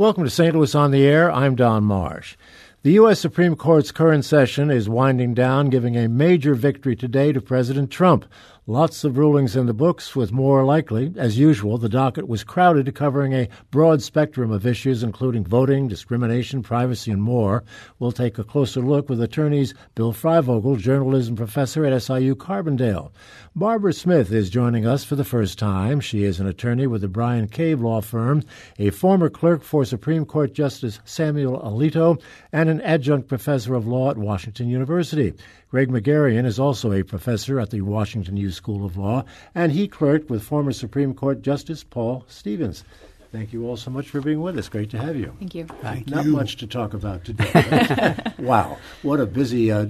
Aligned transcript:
Welcome 0.00 0.24
to 0.24 0.30
St. 0.30 0.54
Louis 0.54 0.74
on 0.74 0.92
the 0.92 1.04
Air. 1.04 1.30
I'm 1.30 1.54
Don 1.54 1.84
Marsh. 1.84 2.38
The 2.84 2.92
U.S. 2.92 3.20
Supreme 3.20 3.54
Court's 3.54 3.92
current 3.92 4.24
session 4.24 4.70
is 4.70 4.88
winding 4.88 5.34
down, 5.34 5.68
giving 5.68 5.94
a 5.94 6.08
major 6.08 6.54
victory 6.54 6.96
today 6.96 7.34
to 7.34 7.40
President 7.42 7.90
Trump. 7.90 8.24
Lots 8.70 9.02
of 9.02 9.18
rulings 9.18 9.56
in 9.56 9.66
the 9.66 9.74
books, 9.74 10.14
with 10.14 10.30
more 10.30 10.64
likely. 10.64 11.12
As 11.16 11.36
usual, 11.36 11.76
the 11.76 11.88
docket 11.88 12.28
was 12.28 12.44
crowded, 12.44 12.94
covering 12.94 13.32
a 13.32 13.48
broad 13.72 14.00
spectrum 14.00 14.52
of 14.52 14.64
issues, 14.64 15.02
including 15.02 15.44
voting, 15.44 15.88
discrimination, 15.88 16.62
privacy, 16.62 17.10
and 17.10 17.20
more. 17.20 17.64
We'll 17.98 18.12
take 18.12 18.38
a 18.38 18.44
closer 18.44 18.80
look 18.80 19.08
with 19.08 19.20
attorneys 19.20 19.74
Bill 19.96 20.12
Freivogel, 20.12 20.78
journalism 20.78 21.34
professor 21.34 21.84
at 21.84 22.00
SIU 22.00 22.36
Carbondale. 22.36 23.10
Barbara 23.56 23.92
Smith 23.92 24.30
is 24.30 24.48
joining 24.48 24.86
us 24.86 25.02
for 25.02 25.16
the 25.16 25.24
first 25.24 25.58
time. 25.58 25.98
She 25.98 26.22
is 26.22 26.38
an 26.38 26.46
attorney 26.46 26.86
with 26.86 27.00
the 27.00 27.08
Bryan 27.08 27.48
Cave 27.48 27.80
Law 27.80 28.00
Firm, 28.00 28.44
a 28.78 28.90
former 28.90 29.28
clerk 29.28 29.64
for 29.64 29.84
Supreme 29.84 30.24
Court 30.24 30.52
Justice 30.52 31.00
Samuel 31.04 31.58
Alito, 31.58 32.22
and 32.52 32.68
an 32.68 32.80
adjunct 32.82 33.26
professor 33.26 33.74
of 33.74 33.88
law 33.88 34.12
at 34.12 34.16
Washington 34.16 34.68
University. 34.68 35.34
Greg 35.70 35.88
Magarian 35.88 36.46
is 36.46 36.58
also 36.58 36.92
a 36.92 37.04
professor 37.04 37.60
at 37.60 37.70
the 37.70 37.82
Washington 37.82 38.36
U 38.36 38.50
School 38.50 38.84
of 38.84 38.96
Law, 38.96 39.24
and 39.54 39.70
he 39.70 39.86
clerked 39.86 40.28
with 40.28 40.42
former 40.42 40.72
Supreme 40.72 41.14
Court 41.14 41.42
Justice 41.42 41.84
Paul 41.84 42.24
Stevens. 42.26 42.82
Thank 43.30 43.52
you 43.52 43.64
all 43.68 43.76
so 43.76 43.92
much 43.92 44.08
for 44.08 44.20
being 44.20 44.40
with 44.40 44.58
us. 44.58 44.68
Great 44.68 44.90
to 44.90 44.98
have 44.98 45.14
you. 45.14 45.32
Thank 45.38 45.54
you. 45.54 45.66
Thank 45.80 46.08
Not 46.08 46.24
you. 46.24 46.32
much 46.32 46.56
to 46.56 46.66
talk 46.66 46.92
about 46.92 47.24
today. 47.24 48.16
wow, 48.40 48.78
what 49.02 49.20
a 49.20 49.26
busy, 49.26 49.70
uh, 49.70 49.86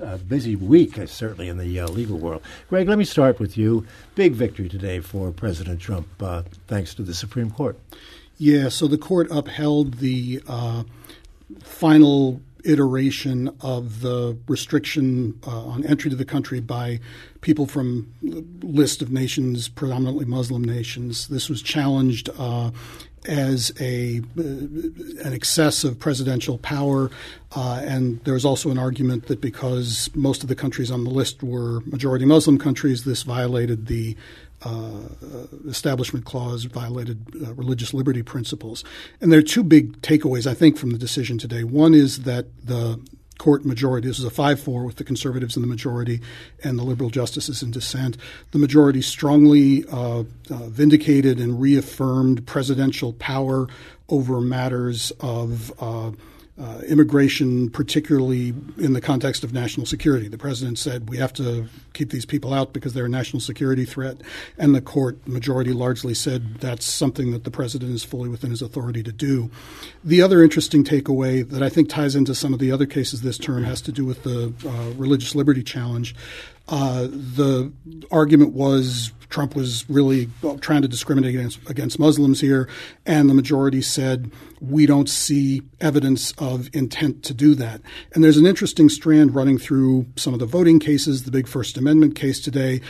uh, 0.00 0.18
busy 0.18 0.54
week, 0.54 0.96
uh, 0.96 1.06
certainly 1.06 1.48
in 1.48 1.58
the 1.58 1.80
uh, 1.80 1.88
legal 1.88 2.18
world. 2.18 2.42
Greg, 2.68 2.88
let 2.88 2.96
me 2.96 3.04
start 3.04 3.40
with 3.40 3.58
you. 3.58 3.84
Big 4.14 4.34
victory 4.34 4.68
today 4.68 5.00
for 5.00 5.32
President 5.32 5.80
Trump, 5.80 6.06
uh, 6.20 6.42
thanks 6.68 6.94
to 6.94 7.02
the 7.02 7.14
Supreme 7.14 7.50
Court. 7.50 7.76
Yeah, 8.36 8.68
so 8.68 8.86
the 8.86 8.98
court 8.98 9.26
upheld 9.32 9.94
the 9.94 10.40
uh, 10.46 10.84
final 11.58 12.40
iteration 12.64 13.54
of 13.60 14.00
the 14.00 14.36
restriction 14.48 15.38
uh, 15.46 15.66
on 15.66 15.84
entry 15.86 16.10
to 16.10 16.16
the 16.16 16.24
country 16.24 16.60
by 16.60 17.00
people 17.40 17.66
from 17.66 18.12
list 18.62 19.02
of 19.02 19.10
nations, 19.10 19.68
predominantly 19.68 20.24
Muslim 20.24 20.64
nations. 20.64 21.28
This 21.28 21.48
was 21.48 21.62
challenged 21.62 22.30
uh, 22.38 22.70
as 23.26 23.72
a 23.80 24.20
uh, 24.38 24.42
an 24.42 25.32
excess 25.32 25.84
of 25.84 25.98
presidential 25.98 26.58
power, 26.58 27.10
uh, 27.54 27.82
and 27.84 28.22
there 28.24 28.34
was 28.34 28.44
also 28.44 28.70
an 28.70 28.78
argument 28.78 29.26
that 29.26 29.40
because 29.40 30.10
most 30.14 30.42
of 30.42 30.48
the 30.48 30.54
countries 30.54 30.90
on 30.90 31.04
the 31.04 31.10
list 31.10 31.42
were 31.42 31.80
majority 31.80 32.24
Muslim 32.24 32.58
countries, 32.58 33.04
this 33.04 33.22
violated 33.22 33.86
the 33.86 34.16
uh, 34.62 35.00
Establishment 35.68 36.24
Clause 36.24 36.64
violated 36.64 37.24
uh, 37.42 37.54
religious 37.54 37.94
liberty 37.94 38.22
principles. 38.22 38.84
And 39.20 39.30
there 39.32 39.38
are 39.38 39.42
two 39.42 39.62
big 39.62 40.00
takeaways, 40.00 40.46
I 40.46 40.54
think, 40.54 40.76
from 40.76 40.90
the 40.90 40.98
decision 40.98 41.38
today. 41.38 41.64
One 41.64 41.94
is 41.94 42.22
that 42.22 42.46
the 42.64 43.00
court 43.38 43.64
majority, 43.64 44.08
this 44.08 44.18
is 44.18 44.24
a 44.24 44.30
5 44.30 44.60
4 44.60 44.84
with 44.84 44.96
the 44.96 45.04
conservatives 45.04 45.56
in 45.56 45.62
the 45.62 45.68
majority 45.68 46.20
and 46.64 46.78
the 46.78 46.82
liberal 46.82 47.08
justices 47.08 47.62
in 47.62 47.70
dissent. 47.70 48.16
The 48.50 48.58
majority 48.58 49.00
strongly 49.00 49.84
uh, 49.90 50.24
uh 50.50 50.68
vindicated 50.68 51.38
and 51.38 51.60
reaffirmed 51.60 52.46
presidential 52.46 53.12
power 53.12 53.68
over 54.08 54.40
matters 54.40 55.12
of 55.20 55.72
uh, 56.60 56.80
immigration, 56.88 57.70
particularly 57.70 58.48
in 58.78 58.92
the 58.92 59.00
context 59.00 59.44
of 59.44 59.52
national 59.52 59.86
security. 59.86 60.28
The 60.28 60.38
president 60.38 60.78
said 60.78 61.08
we 61.08 61.16
have 61.18 61.32
to 61.34 61.68
keep 61.92 62.10
these 62.10 62.26
people 62.26 62.52
out 62.52 62.72
because 62.72 62.94
they're 62.94 63.06
a 63.06 63.08
national 63.08 63.40
security 63.40 63.84
threat, 63.84 64.20
and 64.58 64.74
the 64.74 64.80
court 64.80 65.24
majority 65.26 65.72
largely 65.72 66.14
said 66.14 66.56
that's 66.56 66.84
something 66.84 67.30
that 67.30 67.44
the 67.44 67.50
president 67.50 67.92
is 67.92 68.02
fully 68.02 68.28
within 68.28 68.50
his 68.50 68.62
authority 68.62 69.02
to 69.02 69.12
do. 69.12 69.50
The 70.02 70.20
other 70.20 70.42
interesting 70.42 70.82
takeaway 70.82 71.48
that 71.48 71.62
I 71.62 71.68
think 71.68 71.88
ties 71.88 72.16
into 72.16 72.34
some 72.34 72.52
of 72.52 72.58
the 72.58 72.72
other 72.72 72.86
cases 72.86 73.22
this 73.22 73.38
term 73.38 73.64
has 73.64 73.80
to 73.82 73.92
do 73.92 74.04
with 74.04 74.24
the 74.24 74.52
uh, 74.66 74.94
religious 74.96 75.34
liberty 75.34 75.62
challenge. 75.62 76.14
Uh, 76.68 77.02
the 77.04 77.72
argument 78.10 78.52
was 78.52 79.12
Trump 79.28 79.54
was 79.54 79.88
really 79.90 80.28
trying 80.60 80.82
to 80.82 80.88
discriminate 80.88 81.34
against, 81.34 81.58
against 81.68 81.98
Muslims 81.98 82.40
here, 82.40 82.68
and 83.04 83.28
the 83.28 83.34
majority 83.34 83.82
said 83.82 84.30
we 84.60 84.86
don't 84.86 85.08
see 85.08 85.62
evidence 85.80 86.32
of 86.38 86.68
intent 86.72 87.22
to 87.24 87.34
do 87.34 87.54
that. 87.54 87.80
And 88.14 88.24
there's 88.24 88.38
an 88.38 88.46
interesting 88.46 88.88
strand 88.88 89.34
running 89.34 89.58
through 89.58 90.06
some 90.16 90.32
of 90.32 90.40
the 90.40 90.46
voting 90.46 90.78
cases, 90.80 91.24
the 91.24 91.30
big 91.30 91.46
First 91.46 91.76
Amendment 91.76 92.14
case 92.14 92.40
today. 92.40 92.80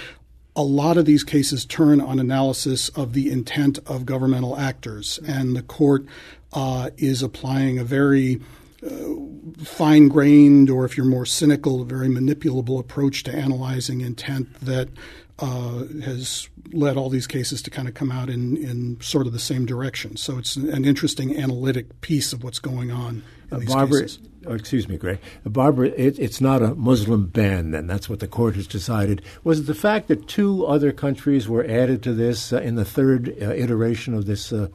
A 0.54 0.62
lot 0.62 0.96
of 0.96 1.04
these 1.04 1.24
cases 1.24 1.64
turn 1.64 2.00
on 2.00 2.18
analysis 2.18 2.88
of 2.90 3.12
the 3.12 3.30
intent 3.30 3.78
of 3.86 4.06
governmental 4.06 4.56
actors, 4.56 5.18
and 5.26 5.54
the 5.54 5.62
court 5.62 6.04
uh, 6.52 6.90
is 6.96 7.22
applying 7.22 7.78
a 7.78 7.84
very 7.84 8.40
uh, 8.84 8.88
fine 9.64 10.08
grained, 10.08 10.70
or 10.70 10.84
if 10.84 10.96
you're 10.96 11.06
more 11.06 11.26
cynical, 11.26 11.82
a 11.82 11.84
very 11.84 12.08
manipulable 12.08 12.78
approach 12.78 13.24
to 13.24 13.34
analyzing 13.34 14.00
intent 14.00 14.52
that 14.60 14.88
uh, 15.38 15.84
has 16.02 16.48
led 16.72 16.96
all 16.96 17.08
these 17.08 17.26
cases 17.26 17.62
to 17.62 17.70
kind 17.70 17.88
of 17.88 17.94
come 17.94 18.10
out 18.10 18.28
in, 18.28 18.56
in 18.56 19.00
sort 19.00 19.26
of 19.26 19.32
the 19.32 19.38
same 19.38 19.66
direction. 19.66 20.16
So 20.16 20.38
it's 20.38 20.56
an 20.56 20.84
interesting 20.84 21.36
analytic 21.36 22.00
piece 22.00 22.32
of 22.32 22.42
what's 22.42 22.58
going 22.58 22.90
on 22.90 23.22
in 23.50 23.56
uh, 23.56 23.58
these 23.60 23.72
Barbara, 23.72 24.02
cases. 24.02 24.18
Oh, 24.46 24.54
excuse 24.54 24.88
me, 24.88 24.96
Greg. 24.96 25.20
Uh, 25.46 25.50
Barbara, 25.50 25.88
it, 25.88 26.18
it's 26.18 26.40
not 26.40 26.62
a 26.62 26.74
Muslim 26.74 27.26
ban, 27.26 27.70
then. 27.70 27.86
That's 27.86 28.08
what 28.08 28.20
the 28.20 28.26
court 28.26 28.56
has 28.56 28.66
decided. 28.66 29.22
Was 29.44 29.60
it 29.60 29.66
the 29.66 29.74
fact 29.74 30.08
that 30.08 30.26
two 30.26 30.66
other 30.66 30.92
countries 30.92 31.48
were 31.48 31.64
added 31.64 32.02
to 32.02 32.12
this 32.12 32.52
uh, 32.52 32.60
in 32.60 32.74
the 32.74 32.84
third 32.84 33.36
uh, 33.40 33.52
iteration 33.52 34.14
of 34.14 34.26
this 34.26 34.52
uh, 34.52 34.68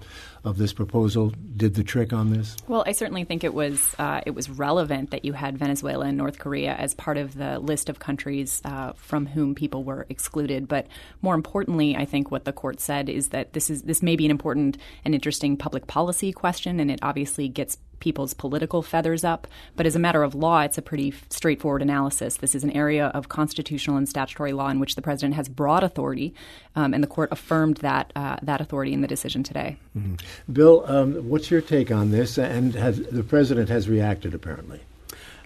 of 0.43 0.57
this 0.57 0.73
proposal 0.73 1.31
did 1.55 1.75
the 1.75 1.83
trick 1.83 2.11
on 2.11 2.31
this? 2.31 2.57
Well, 2.67 2.83
I 2.85 2.91
certainly 2.91 3.23
think 3.23 3.43
it 3.43 3.53
was 3.53 3.95
uh, 3.97 4.21
it 4.25 4.31
was 4.31 4.49
relevant 4.49 5.11
that 5.11 5.23
you 5.23 5.33
had 5.33 5.57
Venezuela 5.57 6.05
and 6.05 6.17
North 6.17 6.39
Korea 6.39 6.73
as 6.73 6.93
part 6.93 7.17
of 7.17 7.35
the 7.35 7.59
list 7.59 7.89
of 7.89 7.99
countries 7.99 8.61
uh, 8.65 8.93
from 8.93 9.25
whom 9.25 9.55
people 9.55 9.83
were 9.83 10.05
excluded. 10.09 10.67
But 10.67 10.87
more 11.21 11.35
importantly, 11.35 11.95
I 11.95 12.05
think 12.05 12.31
what 12.31 12.45
the 12.45 12.53
court 12.53 12.79
said 12.79 13.09
is 13.09 13.29
that 13.29 13.53
this 13.53 13.69
is 13.69 13.83
this 13.83 14.03
may 14.03 14.15
be 14.15 14.25
an 14.25 14.31
important 14.31 14.77
and 15.05 15.15
interesting 15.15 15.55
public 15.55 15.87
policy 15.87 16.33
question, 16.33 16.79
and 16.79 16.91
it 16.91 16.99
obviously 17.01 17.47
gets 17.47 17.77
people's 18.03 18.33
political 18.33 18.81
feathers 18.81 19.23
up. 19.23 19.47
But 19.77 19.85
as 19.85 19.95
a 19.95 19.99
matter 19.99 20.23
of 20.23 20.35
law, 20.35 20.59
it's 20.59 20.77
a 20.77 20.81
pretty 20.81 21.13
straightforward 21.29 21.81
analysis. 21.81 22.35
This 22.37 22.53
is 22.53 22.63
an 22.63 22.71
area 22.71 23.07
of 23.07 23.29
constitutional 23.29 23.95
and 23.95 24.09
statutory 24.09 24.51
law 24.51 24.67
in 24.67 24.81
which 24.81 24.95
the 24.95 25.01
president 25.01 25.35
has 25.35 25.47
broad 25.47 25.83
authority, 25.83 26.33
um, 26.75 26.93
and 26.93 27.01
the 27.01 27.07
court 27.07 27.29
affirmed 27.31 27.77
that 27.77 28.11
uh, 28.15 28.37
that 28.41 28.59
authority 28.59 28.91
in 28.91 28.99
the 28.99 29.07
decision 29.07 29.41
today. 29.41 29.77
Mm-hmm. 29.97 30.15
Bill, 30.51 30.83
um, 30.85 31.13
what's 31.29 31.49
your 31.49 31.61
take 31.61 31.91
on 31.91 32.11
this? 32.11 32.37
And 32.37 32.75
has, 32.75 32.99
the 32.99 33.23
president 33.23 33.69
has 33.69 33.87
reacted 33.87 34.33
apparently. 34.33 34.81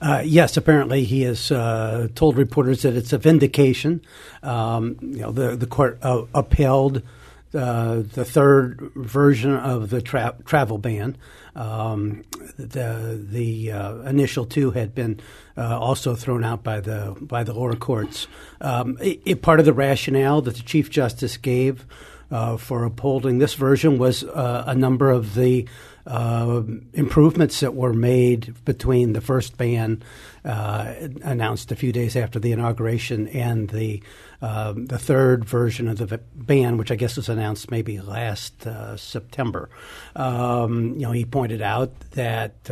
Uh, 0.01 0.23
yes, 0.25 0.57
apparently 0.57 1.03
he 1.03 1.21
has 1.23 1.51
uh, 1.51 2.07
told 2.15 2.37
reporters 2.37 2.81
that 2.81 2.95
it's 2.95 3.13
a 3.13 3.17
vindication. 3.17 4.01
Um, 4.41 4.97
you 5.01 5.21
know, 5.21 5.31
the 5.31 5.55
the 5.55 5.67
court 5.67 5.99
uh, 6.01 6.23
upheld 6.33 7.03
uh, 7.53 8.03
the 8.13 8.25
third 8.25 8.91
version 8.95 9.55
of 9.55 9.89
the 9.89 10.01
tra- 10.01 10.35
travel 10.45 10.77
ban. 10.77 11.17
Um, 11.55 12.23
the 12.57 13.19
the 13.19 13.71
uh, 13.71 13.95
initial 14.01 14.45
two 14.45 14.71
had 14.71 14.93
been 14.93 15.19
uh, 15.57 15.79
also 15.79 16.15
thrown 16.15 16.43
out 16.43 16.63
by 16.63 16.81
the 16.81 17.15
by 17.19 17.43
the 17.43 17.53
lower 17.53 17.75
courts. 17.75 18.27
Um, 18.61 18.97
it, 19.01 19.21
it, 19.25 19.41
part 19.41 19.59
of 19.59 19.65
the 19.65 19.73
rationale 19.73 20.41
that 20.41 20.55
the 20.55 20.63
chief 20.63 20.89
justice 20.89 21.37
gave 21.37 21.85
uh, 22.29 22.57
for 22.57 22.83
upholding 22.83 23.37
this 23.37 23.53
version 23.53 23.97
was 23.97 24.23
uh, 24.23 24.65
a 24.67 24.75
number 24.75 25.09
of 25.09 25.33
the 25.35 25.67
uh, 26.07 26.63
improvements 26.93 27.59
that 27.59 27.75
were 27.75 27.93
made 27.93 28.55
between 28.63 29.13
the 29.13 29.21
first 29.21 29.57
ban 29.57 30.01
uh, 30.45 30.93
announced 31.21 31.71
a 31.71 31.75
few 31.75 31.91
days 31.91 32.15
after 32.15 32.39
the 32.39 32.53
inauguration 32.53 33.27
and 33.27 33.69
the 33.69 34.01
uh, 34.41 34.73
the 34.75 34.99
third 34.99 35.43
version 35.43 35.87
of 35.87 35.97
the 35.97 36.19
ban, 36.35 36.77
which 36.77 36.91
I 36.91 36.95
guess 36.95 37.17
was 37.17 37.27
announced 37.27 37.71
maybe 37.71 37.99
last 37.99 38.65
uh, 38.65 38.95
September. 38.95 39.69
Um, 40.15 40.93
you 40.93 41.01
know, 41.01 41.11
he 41.11 41.25
pointed 41.25 41.61
out 41.61 41.99
that. 42.11 42.69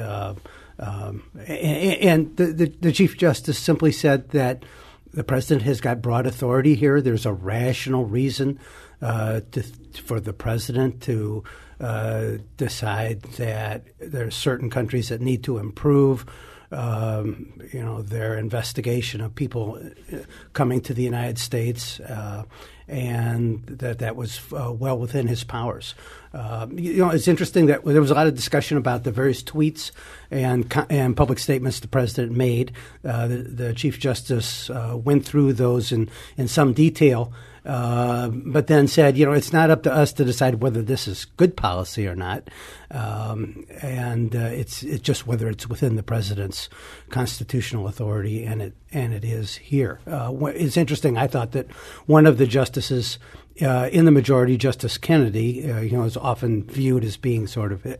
Um, 0.77 1.23
and, 1.47 1.47
and 1.47 2.37
the, 2.37 2.45
the, 2.47 2.65
the 2.81 2.91
chief 2.91 3.17
justice 3.17 3.57
simply 3.57 3.93
said 3.93 4.31
that 4.31 4.65
the 5.13 5.23
president 5.23 5.61
has 5.61 5.79
got 5.79 6.01
broad 6.01 6.27
authority 6.27 6.75
here. 6.75 6.99
There's 6.99 7.25
a 7.25 7.31
rational 7.31 8.03
reason 8.03 8.59
uh, 9.01 9.39
to, 9.53 9.63
for 10.03 10.19
the 10.19 10.33
president 10.33 11.01
to 11.03 11.45
uh, 11.79 12.37
decide 12.57 13.21
that 13.37 13.83
there 13.99 14.27
are 14.27 14.31
certain 14.31 14.69
countries 14.69 15.09
that 15.09 15.21
need 15.21 15.43
to 15.43 15.57
improve. 15.57 16.25
Um, 16.71 17.61
you 17.71 17.83
know 17.83 18.01
their 18.01 18.37
investigation 18.37 19.21
of 19.21 19.35
people 19.35 19.79
uh, 20.11 20.17
coming 20.53 20.81
to 20.81 20.95
the 20.95 21.03
United 21.03 21.37
States, 21.37 21.99
uh, 21.99 22.43
and 22.87 23.63
that 23.67 23.99
that 23.99 24.15
was 24.15 24.41
uh, 24.51 24.73
well 24.73 24.97
within 24.97 25.27
his 25.27 25.43
powers. 25.43 25.93
Uh, 26.33 26.67
you 26.71 26.97
know, 26.97 27.11
it's 27.11 27.27
interesting 27.27 27.67
that 27.67 27.85
there 27.85 28.01
was 28.01 28.11
a 28.11 28.15
lot 28.15 28.27
of 28.27 28.35
discussion 28.35 28.77
about 28.77 29.03
the 29.03 29.11
various 29.11 29.43
tweets 29.43 29.91
and 30.31 30.73
and 30.89 31.15
public 31.15 31.37
statements 31.37 31.79
the 31.81 31.87
president 31.87 32.35
made. 32.35 32.71
Uh, 33.05 33.27
the, 33.27 33.35
the, 33.35 33.73
chief 33.73 33.99
justice 33.99 34.69
went 34.93 35.23
through 35.23 35.53
those 35.53 35.91
in 35.91 36.09
in 36.35 36.47
some 36.47 36.73
detail 36.73 37.31
uh, 37.65 38.29
but 38.29 38.67
then 38.67 38.87
said, 38.87 39.17
you 39.17 39.25
know, 39.25 39.31
it's 39.31 39.51
not 39.51 39.69
up 39.69 39.83
to 39.83 39.93
us 39.93 40.13
to 40.13 40.25
decide 40.25 40.61
whether 40.61 40.81
this 40.81 41.07
is 41.07 41.25
good 41.37 41.57
policy 41.57 42.07
or 42.07 42.15
not, 42.15 42.47
um, 42.91 43.65
and 43.81 44.35
uh, 44.35 44.39
it's 44.39 44.83
it's 44.83 45.01
just 45.01 45.25
whether 45.25 45.49
it's 45.49 45.67
within 45.67 45.95
the 45.95 46.03
president's 46.03 46.69
constitutional 47.09 47.87
authority, 47.87 48.43
and 48.43 48.61
it 48.61 48.73
and 48.91 49.13
it 49.13 49.25
is 49.25 49.55
here. 49.55 49.99
Uh, 50.05 50.31
it's 50.47 50.77
interesting. 50.77 51.17
I 51.17 51.27
thought 51.27 51.53
that 51.53 51.71
one 52.05 52.25
of 52.25 52.37
the 52.37 52.45
justices 52.45 53.17
uh, 53.61 53.89
in 53.91 54.05
the 54.05 54.11
majority, 54.11 54.57
Justice 54.57 54.97
Kennedy, 54.97 55.71
uh, 55.71 55.79
you 55.79 55.97
know, 55.97 56.03
is 56.03 56.17
often 56.17 56.63
viewed 56.63 57.03
as 57.03 57.17
being 57.17 57.47
sort 57.47 57.71
of 57.71 57.97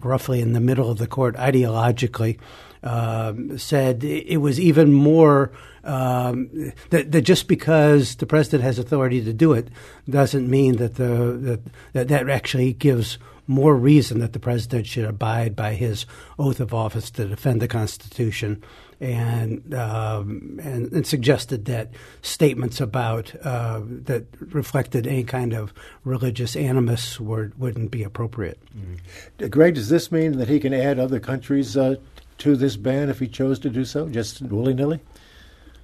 roughly 0.00 0.40
in 0.40 0.52
the 0.52 0.60
middle 0.60 0.90
of 0.90 0.98
the 0.98 1.06
court 1.06 1.36
ideologically. 1.36 2.38
Um, 2.82 3.58
said 3.58 4.02
it 4.04 4.38
was 4.38 4.58
even 4.58 4.90
more 4.94 5.52
um, 5.84 6.72
that, 6.88 7.12
that, 7.12 7.20
just 7.22 7.46
because 7.46 8.16
the 8.16 8.24
president 8.24 8.62
has 8.62 8.78
authority 8.78 9.22
to 9.22 9.34
do 9.34 9.52
it 9.52 9.68
doesn't 10.08 10.48
mean 10.48 10.76
that 10.76 10.94
the 10.94 11.60
that, 11.92 12.08
that 12.08 12.30
actually 12.30 12.72
gives 12.72 13.18
more 13.46 13.74
reason 13.74 14.20
that 14.20 14.32
the 14.32 14.38
president 14.38 14.86
should 14.86 15.04
abide 15.04 15.56
by 15.56 15.74
his 15.74 16.06
oath 16.38 16.60
of 16.60 16.72
office 16.72 17.10
to 17.10 17.26
defend 17.26 17.60
the 17.60 17.68
Constitution 17.68 18.62
and 19.00 19.74
um, 19.74 20.60
and, 20.62 20.92
and, 20.92 21.06
suggested 21.06 21.64
that 21.64 21.90
statements 22.20 22.80
about 22.80 23.34
uh, 23.44 23.80
that 23.84 24.26
reflected 24.52 25.06
any 25.06 25.24
kind 25.24 25.54
of 25.54 25.72
religious 26.04 26.54
animus 26.54 27.18
were, 27.18 27.50
wouldn't 27.56 27.90
be 27.90 28.02
appropriate. 28.02 28.60
Mm-hmm. 28.76 29.48
Greg, 29.48 29.74
does 29.74 29.88
this 29.88 30.12
mean 30.12 30.36
that 30.38 30.48
he 30.48 30.60
can 30.60 30.74
add 30.74 30.98
other 30.98 31.18
countries 31.18 31.76
uh, 31.76 31.96
to 32.40 32.56
this 32.56 32.76
ban 32.76 33.08
if 33.08 33.18
he 33.18 33.28
chose 33.28 33.58
to 33.60 33.70
do 33.70 33.84
so, 33.84 34.08
just 34.08 34.42
willy 34.42 34.74
nilly? 34.74 35.00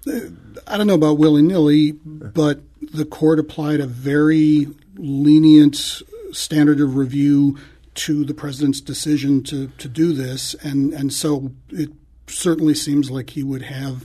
Uh, 0.06 0.20
I 0.66 0.76
don't 0.76 0.86
know 0.86 0.94
about 0.94 1.18
willy 1.18 1.42
nilly, 1.42 1.92
but 1.92 2.60
the 2.80 3.04
court 3.04 3.38
applied 3.38 3.80
a 3.80 3.86
very 3.86 4.68
lenient 4.96 6.02
standard 6.32 6.80
of 6.80 6.96
review 6.96 7.58
to 7.94 8.24
the 8.24 8.34
president's 8.34 8.80
decision 8.80 9.42
to, 9.44 9.68
to 9.78 9.88
do 9.88 10.12
this, 10.12 10.54
and, 10.62 10.92
and 10.92 11.12
so 11.12 11.52
it 11.70 11.90
certainly 12.26 12.74
seems 12.74 13.10
like 13.10 13.30
he 13.30 13.42
would 13.42 13.62
have 13.62 14.04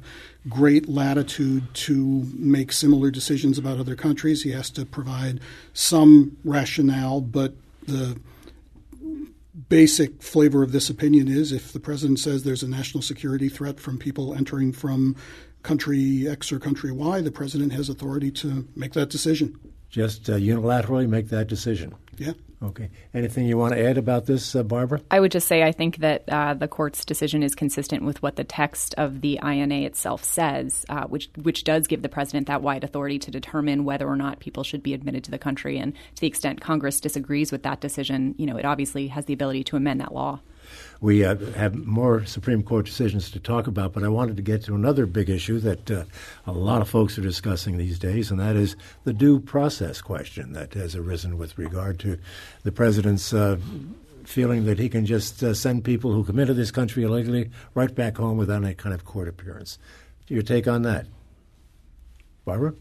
great 0.49 0.89
latitude 0.89 1.71
to 1.73 2.27
make 2.35 2.71
similar 2.71 3.11
decisions 3.11 3.57
about 3.57 3.79
other 3.79 3.95
countries. 3.95 4.43
He 4.43 4.51
has 4.51 4.69
to 4.71 4.85
provide 4.85 5.39
some 5.73 6.37
rationale, 6.43 7.21
but 7.21 7.53
the 7.85 8.19
basic 9.71 10.21
flavor 10.21 10.63
of 10.63 10.73
this 10.73 10.89
opinion 10.89 11.29
is 11.29 11.53
if 11.53 11.71
the 11.71 11.79
president 11.79 12.19
says 12.19 12.43
there's 12.43 12.61
a 12.61 12.67
national 12.67 13.01
security 13.01 13.47
threat 13.47 13.79
from 13.79 13.97
people 13.97 14.35
entering 14.35 14.73
from 14.73 15.15
country 15.63 16.27
X 16.27 16.51
or 16.51 16.59
country 16.59 16.91
Y, 16.91 17.21
the 17.21 17.31
president 17.31 17.71
has 17.71 17.87
authority 17.87 18.29
to 18.31 18.67
make 18.75 18.91
that 18.91 19.09
decision. 19.09 19.57
Just 19.89 20.29
uh, 20.29 20.33
unilaterally 20.33 21.07
make 21.07 21.29
that 21.29 21.47
decision. 21.47 21.95
Yeah. 22.17 22.33
Okay. 22.63 22.91
Anything 23.13 23.47
you 23.47 23.57
want 23.57 23.73
to 23.73 23.83
add 23.83 23.97
about 23.97 24.27
this, 24.27 24.55
uh, 24.55 24.61
Barbara? 24.61 25.01
I 25.09 25.19
would 25.19 25.31
just 25.31 25.47
say 25.47 25.63
I 25.63 25.71
think 25.71 25.97
that 25.97 26.23
uh, 26.29 26.53
the 26.53 26.67
court's 26.67 27.03
decision 27.03 27.41
is 27.41 27.55
consistent 27.55 28.03
with 28.03 28.21
what 28.21 28.35
the 28.35 28.43
text 28.43 28.93
of 28.99 29.21
the 29.21 29.39
INA 29.43 29.81
itself 29.81 30.23
says, 30.23 30.85
uh, 30.89 31.05
which 31.05 31.29
which 31.41 31.63
does 31.63 31.87
give 31.87 32.03
the 32.03 32.09
president 32.09 32.47
that 32.47 32.61
wide 32.61 32.83
authority 32.83 33.17
to 33.17 33.31
determine 33.31 33.83
whether 33.83 34.07
or 34.07 34.15
not 34.15 34.39
people 34.39 34.63
should 34.63 34.83
be 34.83 34.93
admitted 34.93 35.23
to 35.23 35.31
the 35.31 35.39
country. 35.39 35.79
And 35.79 35.93
to 35.93 36.21
the 36.21 36.27
extent 36.27 36.61
Congress 36.61 36.99
disagrees 36.99 37.51
with 37.51 37.63
that 37.63 37.81
decision, 37.81 38.35
you 38.37 38.45
know, 38.45 38.57
it 38.57 38.65
obviously 38.65 39.07
has 39.07 39.25
the 39.25 39.33
ability 39.33 39.63
to 39.65 39.75
amend 39.75 39.99
that 40.01 40.13
law. 40.13 40.39
We 40.99 41.25
uh, 41.25 41.35
have 41.55 41.75
more 41.75 42.25
Supreme 42.25 42.63
Court 42.63 42.85
decisions 42.85 43.31
to 43.31 43.39
talk 43.39 43.67
about, 43.67 43.93
but 43.93 44.03
I 44.03 44.07
wanted 44.07 44.37
to 44.37 44.43
get 44.43 44.63
to 44.65 44.75
another 44.75 45.05
big 45.05 45.29
issue 45.29 45.59
that 45.59 45.89
uh, 45.89 46.03
a 46.45 46.51
lot 46.51 46.81
of 46.81 46.89
folks 46.89 47.17
are 47.17 47.23
discussing 47.23 47.77
these 47.77 47.97
days, 47.97 48.31
and 48.31 48.39
that 48.39 48.55
is 48.55 48.75
the 49.03 49.13
due 49.13 49.39
process 49.39 50.01
question 50.01 50.53
that 50.53 50.73
has 50.73 50.95
arisen 50.95 51.37
with 51.37 51.57
regard 51.57 51.99
to 51.99 52.17
the 52.63 52.71
president's 52.71 53.33
uh, 53.33 53.57
feeling 54.23 54.65
that 54.65 54.79
he 54.79 54.89
can 54.89 55.05
just 55.05 55.41
uh, 55.43 55.53
send 55.53 55.83
people 55.83 56.11
who 56.11 56.23
come 56.23 56.39
into 56.39 56.53
this 56.53 56.71
country 56.71 57.03
illegally 57.03 57.49
right 57.73 57.93
back 57.95 58.17
home 58.17 58.37
without 58.37 58.63
any 58.63 58.75
kind 58.75 58.93
of 58.93 59.05
court 59.05 59.27
appearance. 59.27 59.77
Your 60.27 60.43
take 60.43 60.67
on 60.67 60.83
that, 60.83 61.07
Barbara? 62.45 62.73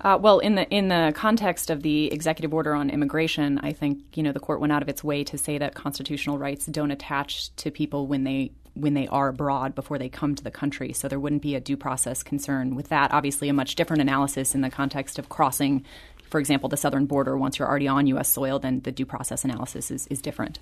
Uh, 0.00 0.16
well, 0.20 0.38
in 0.38 0.54
the 0.54 0.68
in 0.68 0.88
the 0.88 1.12
context 1.16 1.70
of 1.70 1.82
the 1.82 2.12
executive 2.12 2.54
order 2.54 2.74
on 2.74 2.88
immigration, 2.88 3.58
I 3.58 3.72
think 3.72 4.16
you 4.16 4.22
know 4.22 4.32
the 4.32 4.40
court 4.40 4.60
went 4.60 4.72
out 4.72 4.82
of 4.82 4.88
its 4.88 5.02
way 5.02 5.24
to 5.24 5.36
say 5.36 5.58
that 5.58 5.74
constitutional 5.74 6.38
rights 6.38 6.66
don't 6.66 6.92
attach 6.92 7.54
to 7.56 7.70
people 7.70 8.06
when 8.06 8.24
they 8.24 8.52
when 8.74 8.94
they 8.94 9.08
are 9.08 9.28
abroad 9.28 9.74
before 9.74 9.98
they 9.98 10.08
come 10.08 10.36
to 10.36 10.44
the 10.44 10.52
country. 10.52 10.92
So 10.92 11.08
there 11.08 11.18
wouldn't 11.18 11.42
be 11.42 11.56
a 11.56 11.60
due 11.60 11.76
process 11.76 12.22
concern 12.22 12.76
with 12.76 12.90
that. 12.90 13.12
Obviously, 13.12 13.48
a 13.48 13.52
much 13.52 13.74
different 13.74 14.00
analysis 14.00 14.54
in 14.54 14.60
the 14.60 14.70
context 14.70 15.18
of 15.18 15.28
crossing, 15.28 15.84
for 16.30 16.38
example, 16.38 16.68
the 16.68 16.76
southern 16.76 17.06
border 17.06 17.36
once 17.36 17.58
you're 17.58 17.68
already 17.68 17.88
on 17.88 18.06
U.S. 18.06 18.28
soil. 18.28 18.60
Then 18.60 18.80
the 18.80 18.92
due 18.92 19.06
process 19.06 19.44
analysis 19.44 19.90
is, 19.90 20.06
is 20.06 20.22
different. 20.22 20.60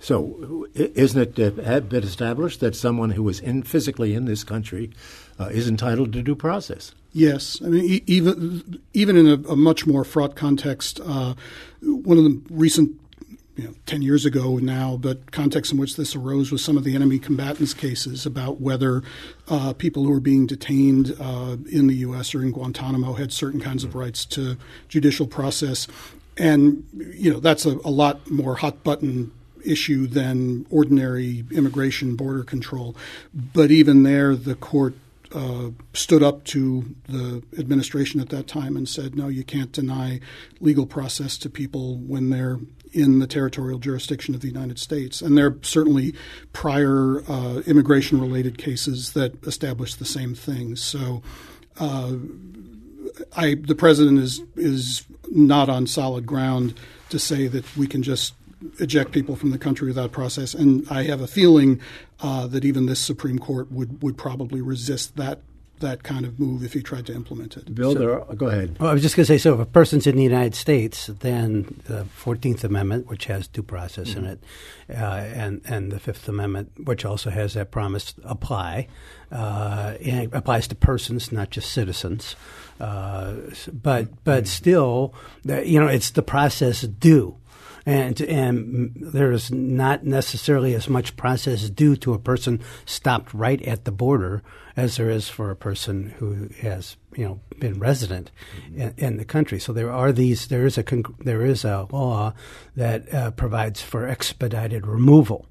So, 0.00 0.66
isn't 0.74 1.38
it 1.38 1.60
uh, 1.64 1.80
been 1.80 2.02
established 2.02 2.58
that 2.60 2.74
someone 2.74 3.10
who 3.10 3.28
is 3.28 3.38
in 3.38 3.62
physically 3.62 4.14
in 4.14 4.24
this 4.24 4.42
country 4.42 4.90
uh, 5.42 5.48
is 5.48 5.68
entitled 5.68 6.12
to 6.12 6.22
due 6.22 6.34
process? 6.34 6.94
Yes, 7.12 7.60
I 7.64 7.68
mean 7.68 7.84
e- 7.84 8.02
even 8.06 8.80
even 8.92 9.16
in 9.16 9.26
a, 9.26 9.34
a, 9.50 9.56
much 9.56 9.86
more 9.86 10.04
fraught 10.04 10.34
context, 10.34 11.00
uh, 11.04 11.34
one 11.82 12.18
of 12.18 12.24
the 12.24 12.40
recent. 12.50 12.98
You 13.54 13.64
know, 13.64 13.74
10 13.84 14.00
years 14.00 14.24
ago 14.24 14.56
now, 14.56 14.96
but 14.96 15.30
context 15.30 15.72
in 15.72 15.78
which 15.78 15.96
this 15.96 16.16
arose 16.16 16.50
was 16.50 16.64
some 16.64 16.78
of 16.78 16.84
the 16.84 16.94
enemy 16.94 17.18
combatants 17.18 17.74
cases 17.74 18.24
about 18.24 18.62
whether 18.62 19.02
uh, 19.46 19.74
people 19.74 20.04
who 20.04 20.10
were 20.10 20.20
being 20.20 20.46
detained 20.46 21.14
uh, 21.20 21.58
in 21.70 21.86
the 21.86 21.96
U.S. 21.96 22.34
or 22.34 22.42
in 22.42 22.50
Guantanamo 22.50 23.12
had 23.12 23.30
certain 23.30 23.60
kinds 23.60 23.84
of 23.84 23.94
rights 23.94 24.24
to 24.24 24.56
judicial 24.88 25.26
process. 25.26 25.86
And, 26.38 26.86
you 27.14 27.30
know, 27.30 27.40
that's 27.40 27.66
a, 27.66 27.72
a 27.84 27.90
lot 27.90 28.30
more 28.30 28.56
hot 28.56 28.82
button 28.82 29.30
issue 29.64 30.06
than 30.06 30.66
ordinary 30.70 31.44
immigration 31.50 32.16
border 32.16 32.44
control. 32.44 32.96
But 33.34 33.70
even 33.70 34.02
there, 34.02 34.34
the 34.34 34.54
court 34.54 34.94
uh, 35.34 35.70
stood 35.94 36.22
up 36.22 36.44
to 36.44 36.94
the 37.08 37.42
administration 37.58 38.20
at 38.20 38.28
that 38.30 38.46
time 38.46 38.76
and 38.76 38.88
said, 38.88 39.14
no, 39.14 39.28
you 39.28 39.44
can't 39.44 39.72
deny 39.72 40.20
legal 40.60 40.86
process 40.86 41.38
to 41.38 41.50
people 41.50 41.96
when 41.96 42.30
they're 42.30 42.58
in 42.92 43.18
the 43.20 43.26
territorial 43.26 43.78
jurisdiction 43.78 44.34
of 44.34 44.42
the 44.42 44.48
United 44.48 44.78
States. 44.78 45.22
And 45.22 45.36
there 45.36 45.46
are 45.46 45.58
certainly 45.62 46.14
prior 46.52 47.22
uh, 47.28 47.62
immigration 47.66 48.20
related 48.20 48.58
cases 48.58 49.12
that 49.12 49.44
establish 49.46 49.94
the 49.94 50.04
same 50.04 50.34
thing. 50.34 50.76
So 50.76 51.22
uh, 51.78 52.14
I, 53.34 53.54
the 53.54 53.74
president 53.74 54.18
is, 54.18 54.42
is 54.56 55.04
not 55.30 55.70
on 55.70 55.86
solid 55.86 56.26
ground 56.26 56.78
to 57.08 57.18
say 57.18 57.46
that 57.46 57.76
we 57.76 57.86
can 57.86 58.02
just 58.02 58.34
eject 58.78 59.12
people 59.12 59.36
from 59.36 59.50
the 59.50 59.58
country 59.58 59.88
without 59.88 60.12
process. 60.12 60.54
And 60.54 60.86
I 60.90 61.04
have 61.04 61.20
a 61.20 61.26
feeling 61.26 61.80
uh, 62.20 62.46
that 62.48 62.64
even 62.64 62.86
this 62.86 63.00
Supreme 63.00 63.38
Court 63.38 63.70
would, 63.70 64.02
would 64.02 64.16
probably 64.16 64.60
resist 64.60 65.16
that 65.16 65.40
that 65.82 66.02
kind 66.02 66.24
of 66.24 66.40
move 66.40 66.64
if 66.64 66.72
he 66.72 66.80
tried 66.80 67.04
to 67.06 67.12
implement 67.14 67.56
it. 67.58 67.74
Bill, 67.74 67.92
so, 67.92 68.24
are, 68.28 68.34
go 68.34 68.46
ahead. 68.46 68.78
Well, 68.80 68.88
I 68.88 68.94
was 68.94 69.02
just 69.02 69.14
going 69.14 69.26
to 69.26 69.32
say 69.32 69.36
so 69.36 69.54
if 69.54 69.60
a 69.60 69.66
person's 69.66 70.06
in 70.06 70.16
the 70.16 70.22
United 70.22 70.54
States, 70.54 71.08
then 71.08 71.82
the 71.84 72.04
14th 72.04 72.64
Amendment, 72.64 73.08
which 73.08 73.26
has 73.26 73.46
due 73.48 73.62
process 73.62 74.10
mm-hmm. 74.10 74.20
in 74.20 74.26
it, 74.26 74.44
uh, 74.90 74.94
and, 74.94 75.60
and 75.66 75.92
the 75.92 76.00
Fifth 76.00 76.26
Amendment, 76.28 76.70
which 76.84 77.04
also 77.04 77.28
has 77.30 77.54
that 77.54 77.70
promise, 77.70 78.14
apply. 78.24 78.88
Uh, 79.30 79.96
and 80.04 80.24
it 80.24 80.30
applies 80.32 80.68
to 80.68 80.74
persons, 80.74 81.32
not 81.32 81.50
just 81.50 81.72
citizens. 81.72 82.36
Uh, 82.80 83.34
but 83.72 84.24
but 84.24 84.44
mm-hmm. 84.44 84.46
still, 84.46 85.14
you 85.44 85.78
know, 85.78 85.86
it's 85.86 86.10
the 86.10 86.22
process 86.22 86.82
due 86.82 87.36
and 87.84 88.20
and 88.20 88.92
there's 88.96 89.50
not 89.50 90.04
necessarily 90.04 90.74
as 90.74 90.88
much 90.88 91.16
process 91.16 91.68
due 91.70 91.96
to 91.96 92.14
a 92.14 92.18
person 92.18 92.60
stopped 92.84 93.32
right 93.34 93.60
at 93.62 93.84
the 93.84 93.92
border 93.92 94.42
as 94.76 94.96
there 94.96 95.10
is 95.10 95.28
for 95.28 95.50
a 95.50 95.56
person 95.56 96.14
who 96.18 96.48
has 96.60 96.96
you 97.16 97.24
know 97.24 97.40
been 97.58 97.78
resident 97.78 98.30
in, 98.74 98.94
in 98.96 99.16
the 99.16 99.24
country. 99.24 99.58
So 99.58 99.72
there 99.72 99.90
are 99.90 100.12
these. 100.12 100.46
There 100.46 100.66
is 100.66 100.78
a 100.78 100.84
there 101.20 101.44
is 101.44 101.64
a 101.64 101.86
law 101.90 102.34
that 102.76 103.12
uh, 103.12 103.30
provides 103.32 103.82
for 103.82 104.06
expedited 104.08 104.86
removal, 104.86 105.46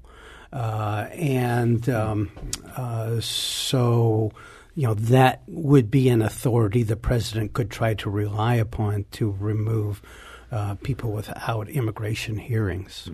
uh, 0.52 1.08
and 1.12 1.88
um, 1.88 2.30
uh, 2.76 3.20
so 3.20 4.32
you 4.74 4.86
know 4.86 4.94
that 4.94 5.42
would 5.46 5.90
be 5.90 6.08
an 6.08 6.22
authority 6.22 6.82
the 6.82 6.96
president 6.96 7.52
could 7.52 7.70
try 7.70 7.94
to 7.94 8.10
rely 8.10 8.54
upon 8.54 9.04
to 9.12 9.30
remove 9.30 10.02
uh, 10.52 10.74
people 10.82 11.10
without 11.10 11.68
immigration 11.68 12.36
hearings. 12.36 13.08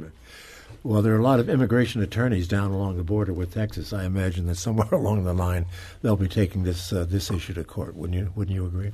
Well, 0.83 1.02
there 1.02 1.14
are 1.14 1.18
a 1.18 1.23
lot 1.23 1.40
of 1.40 1.49
immigration 1.49 2.02
attorneys 2.02 2.47
down 2.47 2.71
along 2.71 2.97
the 2.97 3.02
border 3.02 3.33
with 3.33 3.54
Texas. 3.54 3.92
I 3.92 4.04
imagine 4.04 4.47
that 4.47 4.57
somewhere 4.57 4.88
along 4.92 5.25
the 5.25 5.33
line 5.33 5.66
they'll 6.02 6.16
be 6.16 6.28
taking 6.28 6.64
this 6.64 6.92
uh, 6.92 7.04
this 7.04 7.30
issue 7.30 7.54
to 7.54 7.64
court. 7.64 7.95
Wouldn't 7.95 8.18
you? 8.18 8.33
Wouldn't 8.35 8.54
you 8.54 8.66
agree? 8.66 8.92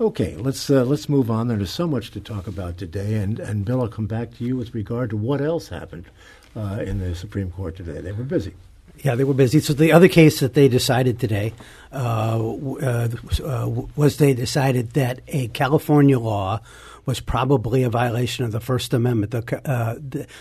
Okay, 0.00 0.36
let's 0.36 0.70
uh, 0.70 0.84
let's 0.84 1.08
move 1.08 1.30
on. 1.30 1.48
There's 1.48 1.70
so 1.70 1.88
much 1.88 2.12
to 2.12 2.20
talk 2.20 2.46
about 2.46 2.78
today, 2.78 3.14
and 3.14 3.40
and 3.40 3.64
Bill, 3.64 3.82
I'll 3.82 3.88
come 3.88 4.06
back 4.06 4.36
to 4.38 4.44
you 4.44 4.56
with 4.56 4.74
regard 4.74 5.10
to 5.10 5.16
what 5.16 5.40
else 5.40 5.68
happened 5.68 6.06
uh, 6.54 6.82
in 6.84 6.98
the 6.98 7.14
Supreme 7.14 7.50
Court 7.50 7.76
today. 7.76 8.00
They 8.00 8.12
were 8.12 8.24
busy. 8.24 8.54
Yeah, 9.02 9.14
they 9.14 9.24
were 9.24 9.34
busy. 9.34 9.60
So 9.60 9.72
the 9.72 9.92
other 9.92 10.08
case 10.08 10.40
that 10.40 10.54
they 10.54 10.68
decided 10.68 11.20
today 11.20 11.54
uh, 11.92 12.38
uh, 12.40 13.08
uh, 13.44 13.68
was 13.94 14.16
they 14.16 14.34
decided 14.34 14.92
that 14.92 15.20
a 15.28 15.48
California 15.48 16.18
law 16.18 16.60
was 17.08 17.20
probably 17.20 17.84
a 17.84 17.88
violation 17.88 18.44
of 18.44 18.52
the 18.52 18.60
First 18.60 18.92
Amendment. 18.92 19.30
The, 19.30 19.62
uh, 19.66 19.94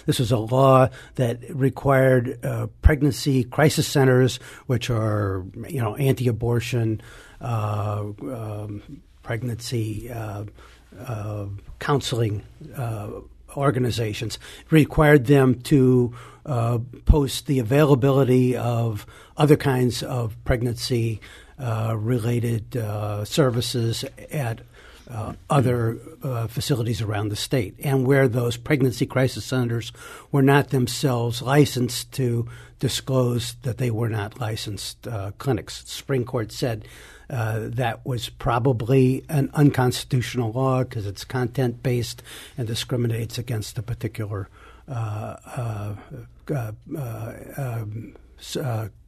this 0.06 0.20
was 0.20 0.34
a 0.34 0.38
law 0.38 0.90
that 1.16 1.40
required 1.56 2.44
uh, 2.46 2.68
pregnancy 2.82 3.46
crisis 3.46 3.88
centers, 3.88 4.36
which 4.66 4.90
are 4.90 5.46
you 5.70 5.80
know 5.80 5.96
anti-abortion, 5.96 7.02
uh, 7.40 8.04
um, 8.22 9.02
pregnancy 9.24 10.12
counseling 11.80 12.44
organizations, 13.56 14.38
required 14.70 15.28
them 15.28 15.62
to 15.62 16.14
uh, 16.46 16.80
post 17.06 17.48
the 17.48 17.60
availability 17.60 18.58
of 18.58 19.06
other 19.38 19.56
kinds 19.56 20.04
of 20.04 20.36
pregnancy 20.44 21.22
uh, 21.60 21.96
related 21.98 22.76
uh, 22.76 23.26
services 23.26 24.04
at 24.32 24.62
uh, 25.10 25.34
other 25.50 26.00
uh, 26.24 26.48
facilities 26.48 27.02
around 27.02 27.30
the 27.30 27.36
state, 27.36 27.76
and 27.84 28.06
where 28.06 28.28
those 28.28 28.58
pregnancy 28.58 29.06
crisis 29.06 29.46
centers 29.46 29.92
were 30.32 30.42
not 30.42 30.70
themselves 30.70 31.42
licensed 31.42 32.12
to 32.14 32.48
disclose 32.80 33.56
that 33.64 33.78
they 33.78 33.90
were 33.90 34.10
not 34.10 34.40
licensed 34.40 35.08
uh, 35.08 35.32
clinics. 35.38 35.84
The 35.84 35.90
Supreme 35.90 36.26
Court 36.26 36.52
said 36.52 36.88
that 37.30 38.06
was 38.06 38.30
probably 38.30 39.26
an 39.30 39.50
unconstitutional 39.54 40.52
law 40.52 40.84
because 40.84 41.06
it's 41.06 41.26
content 41.26 41.84
based 41.84 42.24
and 42.58 42.68
discriminates 42.68 43.38
against 43.38 43.78
a 43.78 43.84
particular 43.84 44.48
uh, 44.88 45.36
uh, 45.46 45.96
uh, 46.50 46.72
um, 47.58 48.16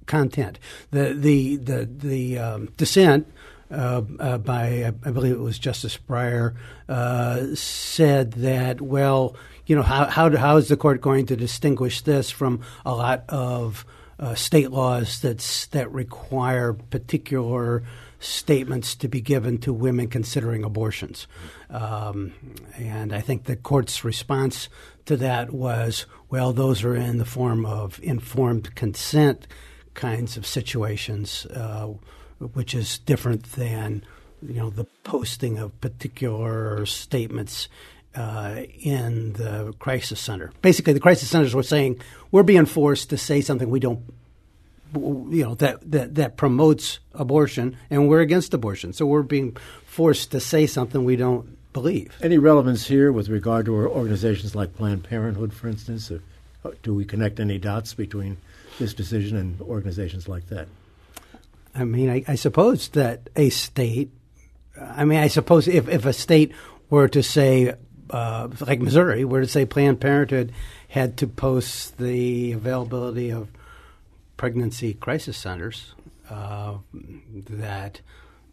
content. 0.05 0.59
The 0.91 1.13
the 1.13 1.55
the 1.55 1.85
the 1.85 2.37
um, 2.39 2.69
dissent. 2.75 3.31
Uh, 3.71 4.01
uh, 4.19 4.37
by 4.39 4.91
I 5.05 5.11
believe 5.11 5.33
it 5.33 5.39
was 5.39 5.59
Justice 5.59 5.97
Breyer 5.97 6.55
uh, 6.87 7.53
said 7.53 8.31
that 8.33 8.81
well 8.81 9.35
you 9.67 9.75
know 9.75 9.83
how 9.83 10.05
how 10.05 10.35
how 10.35 10.57
is 10.57 10.69
the 10.69 10.77
court 10.77 11.01
going 11.01 11.27
to 11.27 11.35
distinguish 11.35 12.01
this 12.01 12.31
from 12.31 12.61
a 12.83 12.95
lot 12.95 13.25
of 13.29 13.85
state 14.33 14.71
laws 14.71 15.21
that's 15.21 15.67
that 15.67 15.89
require 15.91 16.73
particular 16.73 17.83
statements 18.19 18.95
to 18.95 19.07
be 19.07 19.21
given 19.21 19.57
to 19.59 19.73
women 19.73 20.07
considering 20.07 20.63
abortions. 20.63 21.27
Um, 21.69 22.33
and 22.75 23.13
I 23.13 23.21
think 23.21 23.45
the 23.45 23.55
court's 23.55 24.03
response 24.03 24.69
to 25.05 25.15
that 25.17 25.51
was, 25.51 26.05
well, 26.29 26.51
those 26.51 26.83
are 26.83 26.95
in 26.95 27.17
the 27.17 27.25
form 27.25 27.65
of 27.65 27.99
informed 28.03 28.75
consent 28.75 29.47
kinds 29.93 30.37
of 30.37 30.45
situations, 30.45 31.45
uh, 31.47 31.93
which 32.39 32.73
is 32.73 32.99
different 32.99 33.43
than 33.53 34.03
you 34.41 34.55
know 34.55 34.69
the 34.69 34.85
posting 35.03 35.57
of 35.57 35.79
particular 35.81 36.85
statements 36.85 37.67
uh, 38.15 38.63
in 38.79 39.33
the 39.33 39.73
crisis 39.79 40.19
center. 40.19 40.51
Basically, 40.61 40.93
the 40.93 40.99
crisis 40.99 41.29
centers 41.29 41.53
were 41.53 41.63
saying 41.63 41.99
we're 42.31 42.43
being 42.43 42.65
forced 42.65 43.09
to 43.09 43.17
say 43.17 43.41
something 43.41 43.69
we 43.69 43.79
don't 43.79 44.03
you 44.93 45.43
know 45.43 45.55
that, 45.55 45.91
that 45.91 46.15
that 46.15 46.37
promotes 46.37 46.99
abortion 47.13 47.77
and 47.89 48.09
we're 48.09 48.21
against 48.21 48.53
abortion. 48.53 48.93
So 48.93 49.05
we're 49.05 49.21
being 49.21 49.55
forced 49.85 50.31
to 50.31 50.39
say 50.39 50.65
something 50.65 51.03
we 51.03 51.15
don't 51.15 51.57
believe. 51.73 52.17
Any 52.21 52.39
relevance 52.39 52.87
here 52.87 53.11
with 53.11 53.29
regard 53.29 53.65
to 53.67 53.75
organizations 53.75 54.55
like 54.55 54.75
planned 54.75 55.03
parenthood 55.03 55.53
for 55.53 55.67
instance? 55.67 56.11
Or 56.11 56.21
do 56.81 56.93
we 56.95 57.05
connect 57.05 57.39
any 57.39 57.59
dots 57.59 57.93
between 57.93 58.37
this 58.79 58.93
decision 58.93 59.37
and 59.37 59.61
organizations 59.61 60.27
like 60.27 60.47
that 60.47 60.67
i 61.79 61.83
mean 61.83 62.09
i, 62.09 62.23
I 62.27 62.35
suppose 62.35 62.89
that 62.89 63.29
a 63.35 63.49
state 63.49 64.11
i 64.79 65.05
mean 65.05 65.19
i 65.19 65.27
suppose 65.27 65.67
if, 65.67 65.87
if 65.87 66.05
a 66.05 66.13
state 66.13 66.51
were 66.89 67.07
to 67.07 67.23
say 67.23 67.73
uh, 68.09 68.47
like 68.61 68.79
missouri 68.79 69.23
were 69.23 69.41
to 69.41 69.47
say 69.47 69.65
planned 69.65 70.01
parenthood 70.01 70.51
had 70.89 71.17
to 71.17 71.27
post 71.27 71.97
the 71.97 72.51
availability 72.51 73.29
of 73.29 73.47
pregnancy 74.39 74.93
crisis 74.93 75.37
centers, 75.37 75.93
uh, 76.29 76.75
that 77.33 78.01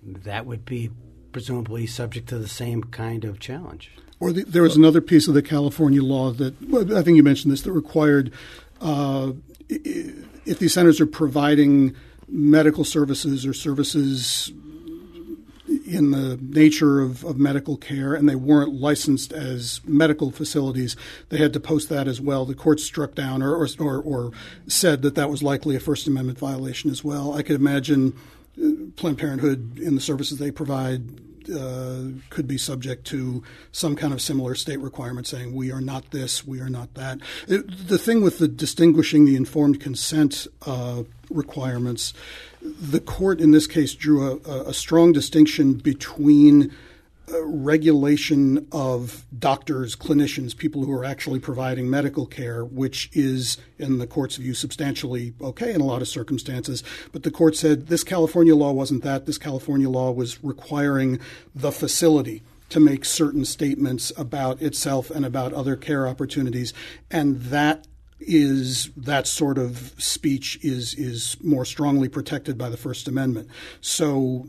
that 0.02 0.44
would 0.44 0.64
be 0.64 0.90
presumably 1.32 1.86
subject 1.86 2.28
to 2.28 2.38
the 2.38 2.48
same 2.48 2.82
kind 2.84 3.24
of 3.24 3.38
challenge. 3.38 3.92
Or 4.18 4.32
the, 4.32 4.44
there 4.44 4.62
was 4.62 4.76
another 4.76 5.00
piece 5.00 5.28
of 5.28 5.34
the 5.34 5.42
California 5.42 6.02
law 6.02 6.32
that 6.32 6.54
I 6.94 7.02
think 7.02 7.16
you 7.16 7.22
mentioned 7.22 7.52
this 7.52 7.62
that 7.62 7.72
required 7.72 8.32
uh, 8.80 9.32
if 9.68 10.58
these 10.58 10.74
centers 10.74 11.00
are 11.00 11.06
providing 11.06 11.94
medical 12.28 12.84
services 12.84 13.46
or 13.46 13.52
services 13.52 14.52
in 15.86 16.10
the 16.10 16.38
nature 16.40 17.00
of, 17.00 17.24
of 17.24 17.38
medical 17.38 17.76
care 17.76 18.14
and 18.14 18.28
they 18.28 18.34
weren't 18.34 18.74
licensed 18.74 19.32
as 19.32 19.80
medical 19.84 20.30
facilities, 20.30 20.96
they 21.28 21.38
had 21.38 21.52
to 21.52 21.60
post 21.60 21.88
that 21.88 22.08
as 22.08 22.20
well. 22.20 22.44
The 22.44 22.54
court 22.54 22.80
struck 22.80 23.14
down 23.14 23.42
or, 23.42 23.54
or, 23.78 23.98
or, 24.00 24.32
said 24.66 25.02
that 25.02 25.14
that 25.14 25.30
was 25.30 25.42
likely 25.42 25.76
a 25.76 25.80
First 25.80 26.06
Amendment 26.06 26.38
violation 26.38 26.90
as 26.90 27.04
well. 27.04 27.34
I 27.34 27.42
could 27.42 27.56
imagine 27.56 28.14
Planned 28.96 29.18
Parenthood 29.18 29.78
in 29.78 29.94
the 29.94 30.00
services 30.00 30.38
they 30.38 30.50
provide 30.50 31.20
uh, 31.50 32.18
could 32.30 32.46
be 32.46 32.58
subject 32.58 33.06
to 33.08 33.42
some 33.72 33.96
kind 33.96 34.12
of 34.12 34.20
similar 34.20 34.54
state 34.54 34.80
requirement 34.80 35.26
saying 35.26 35.54
we 35.54 35.70
are 35.70 35.80
not 35.80 36.10
this, 36.10 36.46
we 36.46 36.60
are 36.60 36.70
not 36.70 36.94
that. 36.94 37.18
It, 37.48 37.88
the 37.88 37.98
thing 37.98 38.22
with 38.22 38.38
the 38.38 38.48
distinguishing 38.48 39.24
the 39.24 39.36
informed 39.36 39.80
consent 39.80 40.46
uh, 40.66 41.02
requirements 41.30 42.12
the 42.62 43.00
court 43.00 43.40
in 43.40 43.52
this 43.52 43.66
case 43.66 43.94
drew 43.94 44.40
a, 44.44 44.68
a 44.68 44.74
strong 44.74 45.12
distinction 45.12 45.74
between 45.74 46.74
Uh, 47.28 47.44
regulation 47.44 48.68
of 48.70 49.26
doctors, 49.36 49.96
clinicians, 49.96 50.56
people 50.56 50.84
who 50.84 50.92
are 50.92 51.04
actually 51.04 51.40
providing 51.40 51.90
medical 51.90 52.24
care, 52.24 52.64
which 52.64 53.10
is, 53.12 53.58
in 53.78 53.98
the 53.98 54.06
court's 54.06 54.36
view, 54.36 54.54
substantially 54.54 55.34
okay 55.40 55.72
in 55.72 55.80
a 55.80 55.84
lot 55.84 56.00
of 56.00 56.06
circumstances. 56.06 56.84
But 57.10 57.24
the 57.24 57.32
court 57.32 57.56
said 57.56 57.88
this 57.88 58.04
California 58.04 58.54
law 58.54 58.70
wasn't 58.70 59.02
that. 59.02 59.26
This 59.26 59.38
California 59.38 59.90
law 59.90 60.12
was 60.12 60.42
requiring 60.44 61.18
the 61.52 61.72
facility 61.72 62.44
to 62.68 62.78
make 62.78 63.04
certain 63.04 63.44
statements 63.44 64.12
about 64.16 64.62
itself 64.62 65.10
and 65.10 65.26
about 65.26 65.52
other 65.52 65.74
care 65.74 66.06
opportunities. 66.06 66.72
And 67.10 67.40
that 67.42 67.88
is 68.20 68.90
that 68.96 69.26
sort 69.26 69.58
of 69.58 69.94
speech 69.98 70.58
is 70.62 70.94
is 70.94 71.36
more 71.42 71.64
strongly 71.64 72.08
protected 72.08 72.56
by 72.56 72.68
the 72.68 72.76
First 72.76 73.08
Amendment. 73.08 73.48
So, 73.80 74.48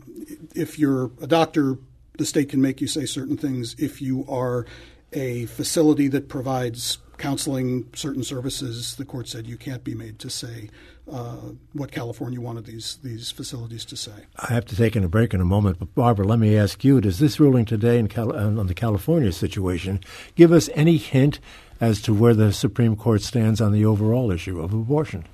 if 0.54 0.78
you're 0.78 1.10
a 1.20 1.26
doctor, 1.26 1.78
the 2.18 2.26
state 2.26 2.50
can 2.50 2.60
make 2.60 2.80
you 2.80 2.86
say 2.86 3.06
certain 3.06 3.36
things. 3.36 3.74
If 3.78 4.02
you 4.02 4.26
are 4.28 4.66
a 5.12 5.46
facility 5.46 6.08
that 6.08 6.28
provides 6.28 6.98
counseling, 7.16 7.88
certain 7.94 8.22
services, 8.22 8.96
the 8.96 9.04
court 9.04 9.28
said 9.28 9.46
you 9.46 9.56
can't 9.56 9.82
be 9.82 9.94
made 9.94 10.18
to 10.20 10.30
say 10.30 10.70
uh, 11.10 11.36
what 11.72 11.90
California 11.90 12.40
wanted 12.40 12.66
these 12.66 12.98
these 13.02 13.30
facilities 13.30 13.84
to 13.86 13.96
say. 13.96 14.26
I 14.36 14.52
have 14.52 14.66
to 14.66 14.76
take 14.76 14.94
in 14.94 15.04
a 15.04 15.08
break 15.08 15.32
in 15.32 15.40
a 15.40 15.44
moment, 15.44 15.78
but 15.78 15.94
Barbara, 15.94 16.26
let 16.26 16.38
me 16.38 16.56
ask 16.56 16.84
you: 16.84 17.00
Does 17.00 17.18
this 17.18 17.40
ruling 17.40 17.64
today 17.64 18.02
Cal- 18.08 18.36
on 18.36 18.66
the 18.66 18.74
California 18.74 19.32
situation 19.32 20.00
give 20.34 20.52
us 20.52 20.68
any 20.74 20.98
hint 20.98 21.40
as 21.80 22.02
to 22.02 22.12
where 22.12 22.34
the 22.34 22.52
Supreme 22.52 22.96
Court 22.96 23.22
stands 23.22 23.60
on 23.60 23.72
the 23.72 23.84
overall 23.84 24.30
issue 24.30 24.60
of 24.60 24.72
abortion? 24.72 25.24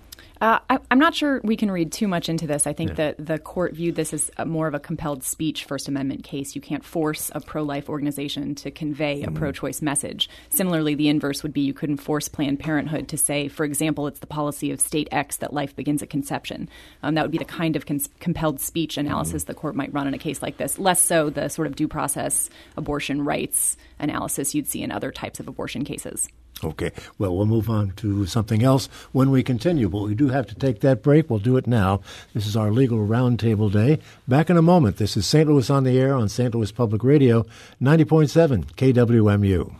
Uh, 0.41 0.59
I, 0.69 0.79
am 0.91 0.99
not 0.99 1.15
sure 1.15 1.41
we 1.45 1.57
can 1.57 1.71
read 1.71 1.93
too 1.93 2.09
much 2.09 2.29
into 2.29 2.47
this. 2.47 2.67
I 2.67 2.73
think 2.73 2.91
yeah. 2.91 2.97
that 2.97 3.27
the 3.27 3.39
court 3.39 3.75
viewed 3.75 3.95
this 3.95 4.13
as 4.13 4.31
more 4.45 4.67
of 4.67 4.75
a 4.75 4.81
compelled 4.81 5.23
speech 5.23 5.65
First 5.65 5.89
Amendment 5.89 6.25
case. 6.25 6.55
You 6.55 6.61
can't 6.61 6.85
force 6.85 7.31
a 7.35 7.41
pro 7.41 7.63
life 7.63 7.89
organization 7.89 8.55
to 8.57 8.71
convey 8.71 9.21
mm-hmm. 9.21 9.35
a 9.35 9.39
pro 9.39 9.53
choice 9.53 9.81
message. 9.81 10.29
Similarly, 10.51 10.95
the 10.95 11.09
inverse 11.09 11.43
would 11.43 11.53
be 11.53 11.61
you 11.61 11.75
couldn't 11.75 11.99
force 11.99 12.29
Planned 12.29 12.59
Parenthood 12.59 13.09
to 13.09 13.17
say, 13.17 13.49
for 13.49 13.65
example, 13.65 14.07
it's 14.07 14.21
the 14.21 14.27
policy 14.27 14.71
of 14.71 14.81
state 14.81 15.09
X 15.13 15.37
that 15.37 15.53
life 15.53 15.77
begins 15.77 16.03
at 16.03 16.11
conception. 16.11 16.69
Um, 17.03 17.15
that 17.15 17.23
would 17.23 17.31
be 17.31 17.39
the 17.39 17.45
kind 17.45 17.77
of 17.77 17.87
cons- 17.87 18.09
compelled 18.21 18.61
speech 18.61 18.97
analysis 18.97 19.45
mm-hmm. 19.45 19.53
the 19.53 19.59
court 19.59 19.77
might 19.77 19.93
run 19.93 20.09
in 20.09 20.15
a 20.15 20.19
case 20.19 20.43
like 20.43 20.57
this. 20.57 20.79
Less 20.79 21.01
so 21.01 21.31
the 21.31 21.49
sort 21.49 21.67
of 21.67 21.77
due 21.77 21.89
process 21.89 22.51
abortion 22.77 23.25
rights 23.25 23.77
analysis 23.99 24.55
you'd 24.55 24.67
see 24.67 24.83
in 24.83 24.91
other 24.91 25.13
types 25.13 25.39
of 25.39 25.47
abortion 25.47 25.85
cases. 25.85 26.29
Okay. 26.65 26.93
Well, 27.19 27.37
we'll 27.37 27.47
move 27.47 27.69
on 27.69 27.93
to 27.97 28.25
something 28.27 28.63
else 28.63 28.87
when 29.13 29.31
we 29.31 29.43
continue, 29.43 29.89
but 29.89 30.03
we 30.03 30.15
do 30.15 30.29
have 30.29 30.47
to 30.47 30.55
take 30.55 30.81
that 30.81 31.03
break. 31.03 31.29
We'll 31.29 31.39
do 31.39 31.57
it 31.57 31.67
now. 31.67 32.01
This 32.33 32.47
is 32.47 32.57
our 32.57 32.71
legal 32.71 32.99
roundtable 32.99 33.71
day. 33.71 33.99
Back 34.27 34.49
in 34.49 34.57
a 34.57 34.63
moment. 34.63 34.97
This 34.97 35.17
is 35.17 35.27
St. 35.27 35.49
Louis 35.49 35.69
on 35.69 35.85
the 35.85 35.99
Air 35.99 36.15
on 36.15 36.29
St. 36.29 36.55
Louis 36.55 36.73
Public 36.73 37.05
Radio, 37.05 37.45
90.7 37.83 38.65
KWMU. 38.77 39.75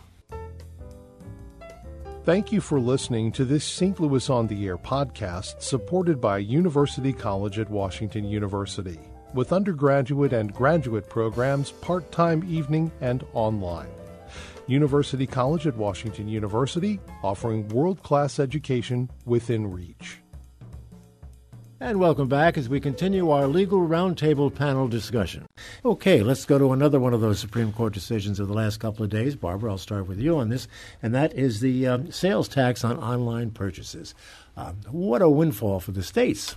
Thank 2.23 2.51
you 2.51 2.59
for 2.59 2.79
listening 2.79 3.31
to 3.33 3.45
this 3.45 3.63
St. 3.63 3.99
Louis 3.99 4.29
on 4.29 4.47
the 4.47 4.65
Air 4.65 4.77
podcast 4.77 5.61
supported 5.61 6.19
by 6.19 6.39
University 6.39 7.13
College 7.13 7.59
at 7.59 7.69
Washington 7.69 8.25
University 8.25 8.99
with 9.35 9.53
undergraduate 9.53 10.33
and 10.33 10.53
graduate 10.53 11.09
programs 11.09 11.71
part 11.71 12.11
time 12.11 12.43
evening 12.47 12.91
and 13.01 13.23
online. 13.33 13.89
University 14.67 15.27
College 15.27 15.67
at 15.67 15.75
Washington 15.75 16.27
University, 16.27 16.99
offering 17.23 17.67
world 17.69 18.01
class 18.03 18.39
education 18.39 19.09
within 19.25 19.71
reach. 19.71 20.19
And 21.79 21.99
welcome 21.99 22.29
back 22.29 22.57
as 22.57 22.69
we 22.69 22.79
continue 22.79 23.29
our 23.29 23.47
legal 23.47 23.79
roundtable 23.79 24.53
panel 24.53 24.87
discussion. 24.87 25.45
Okay, 25.83 26.23
let's 26.23 26.45
go 26.45 26.57
to 26.57 26.71
another 26.71 26.99
one 26.99 27.13
of 27.13 27.19
those 27.21 27.39
Supreme 27.39 27.73
Court 27.73 27.93
decisions 27.93 28.39
of 28.39 28.47
the 28.47 28.53
last 28.53 28.79
couple 28.79 29.03
of 29.03 29.11
days. 29.11 29.35
Barbara, 29.35 29.71
I'll 29.71 29.77
start 29.77 30.07
with 30.07 30.17
you 30.17 30.37
on 30.37 30.49
this, 30.49 30.67
and 31.03 31.13
that 31.13 31.33
is 31.33 31.59
the 31.59 31.85
um, 31.85 32.11
sales 32.11 32.47
tax 32.47 32.83
on 32.83 32.97
online 32.97 33.51
purchases. 33.51 34.15
Um, 34.55 34.77
what 34.89 35.21
a 35.21 35.29
windfall 35.29 35.81
for 35.81 35.91
the 35.91 36.01
states 36.01 36.55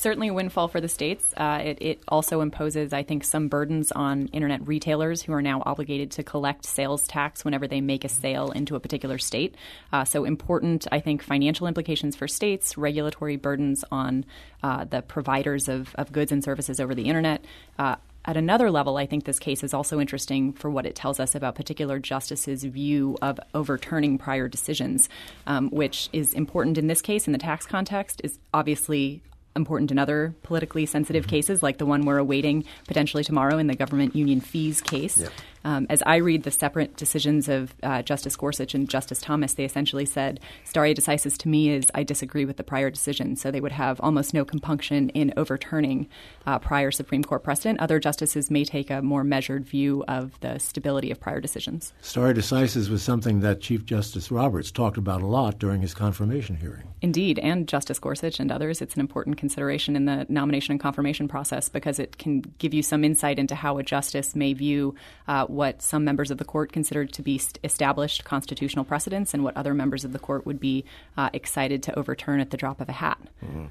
certainly 0.00 0.28
a 0.28 0.34
windfall 0.34 0.68
for 0.68 0.80
the 0.80 0.88
states. 0.88 1.32
Uh, 1.36 1.60
it, 1.62 1.78
it, 1.80 2.02
also 2.08 2.40
imposes, 2.40 2.92
I 2.92 3.02
think, 3.02 3.22
some 3.24 3.48
burdens 3.48 3.92
on 3.92 4.28
internet 4.28 4.66
retailers 4.66 5.22
who 5.22 5.32
are 5.32 5.42
now 5.42 5.62
obligated 5.66 6.10
to 6.12 6.22
collect 6.22 6.64
sales 6.64 7.06
tax 7.06 7.44
whenever 7.44 7.68
they 7.68 7.80
make 7.80 8.04
a 8.04 8.08
sale 8.08 8.50
into 8.50 8.74
a 8.74 8.80
particular 8.80 9.18
state. 9.18 9.54
Uh, 9.92 10.04
so, 10.04 10.24
important, 10.24 10.86
I 10.90 11.00
think, 11.00 11.22
financial 11.22 11.66
implications 11.66 12.16
for 12.16 12.26
states, 12.26 12.76
regulatory 12.76 13.36
burdens 13.36 13.84
on 13.92 14.24
uh, 14.62 14.84
the 14.84 15.02
providers 15.02 15.68
of, 15.68 15.94
of, 15.96 16.12
goods 16.12 16.32
and 16.32 16.42
services 16.42 16.80
over 16.80 16.94
the 16.94 17.04
internet. 17.04 17.44
Uh, 17.78 17.96
at 18.24 18.36
another 18.36 18.70
level, 18.70 18.96
I 18.98 19.06
think 19.06 19.24
this 19.24 19.38
case 19.38 19.64
is 19.64 19.72
also 19.72 19.98
interesting 19.98 20.52
for 20.52 20.70
what 20.70 20.84
it 20.84 20.94
tells 20.94 21.20
us 21.20 21.34
about 21.34 21.54
particular 21.54 21.98
justices' 21.98 22.64
view 22.64 23.16
of 23.22 23.40
overturning 23.54 24.18
prior 24.18 24.46
decisions, 24.46 25.08
um, 25.46 25.70
which 25.70 26.10
is 26.12 26.34
important 26.34 26.76
in 26.76 26.86
this 26.86 27.00
case 27.00 27.26
in 27.26 27.32
the 27.32 27.38
tax 27.38 27.64
context, 27.64 28.20
is 28.22 28.38
obviously 28.52 29.22
important 29.56 29.90
in 29.90 29.98
other 29.98 30.34
politically 30.42 30.86
sensitive 30.86 31.24
mm-hmm. 31.24 31.30
cases, 31.30 31.62
like 31.62 31.78
the 31.78 31.86
one 31.86 32.04
we're 32.04 32.18
awaiting 32.18 32.64
potentially 32.86 33.24
tomorrow 33.24 33.58
in 33.58 33.66
the 33.66 33.74
government 33.74 34.14
union 34.14 34.40
fees 34.40 34.80
case. 34.80 35.18
Yep. 35.18 35.32
Um, 35.64 35.86
as 35.90 36.02
I 36.06 36.16
read 36.16 36.44
the 36.44 36.50
separate 36.50 36.96
decisions 36.96 37.48
of 37.48 37.74
uh, 37.82 38.02
Justice 38.02 38.36
Gorsuch 38.36 38.74
and 38.74 38.88
Justice 38.88 39.20
Thomas, 39.20 39.54
they 39.54 39.64
essentially 39.64 40.06
said 40.06 40.40
stare 40.64 40.94
decisis 40.94 41.36
to 41.38 41.48
me 41.48 41.70
is 41.70 41.90
I 41.94 42.02
disagree 42.02 42.44
with 42.44 42.56
the 42.56 42.64
prior 42.64 42.90
decision. 42.90 43.36
So 43.36 43.50
they 43.50 43.60
would 43.60 43.72
have 43.72 44.00
almost 44.00 44.32
no 44.32 44.44
compunction 44.44 45.10
in 45.10 45.32
overturning 45.36 46.08
uh, 46.46 46.58
prior 46.58 46.90
Supreme 46.90 47.22
Court 47.22 47.42
precedent. 47.42 47.80
Other 47.80 47.98
justices 47.98 48.50
may 48.50 48.64
take 48.64 48.90
a 48.90 49.02
more 49.02 49.24
measured 49.24 49.66
view 49.66 50.04
of 50.08 50.38
the 50.40 50.58
stability 50.58 51.10
of 51.10 51.20
prior 51.20 51.40
decisions. 51.40 51.92
Stare 52.00 52.34
decisis 52.34 52.88
was 52.88 53.02
something 53.02 53.40
that 53.40 53.60
Chief 53.60 53.84
Justice 53.84 54.30
Roberts 54.30 54.70
talked 54.70 54.96
about 54.96 55.22
a 55.22 55.26
lot 55.26 55.58
during 55.58 55.82
his 55.82 55.94
confirmation 55.94 56.56
hearing. 56.56 56.88
Indeed, 57.02 57.38
and 57.38 57.66
Justice 57.66 57.98
Gorsuch 57.98 58.40
and 58.40 58.50
others, 58.52 58.80
it's 58.82 58.94
an 58.94 59.00
important 59.00 59.36
consideration 59.36 59.96
in 59.96 60.04
the 60.04 60.26
nomination 60.28 60.72
and 60.72 60.80
confirmation 60.80 61.28
process 61.28 61.68
because 61.68 61.98
it 61.98 62.18
can 62.18 62.40
give 62.58 62.74
you 62.74 62.82
some 62.82 63.04
insight 63.04 63.38
into 63.38 63.54
how 63.54 63.78
a 63.78 63.82
justice 63.82 64.34
may 64.36 64.52
view 64.52 64.94
uh, 65.28 65.46
what 65.50 65.82
some 65.82 66.04
members 66.04 66.30
of 66.30 66.38
the 66.38 66.44
court 66.44 66.72
considered 66.72 67.12
to 67.12 67.22
be 67.22 67.40
established 67.64 68.24
constitutional 68.24 68.84
precedents 68.84 69.34
and 69.34 69.44
what 69.44 69.56
other 69.56 69.74
members 69.74 70.04
of 70.04 70.12
the 70.12 70.18
court 70.18 70.46
would 70.46 70.60
be 70.60 70.84
uh, 71.16 71.30
excited 71.32 71.82
to 71.82 71.98
overturn 71.98 72.40
at 72.40 72.50
the 72.50 72.56
drop 72.56 72.80
of 72.80 72.88
a 72.88 72.92
hat. 72.92 73.18
Mm-hmm. 73.44 73.66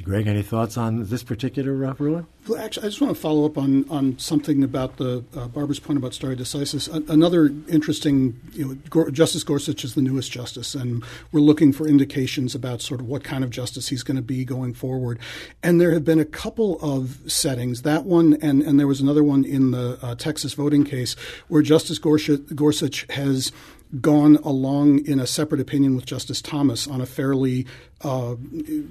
Greg, 0.00 0.26
any 0.26 0.40
thoughts 0.40 0.78
on 0.78 1.04
this 1.04 1.22
particular 1.22 1.84
uh, 1.84 1.94
ruling? 1.98 2.26
Well, 2.48 2.58
actually, 2.58 2.86
I 2.86 2.88
just 2.88 3.02
want 3.02 3.14
to 3.14 3.20
follow 3.20 3.44
up 3.44 3.58
on, 3.58 3.86
on 3.90 4.18
something 4.18 4.64
about 4.64 4.96
the 4.96 5.22
uh, 5.36 5.48
Barbara's 5.48 5.80
point 5.80 5.98
about 5.98 6.14
stare 6.14 6.34
decisis. 6.34 6.88
A- 6.88 7.12
another 7.12 7.52
interesting, 7.68 8.40
you 8.52 8.68
know, 8.68 8.74
Gor- 8.88 9.10
Justice 9.10 9.44
Gorsuch 9.44 9.84
is 9.84 9.94
the 9.94 10.00
newest 10.00 10.32
justice, 10.32 10.74
and 10.74 11.04
we're 11.30 11.40
looking 11.40 11.74
for 11.74 11.86
indications 11.86 12.54
about 12.54 12.80
sort 12.80 13.00
of 13.00 13.06
what 13.06 13.22
kind 13.22 13.44
of 13.44 13.50
justice 13.50 13.88
he's 13.88 14.02
going 14.02 14.16
to 14.16 14.22
be 14.22 14.46
going 14.46 14.72
forward. 14.72 15.18
And 15.62 15.78
there 15.78 15.92
have 15.92 16.06
been 16.06 16.20
a 16.20 16.24
couple 16.24 16.80
of 16.80 17.20
settings, 17.30 17.82
that 17.82 18.04
one, 18.04 18.38
and, 18.40 18.62
and 18.62 18.80
there 18.80 18.86
was 18.86 19.02
another 19.02 19.22
one 19.22 19.44
in 19.44 19.72
the 19.72 19.98
uh, 20.00 20.14
Texas 20.14 20.54
voting 20.54 20.84
case, 20.84 21.14
where 21.48 21.60
Justice 21.60 21.98
Gorsuch, 21.98 22.40
Gorsuch 22.54 23.06
has 23.10 23.52
gone 24.00 24.36
along 24.36 25.04
in 25.06 25.20
a 25.20 25.26
separate 25.26 25.60
opinion 25.60 25.94
with 25.96 26.06
Justice 26.06 26.40
Thomas 26.40 26.86
on 26.86 27.00
a 27.00 27.06
fairly 27.06 27.66
uh, 28.02 28.36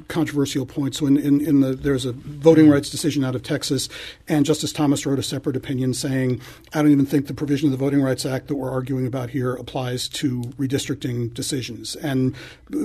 controversial 0.07 0.65
point. 0.65 0.95
So, 0.95 1.05
in, 1.05 1.17
in, 1.17 1.41
in, 1.41 1.59
the 1.61 1.73
there's 1.73 2.05
a 2.05 2.11
voting 2.11 2.69
rights 2.69 2.89
decision 2.89 3.23
out 3.23 3.35
of 3.35 3.43
Texas, 3.43 3.89
and 4.27 4.45
Justice 4.45 4.71
Thomas 4.71 5.05
wrote 5.05 5.19
a 5.19 5.23
separate 5.23 5.55
opinion 5.55 5.93
saying, 5.93 6.39
"I 6.73 6.81
don't 6.81 6.91
even 6.91 7.05
think 7.05 7.27
the 7.27 7.33
provision 7.33 7.67
of 7.67 7.71
the 7.71 7.83
Voting 7.83 8.01
Rights 8.01 8.25
Act 8.25 8.47
that 8.47 8.55
we're 8.55 8.71
arguing 8.71 9.07
about 9.07 9.31
here 9.31 9.53
applies 9.53 10.07
to 10.09 10.41
redistricting 10.57 11.33
decisions." 11.33 11.95
And 11.95 12.35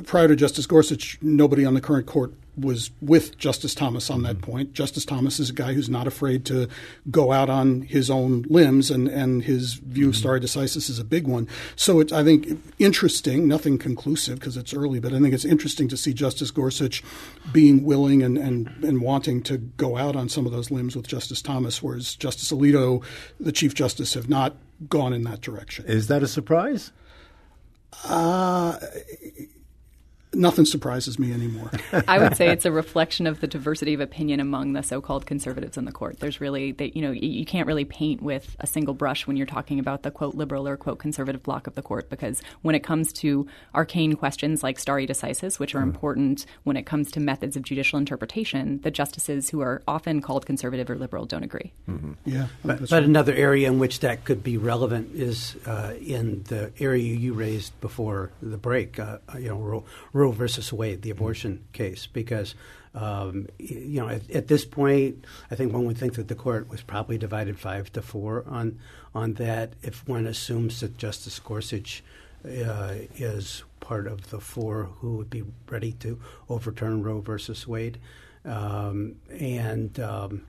prior 0.05 0.29
to 0.29 0.37
Justice 0.37 0.67
Gorsuch, 0.67 1.19
nobody 1.21 1.65
on 1.65 1.75
the 1.75 1.81
current 1.81 2.07
court 2.07 2.33
was 2.57 2.91
with 3.01 3.37
Justice 3.39 3.75
Thomas 3.75 4.11
on 4.11 4.23
that 4.23 4.37
mm-hmm. 4.37 4.51
point. 4.51 4.73
Justice 4.73 5.05
Thomas 5.05 5.39
is 5.39 5.51
a 5.51 5.53
guy 5.53 5.75
who's 5.75 5.89
not 5.89 6.07
afraid 6.07 6.45
to 6.47 6.69
go 7.11 7.33
out 7.33 7.51
on 7.51 7.83
his 7.83 8.11
own 8.11 8.45
limbs, 8.49 8.91
and, 8.91 9.09
and 9.09 9.43
his 9.45 9.75
view 9.75 10.09
of 10.09 10.15
mm-hmm. 10.15 10.21
stare 10.21 10.41
decisis 10.41 10.89
is 10.89 10.99
a 10.99 11.05
big 11.05 11.27
one. 11.27 11.49
So 11.77 12.01
it's, 12.01 12.13
I 12.13 12.25
think, 12.25 12.63
interesting, 12.79 13.47
nothing 13.47 13.79
conclusive 13.79 14.39
because 14.39 14.57
it's 14.57 14.75
early, 14.75 15.01
but 15.01 15.13
I 15.13 15.21
think 15.21 15.35
it's 15.35 15.45
interesting 15.45 15.89
to 15.89 15.97
see 15.97 16.15
Justice 16.15 16.51
Gorsuch 16.51 17.03
being 17.53 17.85
willing 17.85 18.23
and, 18.23 18.39
and, 18.39 18.69
and 18.83 19.01
wanting 19.01 19.43
to 19.45 19.59
go 19.59 19.97
out 19.97 20.17
on 20.17 20.29
some 20.29 20.47
of 20.47 20.53
those 20.53 20.71
limbs 20.71 20.97
with 20.97 21.07
Justice 21.07 21.43
Thomas, 21.43 21.83
whereas 21.83 22.15
Justice 22.15 22.51
Alito, 22.51 23.05
the 23.39 23.53
Chief 23.53 23.75
Justice, 23.75 24.15
have 24.15 24.29
not 24.29 24.57
gone 24.89 25.13
in 25.13 25.25
that 25.25 25.41
direction. 25.41 25.85
Is 25.87 26.09
that 26.09 26.23
a 26.23 26.29
surprise? 26.29 26.93
Uh, 28.05 28.79
nothing 30.37 30.65
surprises 30.65 31.19
me 31.19 31.33
anymore. 31.33 31.71
I 32.09 32.19
would 32.19 32.37
say 32.37 32.49
it's 32.49 32.65
a 32.65 32.73
reflection 32.73 33.27
of 33.27 33.41
the 33.41 33.47
diversity 33.47 33.95
of 33.95 34.01
opinion 34.01 34.41
among 34.41 34.75
the 34.75 34.83
so-called 34.83 35.27
conservatives 35.27 35.77
in 35.77 35.85
the 35.85 35.93
court. 35.93 36.21
There's 36.21 36.41
really, 36.41 36.73
they, 36.73 36.93
you 36.95 37.03
know, 37.03 37.11
you 37.11 37.45
can't 37.45 37.67
really 37.67 37.85
paint 37.85 38.23
with 38.23 38.57
a 38.61 38.67
single 38.67 38.95
brush 38.95 39.27
when 39.27 39.37
you're 39.37 39.47
talking 39.47 39.79
about 39.79 40.03
the 40.03 40.11
quote 40.11 40.35
liberal 40.35 40.69
or 40.69 40.77
quote 40.77 40.99
conservative 40.99 41.43
block 41.43 41.67
of 41.67 41.75
the 41.75 41.83
court 41.83 42.11
because 42.11 42.43
when 42.63 42.75
it 42.75 42.81
comes 42.81 43.13
to 43.15 43.47
arcane 43.75 44.15
questions 44.15 44.63
like 44.63 44.79
stare 44.79 44.97
decisis, 45.07 45.59
which 45.59 45.75
are 45.75 45.81
mm. 45.81 45.85
important 45.85 46.47
when 46.65 46.77
it 46.77 46.87
comes 46.87 47.11
to 47.13 47.21
methods 47.21 47.57
of 47.57 47.63
judicial 47.63 47.99
interpretation, 47.99 48.81
the 48.83 48.91
justices 48.91 49.51
who 49.51 49.61
are 49.61 49.83
often 49.87 50.21
called 50.21 50.47
conservative 50.47 50.89
or 50.89 50.97
liberal 50.97 51.27
don't 51.27 51.43
agree. 51.43 51.73
Mm-hmm. 51.89 52.13
Yeah, 52.25 52.47
but, 52.65 52.81
but 52.81 52.91
right. 52.91 53.03
another 53.03 53.35
area 53.35 53.69
in 53.69 53.79
which 53.79 54.01
that 54.01 54.25
could 54.25 54.43
be 54.43 54.57
relevant 54.57 55.15
is 55.15 55.57
uh, 55.67 55.95
in 56.01 56.43
the 56.45 56.73
area 56.79 57.03
you 57.03 57.35
raised 57.35 57.79
before 57.81 58.31
the 58.43 58.57
break. 58.57 58.99
Uh, 58.99 59.19
you 59.39 59.49
know, 59.49 59.85
Roe 60.27 60.33
versus 60.33 60.73
Wade, 60.73 61.03
the 61.03 61.11
abortion 61.11 61.65
case, 61.73 62.09
because 62.09 62.57
um, 62.95 63.47
you 63.59 64.01
know 64.01 64.09
at, 64.09 64.29
at, 64.31 64.49
this 64.49 64.65
point, 64.65 65.25
I 65.51 65.55
think 65.55 65.73
one 65.73 65.85
would 65.85 65.99
think 65.99 66.15
that 66.15 66.27
the 66.27 66.35
court 66.35 66.69
was 66.69 66.83
probably 66.83 67.17
divided 67.17 67.61
five 67.61 67.93
to 67.93 68.03
four 68.03 68.45
on 68.49 68.81
on 69.15 69.35
that. 69.35 69.75
If 69.83 70.07
one 70.09 70.27
assumes 70.27 70.81
that 70.81 70.99
Justice 70.99 71.39
Gorsuch 71.39 72.03
uh, 72.45 72.95
is 73.17 73.63
part 73.79 74.09
of 74.09 74.31
the 74.31 74.41
four 74.41 74.85
who 74.99 75.17
would 75.17 75.31
be 75.31 75.45
ready 75.69 75.93
to 75.93 76.21
overturn 76.49 77.05
Roe 77.05 77.21
versus 77.21 77.69
Wade, 77.69 77.99
um, 78.45 79.15
and 79.31 80.01
um, 80.01 80.43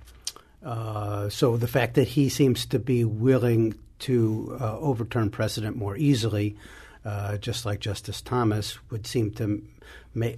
uh, 0.63 1.30
so 1.30 1.56
the 1.56 1.68
fact 1.68 1.94
that 1.96 2.08
he 2.08 2.30
seems 2.30 2.66
to 2.66 2.80
be 2.80 3.06
willing 3.06 3.76
to 4.00 4.58
uh, 4.60 4.80
overturn 4.80 5.30
precedent 5.30 5.76
more 5.76 5.96
easily 5.98 6.56
uh, 7.08 7.38
just 7.38 7.65
like 7.65 7.80
Justice 7.80 8.22
Thomas, 8.22 8.78
would 8.91 9.08
seem 9.08 9.32
to 9.32 9.63
may, 10.13 10.38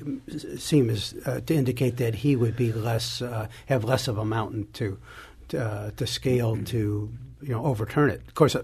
seem 0.58 0.90
as 0.90 1.16
uh, 1.26 1.42
to 1.42 1.56
indicate 1.56 1.98
that 1.98 2.14
he 2.16 2.36
would 2.36 2.56
be 2.56 2.72
less 2.72 3.22
uh, 3.22 3.48
have 3.66 3.84
less 3.84 4.08
of 4.08 4.18
a 4.18 4.26
mountain 4.26 4.68
to 4.74 5.00
to, 5.48 5.66
uh, 5.66 5.92
to 5.98 6.06
scale 6.06 6.56
to 6.66 7.12
you 7.42 7.50
know 7.50 7.66
overturn 7.66 8.12
it. 8.12 8.22
Of 8.28 8.36
course, 8.36 8.56
uh, 8.56 8.62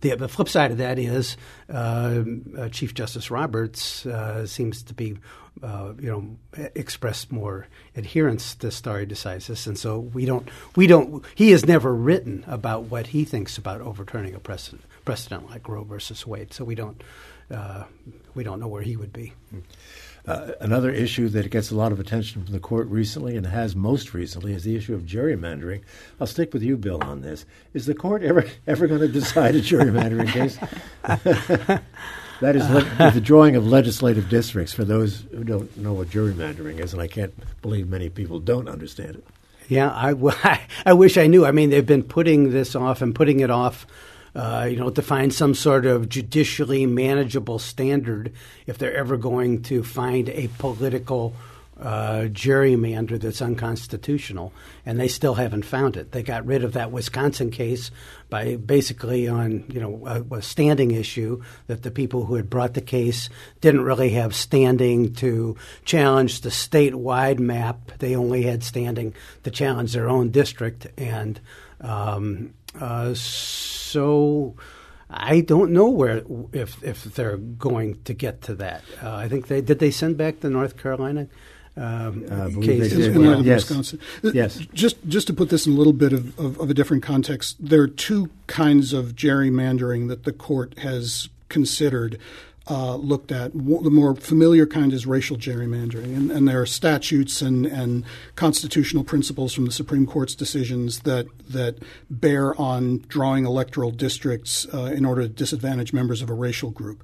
the, 0.00 0.16
the 0.16 0.28
flip 0.28 0.48
side 0.48 0.72
of 0.72 0.78
that 0.78 0.98
is 0.98 1.36
Chief 2.72 2.92
Justice 2.92 3.30
Roberts 3.30 4.04
seems 4.46 4.82
to 4.82 4.94
be 4.94 5.18
uh, 5.62 5.92
you 5.98 6.10
know, 6.10 6.68
expressed 6.74 7.32
more 7.32 7.66
adherence 7.96 8.54
to 8.54 8.70
stare 8.70 9.04
decisis, 9.04 9.66
and 9.66 9.78
so 9.78 9.98
we 9.98 10.24
don't, 10.24 10.48
we 10.76 10.86
don't. 10.86 11.24
He 11.34 11.50
has 11.50 11.66
never 11.66 11.94
written 11.94 12.44
about 12.46 12.84
what 12.84 13.08
he 13.08 13.24
thinks 13.24 13.58
about 13.58 13.80
overturning 13.80 14.34
a 14.34 14.38
precedent, 14.38 14.84
precedent 15.08 15.48
like 15.48 15.66
Roe 15.66 15.84
versus 15.84 16.26
Wade. 16.26 16.52
So 16.52 16.64
we 16.64 16.74
don't, 16.74 17.02
uh, 17.50 17.84
we 18.34 18.44
don't 18.44 18.60
know 18.60 18.68
where 18.68 18.82
he 18.82 18.94
would 18.94 19.10
be. 19.10 19.32
Uh, 20.26 20.50
another 20.60 20.90
issue 20.90 21.30
that 21.30 21.50
gets 21.50 21.70
a 21.70 21.74
lot 21.74 21.92
of 21.92 21.98
attention 21.98 22.44
from 22.44 22.52
the 22.52 22.60
court 22.60 22.86
recently 22.88 23.34
and 23.34 23.46
has 23.46 23.74
most 23.74 24.12
recently 24.12 24.52
is 24.52 24.64
the 24.64 24.76
issue 24.76 24.94
of 24.94 25.06
gerrymandering. 25.06 25.80
I'll 26.20 26.26
stick 26.26 26.52
with 26.52 26.62
you, 26.62 26.76
Bill, 26.76 27.02
on 27.02 27.22
this. 27.22 27.46
Is 27.72 27.86
the 27.86 27.94
court 27.94 28.22
ever 28.22 28.44
ever 28.66 28.86
going 28.86 29.00
to 29.00 29.08
decide 29.08 29.54
a 29.54 29.62
gerrymandering 29.62 30.28
case? 30.28 30.58
that 32.42 32.54
is 32.54 32.68
le- 32.68 33.10
the 33.10 33.22
drawing 33.22 33.56
of 33.56 33.66
legislative 33.66 34.28
districts 34.28 34.74
for 34.74 34.84
those 34.84 35.24
who 35.30 35.42
don't 35.42 35.74
know 35.78 35.94
what 35.94 36.10
gerrymandering 36.10 36.80
is, 36.80 36.92
and 36.92 37.00
I 37.00 37.06
can't 37.06 37.32
believe 37.62 37.88
many 37.88 38.10
people 38.10 38.40
don't 38.40 38.68
understand 38.68 39.16
it. 39.16 39.26
Yeah, 39.70 39.90
I, 39.90 40.12
I 40.84 40.92
wish 40.92 41.16
I 41.16 41.28
knew. 41.28 41.46
I 41.46 41.52
mean, 41.52 41.70
they've 41.70 41.86
been 41.86 42.02
putting 42.02 42.50
this 42.50 42.76
off 42.76 43.00
and 43.00 43.14
putting 43.14 43.40
it 43.40 43.50
off 43.50 43.86
uh, 44.34 44.66
you 44.70 44.76
know, 44.76 44.90
to 44.90 45.02
find 45.02 45.32
some 45.32 45.54
sort 45.54 45.86
of 45.86 46.08
judicially 46.08 46.86
manageable 46.86 47.58
standard 47.58 48.32
if 48.66 48.78
they're 48.78 48.96
ever 48.96 49.16
going 49.16 49.62
to 49.62 49.82
find 49.82 50.28
a 50.30 50.48
political 50.58 51.34
uh, 51.80 52.22
gerrymander 52.22 53.20
that's 53.20 53.40
unconstitutional, 53.40 54.52
and 54.84 54.98
they 54.98 55.06
still 55.06 55.34
haven't 55.34 55.64
found 55.64 55.96
it. 55.96 56.10
They 56.10 56.22
got 56.22 56.44
rid 56.44 56.64
of 56.64 56.72
that 56.72 56.90
Wisconsin 56.90 57.50
case 57.50 57.90
by 58.28 58.56
basically 58.56 59.28
on 59.28 59.64
you 59.68 59.80
know 59.80 60.02
a, 60.06 60.36
a, 60.36 60.42
standing 60.42 60.90
issue 60.90 61.42
that 61.68 61.84
the 61.84 61.90
people 61.90 62.24
who 62.24 62.34
had 62.34 62.50
brought 62.50 62.74
the 62.74 62.80
case 62.80 63.28
didn't 63.60 63.82
really 63.82 64.10
have 64.10 64.34
standing 64.34 65.14
to 65.14 65.56
challenge 65.84 66.40
the 66.40 66.48
statewide 66.48 67.38
map. 67.38 67.92
They 67.98 68.16
only 68.16 68.42
had 68.42 68.64
standing 68.64 69.14
to 69.44 69.50
challenge 69.50 69.92
their 69.92 70.08
own 70.08 70.30
district, 70.30 70.88
and 70.98 71.40
um, 71.80 72.54
uh, 72.80 73.14
so. 73.14 74.54
I 75.10 75.40
don't 75.40 75.72
know 75.72 75.88
where 75.88 76.22
if 76.52 76.82
if 76.84 77.04
they're 77.04 77.38
going 77.38 78.02
to 78.04 78.12
get 78.12 78.42
to 78.42 78.54
that. 78.56 78.82
Uh, 79.02 79.14
I 79.14 79.26
think 79.26 79.46
they 79.46 79.62
did. 79.62 79.78
They 79.78 79.90
send 79.90 80.18
back 80.18 80.40
the 80.40 80.50
North 80.50 80.76
Carolina 80.76 81.28
um, 81.78 82.26
uh, 82.30 82.48
case 82.60 82.92
in, 82.92 83.24
in 83.24 83.44
yes. 83.44 83.70
Wisconsin. 83.70 84.00
Yes. 84.22 84.56
Just 84.74 84.96
just 85.08 85.26
to 85.28 85.32
put 85.32 85.48
this 85.48 85.66
in 85.66 85.72
a 85.72 85.76
little 85.76 85.92
bit 85.92 86.12
of, 86.12 86.38
of, 86.38 86.60
of 86.60 86.70
a 86.70 86.74
different 86.74 87.02
context, 87.02 87.56
there 87.58 87.80
are 87.80 87.88
two 87.88 88.30
kinds 88.48 88.92
of 88.92 89.14
gerrymandering 89.14 90.08
that 90.08 90.24
the 90.24 90.32
court 90.32 90.78
has 90.80 91.28
considered. 91.48 92.18
Uh, 92.70 92.96
looked 92.96 93.32
at. 93.32 93.52
The 93.54 93.90
more 93.90 94.14
familiar 94.14 94.66
kind 94.66 94.92
is 94.92 95.06
racial 95.06 95.38
gerrymandering, 95.38 96.14
and, 96.14 96.30
and, 96.30 96.46
there 96.46 96.60
are 96.60 96.66
statutes 96.66 97.40
and, 97.40 97.64
and 97.64 98.04
constitutional 98.36 99.04
principles 99.04 99.54
from 99.54 99.64
the 99.64 99.72
Supreme 99.72 100.04
Court's 100.04 100.34
decisions 100.34 101.00
that 101.00 101.28
that 101.48 101.78
bear 102.10 102.54
on 102.60 102.98
drawing 103.08 103.46
electoral 103.46 103.90
districts 103.90 104.66
uh, 104.74 104.92
in 104.94 105.06
order 105.06 105.22
to 105.22 105.28
disadvantage 105.28 105.94
members 105.94 106.20
of 106.20 106.28
a 106.28 106.34
racial 106.34 106.70
group 106.70 107.02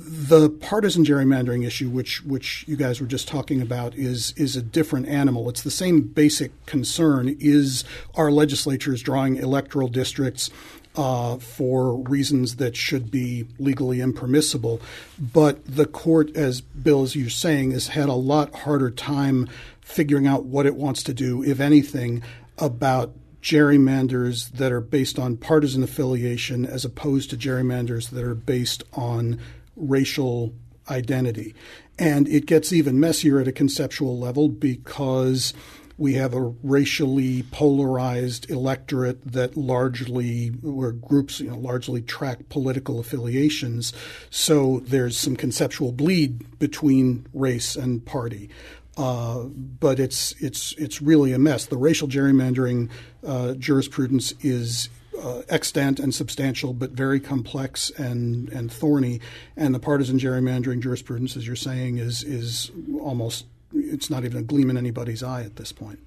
the 0.00 0.48
partisan 0.48 1.04
gerrymandering 1.04 1.66
issue, 1.66 1.88
which 1.88 2.22
which 2.24 2.64
you 2.68 2.76
guys 2.76 3.00
were 3.00 3.06
just 3.06 3.26
talking 3.26 3.60
about, 3.60 3.94
is 3.94 4.32
is 4.36 4.56
a 4.56 4.62
different 4.62 5.08
animal. 5.08 5.48
It's 5.48 5.62
the 5.62 5.70
same 5.70 6.02
basic 6.02 6.66
concern: 6.66 7.36
is 7.40 7.84
our 8.14 8.30
legislatures 8.30 9.02
drawing 9.02 9.36
electoral 9.36 9.88
districts 9.88 10.50
uh, 10.98 11.38
for 11.38 11.94
reasons 11.94 12.56
that 12.56 12.74
should 12.74 13.08
be 13.08 13.46
legally 13.58 14.00
impermissible? 14.00 14.82
But 15.18 15.64
the 15.64 15.86
court, 15.86 16.36
as 16.36 16.60
Bill, 16.60 17.04
as 17.04 17.14
you're 17.14 17.30
saying, 17.30 17.70
has 17.70 17.88
had 17.88 18.08
a 18.08 18.14
lot 18.14 18.52
harder 18.52 18.90
time 18.90 19.48
figuring 19.80 20.26
out 20.26 20.44
what 20.44 20.66
it 20.66 20.74
wants 20.74 21.04
to 21.04 21.14
do, 21.14 21.42
if 21.44 21.60
anything, 21.60 22.22
about 22.58 23.14
gerrymanders 23.40 24.50
that 24.50 24.72
are 24.72 24.80
based 24.80 25.20
on 25.20 25.36
partisan 25.36 25.84
affiliation 25.84 26.66
as 26.66 26.84
opposed 26.84 27.30
to 27.30 27.36
gerrymanders 27.36 28.10
that 28.10 28.24
are 28.24 28.34
based 28.34 28.82
on 28.92 29.38
racial 29.76 30.52
identity. 30.90 31.54
And 31.96 32.28
it 32.28 32.46
gets 32.46 32.72
even 32.72 32.98
messier 32.98 33.38
at 33.38 33.46
a 33.46 33.52
conceptual 33.52 34.18
level 34.18 34.48
because 34.48 35.54
we 35.98 36.14
have 36.14 36.32
a 36.32 36.40
racially 36.62 37.42
polarized 37.50 38.48
electorate 38.48 39.20
that 39.32 39.56
largely, 39.56 40.48
where 40.62 40.92
groups 40.92 41.40
you 41.40 41.50
know, 41.50 41.58
largely 41.58 42.00
track 42.00 42.48
political 42.48 43.00
affiliations. 43.00 43.92
So 44.30 44.80
there's 44.84 45.18
some 45.18 45.36
conceptual 45.36 45.90
bleed 45.90 46.58
between 46.60 47.26
race 47.34 47.74
and 47.74 48.04
party. 48.06 48.48
Uh, 48.96 49.44
but 49.44 50.00
it's 50.00 50.34
it's 50.40 50.72
it's 50.72 51.00
really 51.00 51.32
a 51.32 51.38
mess. 51.38 51.66
The 51.66 51.76
racial 51.76 52.08
gerrymandering 52.08 52.90
uh, 53.24 53.54
jurisprudence 53.54 54.34
is 54.40 54.88
uh, 55.22 55.42
extant 55.48 56.00
and 56.00 56.14
substantial, 56.14 56.72
but 56.72 56.90
very 56.92 57.20
complex 57.20 57.90
and, 57.90 58.48
and 58.50 58.72
thorny. 58.72 59.20
And 59.56 59.74
the 59.74 59.78
partisan 59.78 60.18
gerrymandering 60.18 60.80
jurisprudence, 60.80 61.36
as 61.36 61.46
you're 61.46 61.56
saying, 61.56 61.98
is 61.98 62.24
is 62.24 62.72
almost 63.00 63.46
it's 63.72 64.10
not 64.10 64.24
even 64.24 64.38
a 64.38 64.42
gleam 64.42 64.70
in 64.70 64.76
anybody's 64.76 65.22
eye 65.22 65.42
at 65.42 65.56
this 65.56 65.72
point. 65.72 66.00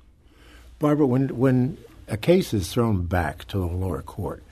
Barbara, 0.79 1.05
when 1.05 1.37
when 1.37 1.77
a 2.07 2.17
case 2.17 2.53
is 2.53 2.71
thrown 2.71 3.05
back 3.05 3.45
to 3.49 3.57
the 3.57 3.65
lower 3.65 4.01
court, 4.01 4.43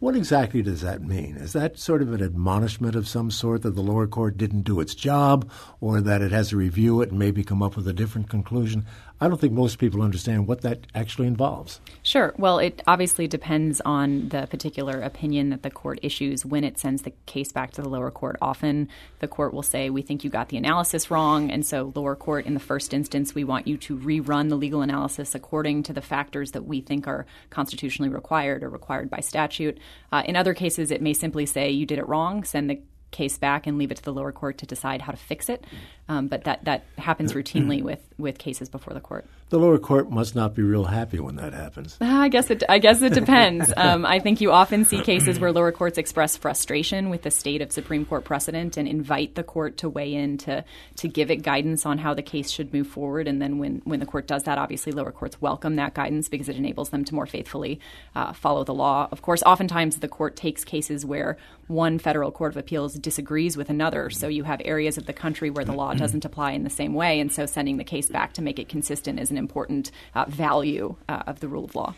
what 0.00 0.16
exactly 0.16 0.62
does 0.62 0.80
that 0.80 1.02
mean? 1.02 1.36
Is 1.36 1.52
that 1.52 1.78
sort 1.78 2.02
of 2.02 2.12
an 2.12 2.22
admonishment 2.22 2.94
of 2.94 3.06
some 3.06 3.30
sort 3.30 3.62
that 3.62 3.74
the 3.74 3.82
lower 3.82 4.06
court 4.06 4.38
didn't 4.38 4.62
do 4.62 4.80
its 4.80 4.94
job 4.94 5.50
or 5.80 6.00
that 6.00 6.22
it 6.22 6.32
has 6.32 6.50
to 6.50 6.56
review 6.56 7.02
it 7.02 7.10
and 7.10 7.18
maybe 7.18 7.44
come 7.44 7.62
up 7.62 7.76
with 7.76 7.86
a 7.86 7.92
different 7.92 8.30
conclusion? 8.30 8.86
I 9.22 9.28
don't 9.28 9.38
think 9.38 9.52
most 9.52 9.78
people 9.78 10.00
understand 10.00 10.46
what 10.46 10.62
that 10.62 10.86
actually 10.94 11.26
involves. 11.26 11.80
Sure. 12.02 12.32
Well, 12.38 12.58
it 12.58 12.80
obviously 12.86 13.28
depends 13.28 13.82
on 13.82 14.30
the 14.30 14.46
particular 14.46 15.02
opinion 15.02 15.50
that 15.50 15.62
the 15.62 15.70
court 15.70 15.98
issues 16.02 16.46
when 16.46 16.64
it 16.64 16.78
sends 16.78 17.02
the 17.02 17.12
case 17.26 17.52
back 17.52 17.72
to 17.72 17.82
the 17.82 17.88
lower 17.88 18.10
court. 18.10 18.36
Often 18.40 18.88
the 19.18 19.28
court 19.28 19.52
will 19.52 19.62
say, 19.62 19.90
We 19.90 20.00
think 20.00 20.24
you 20.24 20.30
got 20.30 20.48
the 20.48 20.56
analysis 20.56 21.10
wrong. 21.10 21.50
And 21.50 21.66
so, 21.66 21.92
lower 21.94 22.16
court, 22.16 22.46
in 22.46 22.54
the 22.54 22.60
first 22.60 22.94
instance, 22.94 23.34
we 23.34 23.44
want 23.44 23.66
you 23.66 23.76
to 23.76 23.98
rerun 23.98 24.48
the 24.48 24.56
legal 24.56 24.80
analysis 24.80 25.34
according 25.34 25.82
to 25.84 25.92
the 25.92 26.00
factors 26.00 26.52
that 26.52 26.64
we 26.64 26.80
think 26.80 27.06
are 27.06 27.26
constitutionally 27.50 28.10
required 28.10 28.62
or 28.62 28.70
required 28.70 29.10
by 29.10 29.20
statute. 29.20 29.76
Uh, 30.10 30.22
in 30.24 30.34
other 30.34 30.54
cases, 30.54 30.90
it 30.90 31.02
may 31.02 31.12
simply 31.12 31.44
say, 31.44 31.70
You 31.70 31.84
did 31.84 31.98
it 31.98 32.08
wrong, 32.08 32.42
send 32.42 32.70
the 32.70 32.80
case 33.10 33.38
back 33.38 33.66
and 33.66 33.78
leave 33.78 33.90
it 33.90 33.96
to 33.96 34.02
the 34.02 34.12
lower 34.12 34.32
court 34.32 34.58
to 34.58 34.66
decide 34.66 35.02
how 35.02 35.12
to 35.12 35.18
fix 35.18 35.48
it. 35.48 35.64
Um, 36.10 36.26
but 36.26 36.42
that, 36.42 36.64
that 36.64 36.82
happens 36.98 37.34
routinely 37.34 37.84
with, 37.84 38.00
with 38.18 38.36
cases 38.36 38.68
before 38.68 38.94
the 38.94 39.00
court. 39.00 39.26
The 39.50 39.58
lower 39.58 39.78
court 39.78 40.10
must 40.10 40.34
not 40.34 40.56
be 40.56 40.62
real 40.62 40.84
happy 40.84 41.20
when 41.20 41.36
that 41.36 41.52
happens. 41.52 41.96
I 42.00 42.28
guess 42.28 42.50
it, 42.50 42.64
I 42.68 42.78
guess 42.80 43.00
it 43.00 43.12
depends. 43.12 43.72
um, 43.76 44.04
I 44.04 44.18
think 44.18 44.40
you 44.40 44.50
often 44.50 44.84
see 44.84 45.02
cases 45.02 45.38
where 45.38 45.52
lower 45.52 45.70
courts 45.70 45.98
express 45.98 46.36
frustration 46.36 47.10
with 47.10 47.22
the 47.22 47.30
state 47.30 47.62
of 47.62 47.70
Supreme 47.70 48.04
Court 48.04 48.24
precedent 48.24 48.76
and 48.76 48.88
invite 48.88 49.36
the 49.36 49.44
court 49.44 49.76
to 49.78 49.88
weigh 49.88 50.14
in 50.14 50.36
to, 50.38 50.64
to 50.96 51.08
give 51.08 51.30
it 51.30 51.42
guidance 51.42 51.86
on 51.86 51.98
how 51.98 52.12
the 52.12 52.22
case 52.22 52.50
should 52.50 52.74
move 52.74 52.88
forward. 52.88 53.28
And 53.28 53.40
then 53.40 53.58
when, 53.58 53.80
when 53.84 54.00
the 54.00 54.06
court 54.06 54.26
does 54.26 54.44
that, 54.44 54.58
obviously 54.58 54.90
lower 54.90 55.12
courts 55.12 55.40
welcome 55.40 55.76
that 55.76 55.94
guidance 55.94 56.28
because 56.28 56.48
it 56.48 56.56
enables 56.56 56.90
them 56.90 57.04
to 57.04 57.14
more 57.14 57.26
faithfully 57.26 57.78
uh, 58.16 58.32
follow 58.32 58.64
the 58.64 58.74
law. 58.74 59.08
Of 59.12 59.22
course, 59.22 59.44
oftentimes 59.44 59.98
the 59.98 60.08
court 60.08 60.34
takes 60.34 60.64
cases 60.64 61.06
where 61.06 61.38
one 61.68 62.00
federal 62.00 62.32
court 62.32 62.52
of 62.52 62.56
appeals 62.56 62.94
disagrees 62.94 63.56
with 63.56 63.70
another. 63.70 64.10
So 64.10 64.26
you 64.26 64.42
have 64.44 64.60
areas 64.64 64.98
of 64.98 65.06
the 65.06 65.12
country 65.12 65.50
where 65.50 65.64
the 65.64 65.72
law 65.72 65.94
doesn't 66.00 66.24
apply 66.24 66.52
in 66.52 66.64
the 66.64 66.70
same 66.70 66.94
way, 66.94 67.20
and 67.20 67.32
so 67.32 67.46
sending 67.46 67.76
the 67.76 67.84
case 67.84 68.08
back 68.08 68.32
to 68.34 68.42
make 68.42 68.58
it 68.58 68.68
consistent 68.68 69.20
is 69.20 69.30
an 69.30 69.36
important 69.36 69.90
uh, 70.14 70.24
value 70.28 70.96
uh, 71.08 71.22
of 71.26 71.40
the 71.40 71.48
rule 71.48 71.64
of 71.64 71.74
law. 71.74 71.94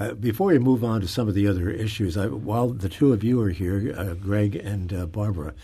Uh, 0.00 0.12
before 0.14 0.48
we 0.48 0.58
move 0.58 0.82
on 0.82 1.00
to 1.00 1.08
some 1.08 1.28
of 1.28 1.34
the 1.34 1.46
other 1.46 1.70
issues, 1.70 2.16
I, 2.16 2.26
while 2.26 2.68
the 2.68 2.88
two 2.88 3.12
of 3.12 3.22
you 3.22 3.40
are 3.40 3.50
here, 3.50 3.94
uh, 3.96 4.14
Greg 4.14 4.56
and 4.56 4.92
uh, 4.92 5.06
Barbara, 5.06 5.54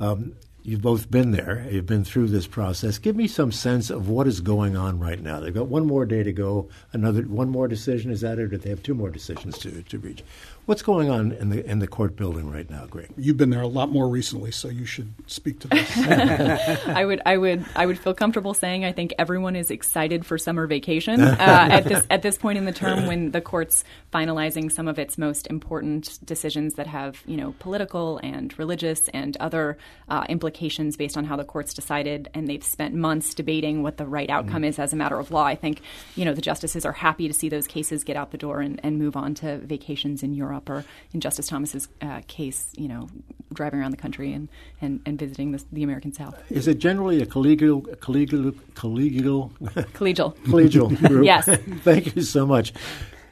um, 0.00 0.34
you've 0.64 0.82
both 0.82 1.10
been 1.10 1.30
there. 1.30 1.66
You've 1.70 1.86
been 1.86 2.04
through 2.04 2.28
this 2.28 2.46
process. 2.48 2.98
Give 2.98 3.14
me 3.14 3.28
some 3.28 3.52
sense 3.52 3.88
of 3.88 4.08
what 4.08 4.26
is 4.26 4.40
going 4.40 4.76
on 4.76 4.98
right 4.98 5.20
now. 5.20 5.38
They've 5.38 5.54
got 5.54 5.68
one 5.68 5.86
more 5.86 6.04
day 6.06 6.24
to 6.24 6.32
go. 6.32 6.68
Another 6.92 7.22
one 7.22 7.48
more 7.48 7.68
decision 7.68 8.10
is 8.10 8.22
that, 8.22 8.38
or 8.38 8.48
do 8.48 8.58
they 8.58 8.70
have 8.70 8.82
two 8.82 8.94
more 8.94 9.10
decisions 9.10 9.58
to 9.58 9.82
to 9.82 9.98
reach? 9.98 10.24
What's 10.68 10.82
going 10.82 11.08
on 11.08 11.32
in 11.32 11.48
the 11.48 11.64
in 11.64 11.78
the 11.78 11.86
court 11.86 12.14
building 12.14 12.50
right 12.50 12.68
now, 12.68 12.84
Greg? 12.84 13.08
You've 13.16 13.38
been 13.38 13.48
there 13.48 13.62
a 13.62 13.66
lot 13.66 13.90
more 13.90 14.06
recently, 14.06 14.50
so 14.50 14.68
you 14.68 14.84
should 14.84 15.14
speak 15.26 15.60
to 15.60 15.68
this. 15.68 15.96
I 16.88 17.06
would 17.06 17.22
I 17.24 17.38
would 17.38 17.64
I 17.74 17.86
would 17.86 17.98
feel 17.98 18.12
comfortable 18.12 18.52
saying 18.52 18.84
I 18.84 18.92
think 18.92 19.14
everyone 19.18 19.56
is 19.56 19.70
excited 19.70 20.26
for 20.26 20.36
summer 20.36 20.66
vacation 20.66 21.20
uh, 21.22 21.36
at 21.38 21.84
this 21.84 22.06
at 22.10 22.20
this 22.20 22.36
point 22.36 22.58
in 22.58 22.66
the 22.66 22.72
term 22.72 23.06
when 23.06 23.30
the 23.30 23.40
court's 23.40 23.82
finalizing 24.12 24.70
some 24.70 24.88
of 24.88 24.98
its 24.98 25.16
most 25.16 25.46
important 25.46 26.18
decisions 26.26 26.74
that 26.74 26.86
have 26.86 27.22
you 27.24 27.38
know 27.38 27.54
political 27.60 28.20
and 28.22 28.56
religious 28.58 29.08
and 29.14 29.38
other 29.38 29.78
uh, 30.10 30.26
implications 30.28 30.98
based 30.98 31.16
on 31.16 31.24
how 31.24 31.36
the 31.36 31.44
court's 31.44 31.72
decided, 31.72 32.28
and 32.34 32.46
they've 32.46 32.62
spent 32.62 32.94
months 32.94 33.32
debating 33.32 33.82
what 33.82 33.96
the 33.96 34.04
right 34.04 34.28
outcome 34.28 34.64
mm. 34.64 34.68
is 34.68 34.78
as 34.78 34.92
a 34.92 34.96
matter 34.96 35.18
of 35.18 35.30
law. 35.30 35.44
I 35.44 35.54
think 35.54 35.80
you 36.14 36.26
know 36.26 36.34
the 36.34 36.42
justices 36.42 36.84
are 36.84 36.92
happy 36.92 37.26
to 37.26 37.32
see 37.32 37.48
those 37.48 37.66
cases 37.66 38.04
get 38.04 38.16
out 38.16 38.32
the 38.32 38.36
door 38.36 38.60
and, 38.60 38.78
and 38.82 38.98
move 38.98 39.16
on 39.16 39.32
to 39.36 39.56
vacations 39.60 40.22
in 40.22 40.34
Europe 40.34 40.57
or 40.66 40.84
in 41.12 41.20
Justice 41.20 41.48
Thomas's 41.48 41.88
uh, 42.00 42.20
case, 42.26 42.72
you 42.76 42.88
know, 42.88 43.08
driving 43.52 43.80
around 43.80 43.90
the 43.90 43.96
country 43.96 44.32
and, 44.32 44.48
and, 44.80 45.00
and 45.06 45.18
visiting 45.18 45.52
the, 45.52 45.62
the 45.72 45.82
American 45.82 46.12
South. 46.12 46.40
Is 46.50 46.68
it 46.68 46.78
generally 46.78 47.22
a 47.22 47.26
collegial, 47.26 47.82
collegial, 47.96 48.52
collegial, 48.74 49.50
collegial, 49.92 50.34
collegial 50.44 51.08
group? 51.08 51.24
yes. 51.24 51.46
Thank 51.82 52.16
you 52.16 52.22
so 52.22 52.46
much. 52.46 52.72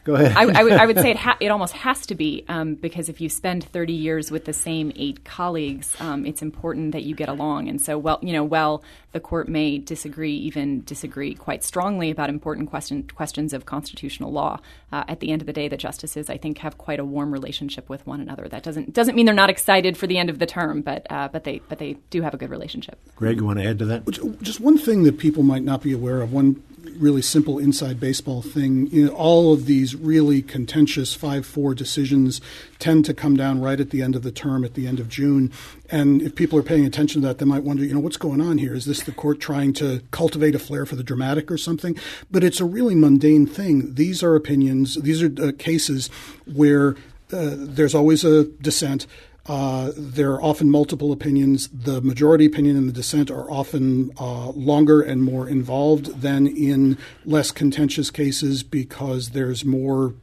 Go 0.07 0.15
ahead. 0.15 0.37
I, 0.37 0.43
I, 0.61 0.87
would, 0.87 0.97
say 0.99 1.11
it, 1.11 1.17
ha- 1.27 1.37
it 1.41 1.49
almost 1.49 1.73
has 1.73 2.07
to 2.07 2.15
be 2.15 2.45
um, 2.49 2.77
because 2.77 3.09
if 3.09 3.21
you 3.21 3.29
spend 3.29 3.65
30 3.65 3.93
years 3.93 4.31
with 4.31 4.45
the 4.45 4.53
same 4.53 4.93
eight 4.95 5.25
colleagues, 5.25 5.97
um, 6.01 6.25
it's 6.25 6.43
important 6.43 6.93
that 6.93 7.03
you 7.03 7.17
get 7.17 7.29
along. 7.29 7.69
And 7.69 7.83
so, 7.83 7.99
well, 7.99 8.21
you 8.23 8.33
know, 8.33 8.45
while 8.45 8.85
the 9.11 9.19
court 9.19 9.49
may 9.49 9.79
disagree, 9.79 10.37
even 10.37 10.85
disagree 10.85 11.35
quite 11.35 11.65
strongly 11.65 12.13
about 12.13 12.31
important 12.31 12.71
question, 12.71 13.03
questions 13.03 13.53
of 13.53 13.67
constitutional 13.67 14.31
law, 14.31 14.61
uh, 14.93 15.05
at 15.09 15.21
the 15.21 15.31
end 15.31 15.43
of 15.43 15.47
the 15.47 15.53
day, 15.53 15.69
the 15.69 15.77
justices, 15.77 16.31
I 16.31 16.37
think, 16.37 16.59
have 16.59 16.79
quite 16.79 17.01
a 17.01 17.05
warm 17.05 17.33
relationship 17.33 17.89
with 17.89 18.07
one 18.07 18.21
another. 18.21 18.49
That 18.49 18.63
doesn't 18.63 18.93
doesn't 18.93 19.17
mean 19.17 19.27
they're 19.27 19.35
not 19.35 19.51
excited 19.51 19.97
for 19.97 20.07
the 20.07 20.17
end 20.17 20.31
of 20.31 20.39
the 20.39 20.47
term, 20.47 20.81
but 20.83 21.07
uh, 21.11 21.29
but 21.29 21.45
they 21.45 21.61
but 21.69 21.79
they 21.79 21.95
do 22.11 22.23
have 22.23 22.35
a 22.35 22.37
good 22.37 22.51
relationship. 22.51 22.99
Greg, 23.17 23.39
you 23.39 23.45
want 23.45 23.59
to 23.59 23.65
add 23.65 23.79
to 23.81 23.85
that? 23.87 24.07
Just 24.43 24.61
one 24.61 24.79
thing 24.79 25.03
that 25.03 25.19
people 25.19 25.43
might 25.43 25.63
not 25.63 25.83
be 25.83 25.93
aware 25.93 26.21
of. 26.21 26.33
One 26.33 26.63
really 26.99 27.23
simple 27.23 27.59
inside 27.59 27.99
baseball 27.99 28.43
thing. 28.43 28.87
You 28.89 29.07
know, 29.07 29.13
all 29.13 29.53
of 29.53 29.67
these 29.67 29.95
really 29.95 30.41
contentious 30.41 31.15
5 31.15 31.45
4 31.45 31.75
decisions 31.75 32.41
tend 32.79 33.05
to 33.07 33.15
come 33.15 33.37
down 33.37 33.61
right 33.61 33.81
at 33.81 33.91
the 33.91 34.03
end 34.03 34.17
of 34.17 34.23
the 34.23 34.33
term, 34.33 34.65
at 34.65 34.75
the 34.75 34.87
end 34.87 35.01
of 35.01 35.09
June. 35.09 35.53
And 35.91 36.23
if 36.23 36.35
people 36.35 36.59
are 36.59 36.63
paying 36.63 36.85
attention 36.85 37.23
to 37.23 37.29
that, 37.29 37.39
they 37.39 37.45
might 37.45 37.65
wonder, 37.65 37.85
you 37.85 37.95
know, 37.95 38.01
what's 38.01 38.17
going 38.17 38.41
on 38.41 38.59
here? 38.59 38.75
Is 38.75 38.85
this 38.85 39.03
the 39.03 39.13
court 39.13 39.41
trying 39.41 39.73
to 39.75 40.03
cultivate 40.11 40.55
a 40.55 40.59
flair 40.59 40.87
for 40.87 40.97
the 40.97 41.05
dramatic 41.05 41.51
or 41.51 41.59
something? 41.59 41.97
But 42.31 42.45
it's 42.45 42.61
a 42.61 42.65
really 42.65 42.95
mundane 42.95 43.47
thing. 43.47 43.95
These 43.95 44.23
are 44.23 44.35
opinions, 44.35 44.97
these 44.97 45.23
are 45.23 45.33
uh, 45.41 45.53
cases 45.59 46.09
where 46.47 46.97
uh, 47.33 47.55
there's 47.57 47.95
always 47.95 48.25
a 48.25 48.45
dissent. 48.45 49.07
Uh, 49.49 49.93
there 49.97 50.33
are 50.33 50.43
often 50.43 50.71
multiple 50.71 51.13
opinions. 51.13 51.69
The 51.69 52.01
majority 52.01 52.47
opinion 52.47 52.77
and 52.77 52.89
the 52.89 52.93
dissent 52.93 53.31
are 53.31 53.49
often 53.51 54.11
uh, 54.19 54.51
longer 54.51 55.01
and 55.01 55.23
more 55.23 55.49
involved 55.49 56.21
than 56.21 56.47
in 56.47 56.99
less 57.25 57.53
contentious 57.53 58.11
cases 58.11 58.63
because 58.63 59.31
there's 59.31 59.65
more 59.65 60.15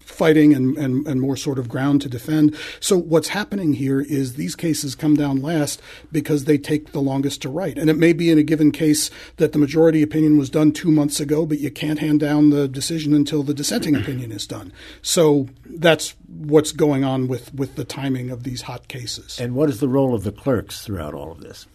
fighting 0.00 0.54
and, 0.54 0.76
and, 0.76 1.06
and 1.06 1.20
more 1.20 1.36
sort 1.36 1.58
of 1.58 1.68
ground 1.68 2.02
to 2.02 2.08
defend. 2.08 2.56
So 2.80 2.96
what's 2.96 3.28
happening 3.28 3.74
here 3.74 4.00
is 4.00 4.34
these 4.34 4.56
cases 4.56 4.94
come 4.94 5.14
down 5.14 5.42
last 5.42 5.80
because 6.12 6.44
they 6.44 6.58
take 6.58 6.92
the 6.92 7.00
longest 7.00 7.42
to 7.42 7.48
write. 7.48 7.78
And 7.78 7.90
it 7.90 7.96
may 7.96 8.12
be 8.12 8.30
in 8.30 8.38
a 8.38 8.42
given 8.42 8.70
case 8.70 9.10
that 9.36 9.52
the 9.52 9.58
majority 9.58 10.02
opinion 10.02 10.38
was 10.38 10.50
done 10.50 10.72
two 10.72 10.90
months 10.90 11.20
ago, 11.20 11.46
but 11.46 11.58
you 11.58 11.70
can't 11.70 11.98
hand 11.98 12.20
down 12.20 12.50
the 12.50 12.68
decision 12.68 13.14
until 13.14 13.42
the 13.42 13.54
dissenting 13.54 13.96
opinion 14.00 14.32
is 14.32 14.46
done. 14.46 14.72
So 15.02 15.48
that's 15.64 16.14
what's 16.28 16.72
going 16.72 17.04
on 17.04 17.28
with, 17.28 17.54
with 17.54 17.76
the 17.76 17.84
timing 17.84 18.30
of 18.30 18.42
these 18.44 18.62
hot 18.62 18.88
cases. 18.88 19.38
And 19.38 19.54
what 19.54 19.68
is 19.68 19.80
the 19.80 19.88
role 19.88 20.14
of 20.14 20.24
the 20.24 20.32
clerks 20.32 20.84
throughout 20.84 21.14
all 21.14 21.32
of 21.32 21.40
this? 21.40 21.66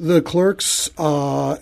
The 0.00 0.22
clerks 0.22 0.88
uh, 0.96 1.58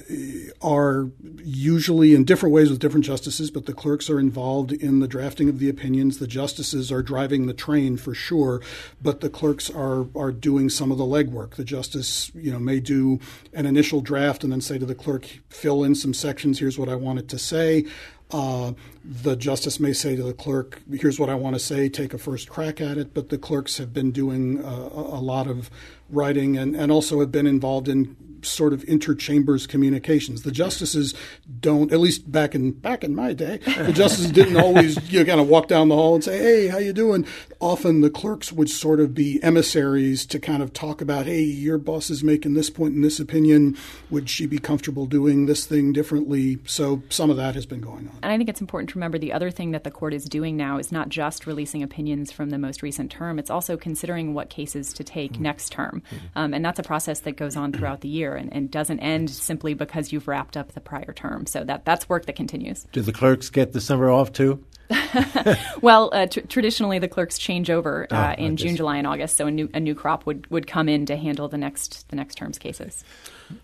are 0.62 1.10
usually 1.42 2.14
in 2.14 2.22
different 2.22 2.54
ways 2.54 2.70
with 2.70 2.78
different 2.78 3.04
justices, 3.04 3.50
but 3.50 3.66
the 3.66 3.72
clerks 3.72 4.08
are 4.08 4.20
involved 4.20 4.70
in 4.70 5.00
the 5.00 5.08
drafting 5.08 5.48
of 5.48 5.58
the 5.58 5.68
opinions. 5.68 6.18
The 6.18 6.28
justices 6.28 6.92
are 6.92 7.02
driving 7.02 7.46
the 7.46 7.52
train 7.52 7.96
for 7.96 8.14
sure, 8.14 8.62
but 9.02 9.22
the 9.22 9.28
clerks 9.28 9.68
are 9.68 10.06
are 10.14 10.30
doing 10.30 10.68
some 10.68 10.92
of 10.92 10.98
the 10.98 11.04
legwork. 11.04 11.56
The 11.56 11.64
justice, 11.64 12.30
you 12.32 12.52
know, 12.52 12.60
may 12.60 12.78
do 12.78 13.18
an 13.52 13.66
initial 13.66 14.00
draft 14.00 14.44
and 14.44 14.52
then 14.52 14.60
say 14.60 14.78
to 14.78 14.86
the 14.86 14.94
clerk, 14.94 15.40
"Fill 15.48 15.82
in 15.82 15.96
some 15.96 16.14
sections. 16.14 16.60
Here's 16.60 16.78
what 16.78 16.88
I 16.88 16.94
want 16.94 17.18
it 17.18 17.26
to 17.30 17.38
say." 17.40 17.86
Uh, 18.30 18.74
the 19.02 19.34
justice 19.34 19.80
may 19.80 19.92
say 19.92 20.14
to 20.14 20.22
the 20.22 20.32
clerk, 20.32 20.80
"Here's 20.92 21.18
what 21.18 21.28
I 21.28 21.34
want 21.34 21.56
to 21.56 21.60
say. 21.60 21.88
Take 21.88 22.14
a 22.14 22.18
first 22.18 22.48
crack 22.48 22.80
at 22.80 22.98
it." 22.98 23.14
But 23.14 23.30
the 23.30 23.38
clerks 23.38 23.78
have 23.78 23.92
been 23.92 24.12
doing 24.12 24.64
uh, 24.64 24.90
a 24.92 25.20
lot 25.20 25.48
of 25.48 25.70
writing 26.08 26.56
and, 26.56 26.76
and 26.76 26.92
also 26.92 27.18
have 27.18 27.32
been 27.32 27.48
involved 27.48 27.88
in 27.88 28.16
sort 28.42 28.72
of 28.72 28.84
interchambers 28.84 29.68
communications. 29.68 30.42
The 30.42 30.52
justices 30.52 31.14
don't, 31.60 31.92
at 31.92 32.00
least 32.00 32.30
back 32.30 32.54
in 32.54 32.72
back 32.72 33.04
in 33.04 33.14
my 33.14 33.32
day, 33.32 33.58
the 33.58 33.92
justices 33.92 34.30
didn't 34.30 34.56
always 34.62 34.96
you 35.10 35.20
know, 35.20 35.24
kind 35.24 35.40
of 35.40 35.48
walk 35.48 35.68
down 35.68 35.88
the 35.88 35.94
hall 35.94 36.14
and 36.14 36.24
say, 36.24 36.38
"Hey, 36.38 36.66
how 36.68 36.78
you 36.78 36.92
doing?" 36.92 37.26
Often 37.60 38.00
the 38.00 38.10
clerks 38.10 38.52
would 38.52 38.70
sort 38.70 39.00
of 39.00 39.14
be 39.14 39.42
emissaries 39.42 40.26
to 40.26 40.38
kind 40.38 40.62
of 40.62 40.72
talk 40.72 41.00
about, 41.00 41.26
"Hey, 41.26 41.42
your 41.42 41.78
boss 41.78 42.10
is 42.10 42.22
making 42.22 42.54
this 42.54 42.70
point 42.70 42.94
in 42.94 43.02
this 43.02 43.20
opinion. 43.20 43.76
Would 44.10 44.30
she 44.30 44.46
be 44.46 44.58
comfortable 44.58 45.06
doing 45.06 45.46
this 45.46 45.66
thing 45.66 45.92
differently?" 45.92 46.58
So 46.66 47.02
some 47.08 47.30
of 47.30 47.36
that 47.36 47.54
has 47.54 47.66
been 47.66 47.80
going 47.80 48.08
on. 48.08 48.18
And 48.22 48.32
I 48.32 48.36
think 48.36 48.48
it's 48.48 48.60
important 48.60 48.90
to 48.90 48.96
remember 48.96 49.18
the 49.18 49.32
other 49.32 49.50
thing 49.50 49.72
that 49.72 49.84
the 49.84 49.90
court 49.90 50.14
is 50.14 50.24
doing 50.24 50.56
now 50.56 50.78
is 50.78 50.92
not 50.92 51.08
just 51.08 51.46
releasing 51.46 51.82
opinions 51.82 52.32
from 52.32 52.50
the 52.50 52.58
most 52.58 52.82
recent 52.82 53.10
term; 53.10 53.38
it's 53.38 53.50
also 53.50 53.76
considering 53.76 54.34
what 54.34 54.50
cases 54.50 54.92
to 54.94 55.04
take 55.04 55.32
mm-hmm. 55.32 55.42
next 55.42 55.72
term, 55.72 56.02
mm-hmm. 56.10 56.38
um, 56.38 56.54
and 56.54 56.64
that's 56.64 56.78
a 56.78 56.82
process 56.82 57.20
that 57.20 57.36
goes 57.36 57.56
on 57.56 57.72
throughout 57.72 58.00
the 58.00 58.08
year 58.08 58.27
and, 58.34 58.52
and 58.52 58.70
doesn't 58.70 59.00
end 59.00 59.30
simply 59.30 59.74
because 59.74 60.12
you've 60.12 60.28
wrapped 60.28 60.56
up 60.56 60.72
the 60.72 60.80
prior 60.80 61.12
term. 61.12 61.46
So 61.46 61.64
that 61.64 61.84
that's 61.84 62.08
work 62.08 62.26
that 62.26 62.36
continues. 62.36 62.84
Do 62.92 63.02
the 63.02 63.12
clerks 63.12 63.50
get 63.50 63.72
the 63.72 63.80
summer 63.80 64.10
off 64.10 64.32
too? 64.32 64.64
well, 65.82 66.10
uh, 66.12 66.26
t- 66.26 66.40
traditionally 66.42 66.98
the 66.98 67.08
clerks 67.08 67.38
change 67.38 67.68
over 67.68 68.06
uh, 68.10 68.34
oh, 68.36 68.42
in 68.42 68.56
June, 68.56 68.74
July, 68.74 68.96
and 68.96 69.06
August, 69.06 69.36
so 69.36 69.46
a 69.46 69.50
new 69.50 69.68
a 69.74 69.80
new 69.80 69.94
crop 69.94 70.24
would, 70.24 70.50
would 70.50 70.66
come 70.66 70.88
in 70.88 71.04
to 71.06 71.16
handle 71.16 71.48
the 71.48 71.58
next 71.58 72.08
the 72.08 72.16
next 72.16 72.36
term's 72.36 72.58
cases. 72.58 73.04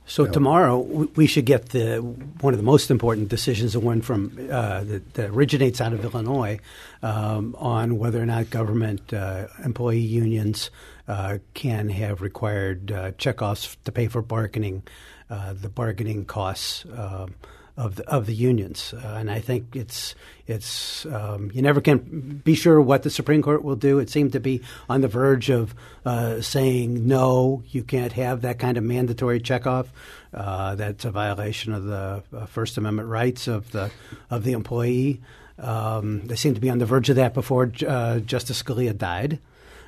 So 0.06 0.26
tomorrow 0.26 0.78
we 0.78 1.26
should 1.26 1.44
get 1.46 1.70
the 1.70 1.98
one 1.98 2.52
of 2.52 2.58
the 2.58 2.64
most 2.64 2.90
important 2.90 3.28
decisions, 3.28 3.72
the 3.72 3.80
one 3.80 4.02
from 4.02 4.32
uh, 4.50 4.84
that, 4.84 5.14
that, 5.14 5.30
originates 5.30 5.80
out 5.80 5.92
of 5.92 6.04
Illinois, 6.04 6.58
um, 7.02 7.54
on 7.58 7.98
whether 7.98 8.20
or 8.20 8.26
not 8.26 8.50
government 8.50 9.12
uh, 9.12 9.46
employee 9.64 9.98
unions 9.98 10.70
uh, 11.06 11.38
can 11.52 11.88
have 11.90 12.22
required 12.22 12.90
uh, 12.90 13.12
checkoffs 13.12 13.76
to 13.84 13.92
pay 13.92 14.06
for 14.06 14.22
bargaining, 14.22 14.82
uh, 15.28 15.52
the 15.52 15.68
bargaining 15.68 16.24
costs 16.24 16.84
um, 16.96 17.34
of 17.76 17.96
the, 17.96 18.08
of 18.08 18.26
the 18.26 18.34
unions. 18.34 18.94
Uh, 18.94 19.16
and 19.18 19.30
I 19.30 19.40
think 19.40 19.76
it's 19.76 20.14
it's 20.46 21.04
um, 21.06 21.50
you 21.52 21.60
never 21.60 21.80
can 21.80 22.40
be 22.44 22.54
sure 22.54 22.80
what 22.80 23.02
the 23.02 23.10
Supreme 23.10 23.42
Court 23.42 23.64
will 23.64 23.76
do. 23.76 23.98
It 23.98 24.08
seemed 24.08 24.32
to 24.32 24.40
be 24.40 24.62
on 24.88 25.00
the 25.00 25.08
verge 25.08 25.50
of 25.50 25.74
uh, 26.06 26.40
saying 26.40 27.06
no, 27.06 27.62
you 27.68 27.82
can't 27.82 28.12
have 28.12 28.42
that 28.42 28.58
kind 28.58 28.78
of 28.78 28.84
mandatory 28.84 29.40
checkoff. 29.40 29.88
Uh, 30.32 30.74
that's 30.74 31.04
a 31.04 31.10
violation 31.10 31.72
of 31.72 31.84
the 31.84 32.22
First 32.48 32.78
Amendment 32.78 33.08
rights 33.08 33.46
of 33.46 33.70
the 33.72 33.90
of 34.30 34.44
the 34.44 34.52
employee. 34.52 35.20
Um, 35.58 36.26
they 36.26 36.34
seemed 36.34 36.56
to 36.56 36.60
be 36.60 36.70
on 36.70 36.78
the 36.78 36.86
verge 36.86 37.10
of 37.10 37.16
that 37.16 37.34
before 37.34 37.66
Justice 37.66 38.62
Scalia 38.62 38.96
died. 38.96 39.38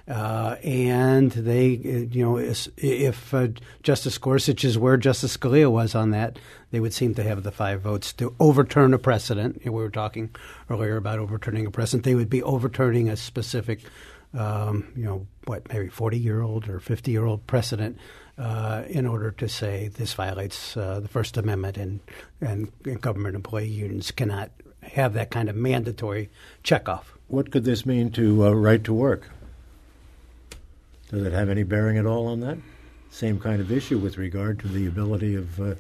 Uh, 0.09 0.55
and 0.63 1.33
they, 1.33 1.67
you 1.67 2.25
know, 2.25 2.39
if 2.39 3.35
uh, 3.35 3.49
Justice 3.83 4.19
Gorsuch 4.19 4.65
is 4.65 4.79
where 4.79 4.97
Justice 4.97 5.37
Scalia 5.37 5.69
was 5.69 5.97
on 5.97 6.11
that, 6.13 6.39
they 6.71 6.79
would 6.79 6.95
seem 6.95 7.15
to 7.15 7.25
have 7.25 7.43
the 7.43 7.51
five 7.51 7.81
votes 7.81 8.13
to 8.13 8.33
overturn 8.39 8.95
a 8.95 8.99
precedent. 8.99 9.65
We 9.65 9.71
were 9.71 9.91
talking 9.91 10.31
earlier 10.71 10.97
about 10.97 11.19
overturning 11.19 11.67
a 11.67 11.73
precedent. 11.73 12.05
They 12.05 12.15
would 12.15 12.31
be 12.31 12.43
overturning 12.43 13.09
a 13.09 13.17
specific, 13.17 13.81
um, 14.33 14.93
you 14.95 15.05
know, 15.05 15.27
what 15.47 15.69
maybe 15.73 15.89
forty-year-old 15.89 16.69
or 16.69 16.79
fifty-year-old 16.79 17.49
precedent 17.49 17.99
uh, 18.39 18.85
in 18.89 19.07
order 19.07 19.33
to 19.33 19.49
say 19.49 19.89
this 19.89 20.15
violates 20.15 20.77
uh, 20.77 21.01
the 21.01 21.09
First 21.09 21.37
Amendment 21.37 21.79
and, 21.79 22.01
and, 22.41 22.71
and 22.85 23.01
government 23.01 23.35
employee 23.35 23.67
unions 23.67 24.13
cannot 24.13 24.51
have 24.83 25.15
that 25.15 25.33
kind 25.33 25.49
of 25.49 25.57
mandatory 25.57 26.31
checkoff. 26.63 27.07
What 27.27 27.51
could 27.51 27.65
this 27.65 27.85
mean 27.85 28.13
to 28.13 28.47
uh, 28.47 28.51
right 28.53 28.85
to 28.85 28.93
work? 28.93 29.31
Does 31.09 31.23
it 31.23 31.33
have 31.33 31.49
any 31.49 31.63
bearing 31.63 31.99
at 31.99 32.07
all 32.07 32.27
on 32.27 32.41
that? 32.41 32.59
Same 33.11 33.39
kind 33.39 33.61
of 33.61 33.71
issue 33.71 33.99
with 33.99 34.19
regard 34.19 34.59
to 34.61 34.69
the 34.69 34.87
ability 34.87 35.35
of 35.35 35.61
uh, 35.61 35.75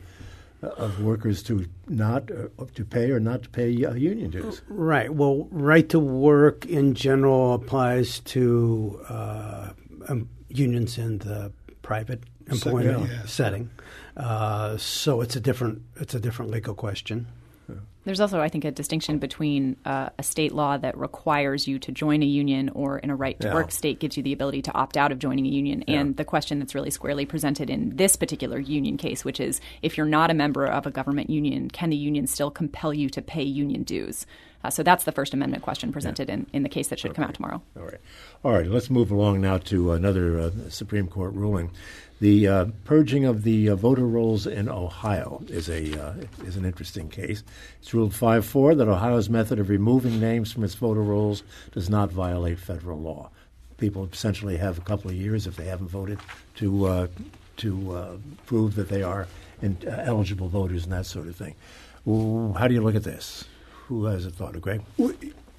of 0.62 1.02
workers 1.02 1.42
to 1.44 1.66
not 1.88 2.30
uh, 2.30 2.64
to 2.74 2.84
pay 2.84 3.10
or 3.10 3.20
not 3.20 3.42
to 3.42 3.48
pay 3.48 3.84
uh, 3.84 3.94
union 3.94 4.30
dues. 4.30 4.62
Right. 4.68 5.12
Well, 5.12 5.48
right 5.50 5.88
to 5.90 5.98
work 5.98 6.64
in 6.66 6.94
general 6.94 7.54
applies 7.54 8.20
to 8.20 9.00
uh, 9.08 9.70
um, 10.08 10.28
unions 10.48 10.98
in 10.98 11.18
the 11.18 11.52
private 11.82 12.22
employment 12.48 13.10
yeah. 13.10 13.26
setting. 13.26 13.70
Uh, 14.16 14.76
so 14.76 15.20
it's 15.20 15.36
a 15.36 15.40
different 15.40 15.82
it's 15.96 16.14
a 16.14 16.20
different 16.20 16.50
legal 16.50 16.74
question. 16.74 17.26
There's 18.06 18.20
also, 18.20 18.40
I 18.40 18.48
think, 18.48 18.64
a 18.64 18.70
distinction 18.70 19.18
between 19.18 19.76
uh, 19.84 20.10
a 20.16 20.22
state 20.22 20.52
law 20.52 20.78
that 20.78 20.96
requires 20.96 21.66
you 21.66 21.80
to 21.80 21.90
join 21.90 22.22
a 22.22 22.26
union 22.26 22.68
or 22.68 22.98
in 23.00 23.10
a 23.10 23.16
right 23.16 23.38
to 23.40 23.48
yeah. 23.48 23.54
work 23.54 23.72
state 23.72 23.98
gives 23.98 24.16
you 24.16 24.22
the 24.22 24.32
ability 24.32 24.62
to 24.62 24.72
opt 24.74 24.96
out 24.96 25.10
of 25.10 25.18
joining 25.18 25.44
a 25.44 25.48
union, 25.48 25.82
yeah. 25.88 25.98
and 25.98 26.16
the 26.16 26.24
question 26.24 26.60
that's 26.60 26.72
really 26.72 26.90
squarely 26.90 27.26
presented 27.26 27.68
in 27.68 27.96
this 27.96 28.14
particular 28.14 28.60
union 28.60 28.96
case, 28.96 29.24
which 29.24 29.40
is 29.40 29.60
if 29.82 29.96
you're 29.96 30.06
not 30.06 30.30
a 30.30 30.34
member 30.34 30.66
of 30.66 30.86
a 30.86 30.90
government 30.92 31.30
union, 31.30 31.68
can 31.68 31.90
the 31.90 31.96
union 31.96 32.28
still 32.28 32.50
compel 32.50 32.94
you 32.94 33.10
to 33.10 33.20
pay 33.20 33.42
union 33.42 33.82
dues? 33.82 34.24
Uh, 34.66 34.70
so 34.70 34.83
that's 34.83 35.05
the 35.05 35.12
First 35.12 35.33
Amendment 35.33 35.62
question 35.62 35.92
presented 35.92 36.29
yeah. 36.29 36.35
in, 36.35 36.46
in 36.52 36.62
the 36.64 36.68
case 36.68 36.88
that 36.88 36.98
should 36.98 37.12
okay. 37.12 37.16
come 37.16 37.24
out 37.24 37.35
tomorrow. 37.35 37.62
All 37.76 37.85
right. 37.85 38.00
All 38.44 38.52
right. 38.52 38.66
Let's 38.66 38.90
move 38.90 39.12
along 39.12 39.40
now 39.40 39.59
to 39.59 39.92
another 39.92 40.40
uh, 40.40 40.50
Supreme 40.70 41.07
Court 41.07 41.33
ruling. 41.35 41.70
The 42.18 42.48
uh, 42.48 42.64
purging 42.85 43.26
of 43.26 43.44
the 43.44 43.68
uh, 43.68 43.76
voter 43.76 44.07
rolls 44.07 44.44
in 44.44 44.68
Ohio 44.68 45.42
is 45.48 45.68
a 45.68 46.02
uh, 46.02 46.14
is 46.44 46.57
an 46.57 46.64
interesting 46.64 47.09
case. 47.09 47.44
It's 47.81 47.94
ruled 47.94 48.12
five 48.12 48.44
four 48.44 48.74
that 48.74 48.88
Ohio's 48.88 49.31
method 49.31 49.61
of 49.61 49.68
removing 49.68 50.18
names 50.18 50.50
from 50.50 50.64
its 50.64 50.74
voter 50.74 51.02
rolls 51.02 51.44
does 51.70 51.88
not 51.88 52.11
violate 52.11 52.59
federal 52.59 52.98
law. 52.98 53.31
People 53.76 54.09
essentially 54.12 54.57
have 54.57 54.79
a 54.79 54.81
couple 54.81 55.11
of 55.11 55.16
years 55.16 55.46
if 55.46 55.55
they 55.55 55.66
haven't 55.66 55.88
voted 55.88 56.18
to 56.57 56.87
uh, 56.87 57.07
to 57.59 57.92
uh, 57.92 58.16
prove 58.46 58.74
that 58.74 58.88
they 58.88 59.02
are 59.02 59.29
in, 59.62 59.76
uh, 59.87 60.02
eligible 60.05 60.48
voters 60.48 60.85
and 60.85 60.92
that 60.92 61.07
sort 61.07 61.29
of 61.29 61.37
thing. 61.37 61.55
How 62.07 62.66
do 62.66 62.74
you 62.74 62.83
look 62.83 62.94
at 62.96 63.05
this? 63.05 63.44
Who 63.88 64.07
has 64.07 64.27
a 64.27 64.31
thought, 64.31 64.61
Greg? 64.61 64.83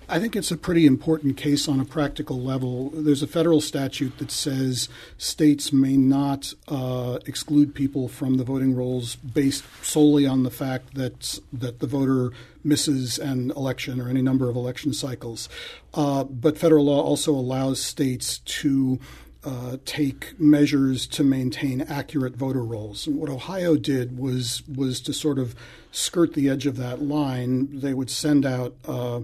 I 0.09 0.19
think 0.19 0.37
it's 0.37 0.51
a 0.51 0.57
pretty 0.57 0.85
important 0.85 1.35
case 1.35 1.67
on 1.67 1.81
a 1.81 1.85
practical 1.85 2.41
level. 2.41 2.91
There's 2.91 3.21
a 3.21 3.27
federal 3.27 3.59
statute 3.59 4.17
that 4.19 4.31
says 4.31 4.87
states 5.17 5.73
may 5.73 5.97
not 5.97 6.53
uh, 6.69 7.19
exclude 7.25 7.75
people 7.75 8.07
from 8.07 8.35
the 8.35 8.45
voting 8.45 8.73
rolls 8.73 9.17
based 9.17 9.65
solely 9.81 10.25
on 10.25 10.43
the 10.43 10.51
fact 10.51 10.93
that 10.95 11.39
that 11.51 11.79
the 11.79 11.87
voter 11.87 12.31
misses 12.63 13.19
an 13.19 13.51
election 13.51 13.99
or 13.99 14.07
any 14.09 14.21
number 14.21 14.49
of 14.49 14.55
election 14.55 14.93
cycles. 14.93 15.49
Uh, 15.93 16.23
but 16.23 16.57
federal 16.57 16.85
law 16.85 17.01
also 17.01 17.31
allows 17.33 17.81
states 17.81 18.39
to 18.39 18.99
uh, 19.43 19.77
take 19.85 20.37
measures 20.39 21.07
to 21.07 21.23
maintain 21.23 21.81
accurate 21.81 22.35
voter 22.35 22.63
rolls. 22.63 23.07
And 23.07 23.17
what 23.17 23.29
Ohio 23.29 23.75
did 23.75 24.17
was 24.17 24.63
was 24.67 24.99
to 25.01 25.13
sort 25.13 25.39
of 25.39 25.55
skirt 25.97 26.33
the 26.33 26.49
edge 26.49 26.65
of 26.65 26.77
that 26.77 27.01
line. 27.01 27.79
They 27.79 27.93
would 27.93 28.09
send 28.09 28.45
out 28.45 28.75
uh, 28.85 29.21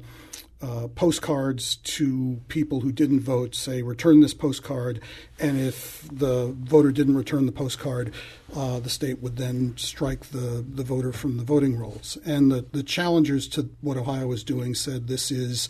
uh, 0.62 0.88
postcards 0.95 1.75
to 1.75 2.39
people 2.47 2.79
who 2.79 2.91
didn't 2.91 3.19
vote, 3.19 3.53
say, 3.53 3.81
return 3.81 4.21
this 4.21 4.33
postcard, 4.33 5.01
and 5.39 5.59
if 5.59 6.07
the 6.09 6.55
voter 6.57 6.91
didn't 6.91 7.17
return 7.17 7.45
the 7.45 7.51
postcard, 7.51 8.13
uh, 8.55 8.79
the 8.79 8.89
state 8.89 9.19
would 9.19 9.36
then 9.36 9.75
strike 9.77 10.25
the, 10.27 10.65
the 10.67 10.83
voter 10.83 11.12
from 11.12 11.38
the 11.38 11.43
voting 11.43 11.77
rolls. 11.77 12.17
And 12.25 12.51
the, 12.51 12.65
the 12.71 12.83
challengers 12.83 13.47
to 13.49 13.69
what 13.81 13.97
Ohio 13.97 14.27
was 14.27 14.43
doing 14.43 14.73
said 14.73 15.07
this 15.07 15.31
is 15.31 15.69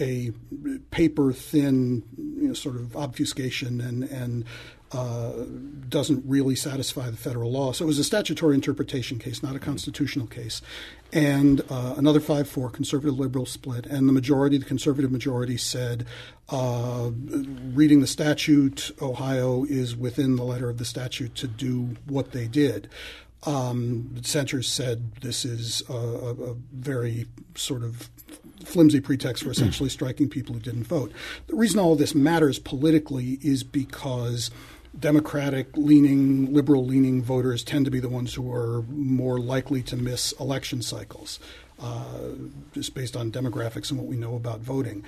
a 0.00 0.32
paper 0.90 1.32
thin 1.32 2.02
you 2.16 2.48
know, 2.48 2.54
sort 2.54 2.76
of 2.76 2.96
obfuscation 2.96 3.80
and, 3.80 4.04
and 4.04 4.44
uh, 4.92 5.32
doesn't 5.88 6.22
really 6.26 6.54
satisfy 6.54 7.08
the 7.10 7.16
federal 7.16 7.50
law. 7.50 7.72
So 7.72 7.84
it 7.84 7.86
was 7.86 7.98
a 7.98 8.04
statutory 8.04 8.54
interpretation 8.54 9.18
case, 9.18 9.42
not 9.42 9.56
a 9.56 9.58
constitutional 9.58 10.26
case. 10.26 10.60
And 11.12 11.62
uh, 11.70 11.94
another 11.96 12.20
5 12.20 12.48
4 12.48 12.70
conservative 12.70 13.18
liberal 13.18 13.46
split. 13.46 13.86
And 13.86 14.08
the 14.08 14.12
majority, 14.12 14.58
the 14.58 14.64
conservative 14.64 15.10
majority, 15.10 15.56
said, 15.56 16.06
uh, 16.48 17.10
reading 17.12 18.00
the 18.00 18.06
statute, 18.06 18.90
Ohio 19.00 19.64
is 19.64 19.96
within 19.96 20.36
the 20.36 20.44
letter 20.44 20.68
of 20.68 20.78
the 20.78 20.84
statute 20.84 21.34
to 21.36 21.46
do 21.46 21.96
what 22.06 22.32
they 22.32 22.46
did. 22.46 22.88
Um, 23.44 24.10
dissenters 24.14 24.68
said 24.68 25.16
this 25.16 25.44
is 25.44 25.82
a, 25.88 25.94
a, 25.94 26.54
very 26.72 27.26
sort 27.56 27.82
of 27.82 28.08
flimsy 28.64 29.00
pretext 29.00 29.42
for 29.42 29.50
essentially 29.50 29.88
striking 29.88 30.28
people 30.28 30.54
who 30.54 30.60
didn't 30.60 30.84
vote. 30.84 31.10
The 31.48 31.56
reason 31.56 31.80
all 31.80 31.94
of 31.94 31.98
this 31.98 32.14
matters 32.14 32.60
politically 32.60 33.40
is 33.42 33.64
because 33.64 34.52
Democratic 34.98 35.76
leaning, 35.76 36.52
liberal 36.52 36.84
leaning 36.84 37.22
voters 37.22 37.64
tend 37.64 37.84
to 37.86 37.90
be 37.90 38.00
the 38.00 38.08
ones 38.08 38.34
who 38.34 38.52
are 38.52 38.82
more 38.88 39.38
likely 39.38 39.82
to 39.82 39.96
miss 39.96 40.32
election 40.32 40.82
cycles. 40.82 41.38
Uh, 41.82 42.34
just 42.72 42.94
based 42.94 43.16
on 43.16 43.32
demographics 43.32 43.90
and 43.90 43.98
what 43.98 44.06
we 44.06 44.16
know 44.16 44.36
about 44.36 44.60
voting. 44.60 45.02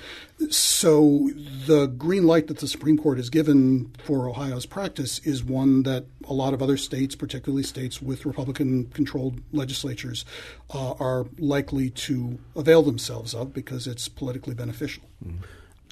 So, 0.51 1.31
the 1.67 1.87
green 1.87 2.27
light 2.27 2.49
that 2.49 2.59
the 2.59 2.67
Supreme 2.67 2.99
Court 2.99 3.17
has 3.17 3.31
given 3.31 3.93
for 4.03 4.29
Ohio's 4.29 4.67
practice 4.67 5.21
is 5.21 5.45
one 5.45 5.85
that 5.85 6.07
a 6.25 6.33
lot 6.33 6.53
of 6.53 6.61
other 6.61 6.77
states, 6.77 7.15
particularly 7.15 7.63
states 7.63 8.03
with 8.03 8.27
Republican 8.27 8.87
controlled 8.87 9.41
legislatures, 9.53 10.25
uh, 10.71 10.95
are 10.99 11.27
likely 11.39 11.91
to 11.91 12.41
avail 12.57 12.83
themselves 12.83 13.35
of 13.35 13.55
because 13.55 13.87
it's 13.87 14.09
politically 14.09 14.55
beneficial. 14.55 15.05
Mm-hmm. 15.25 15.45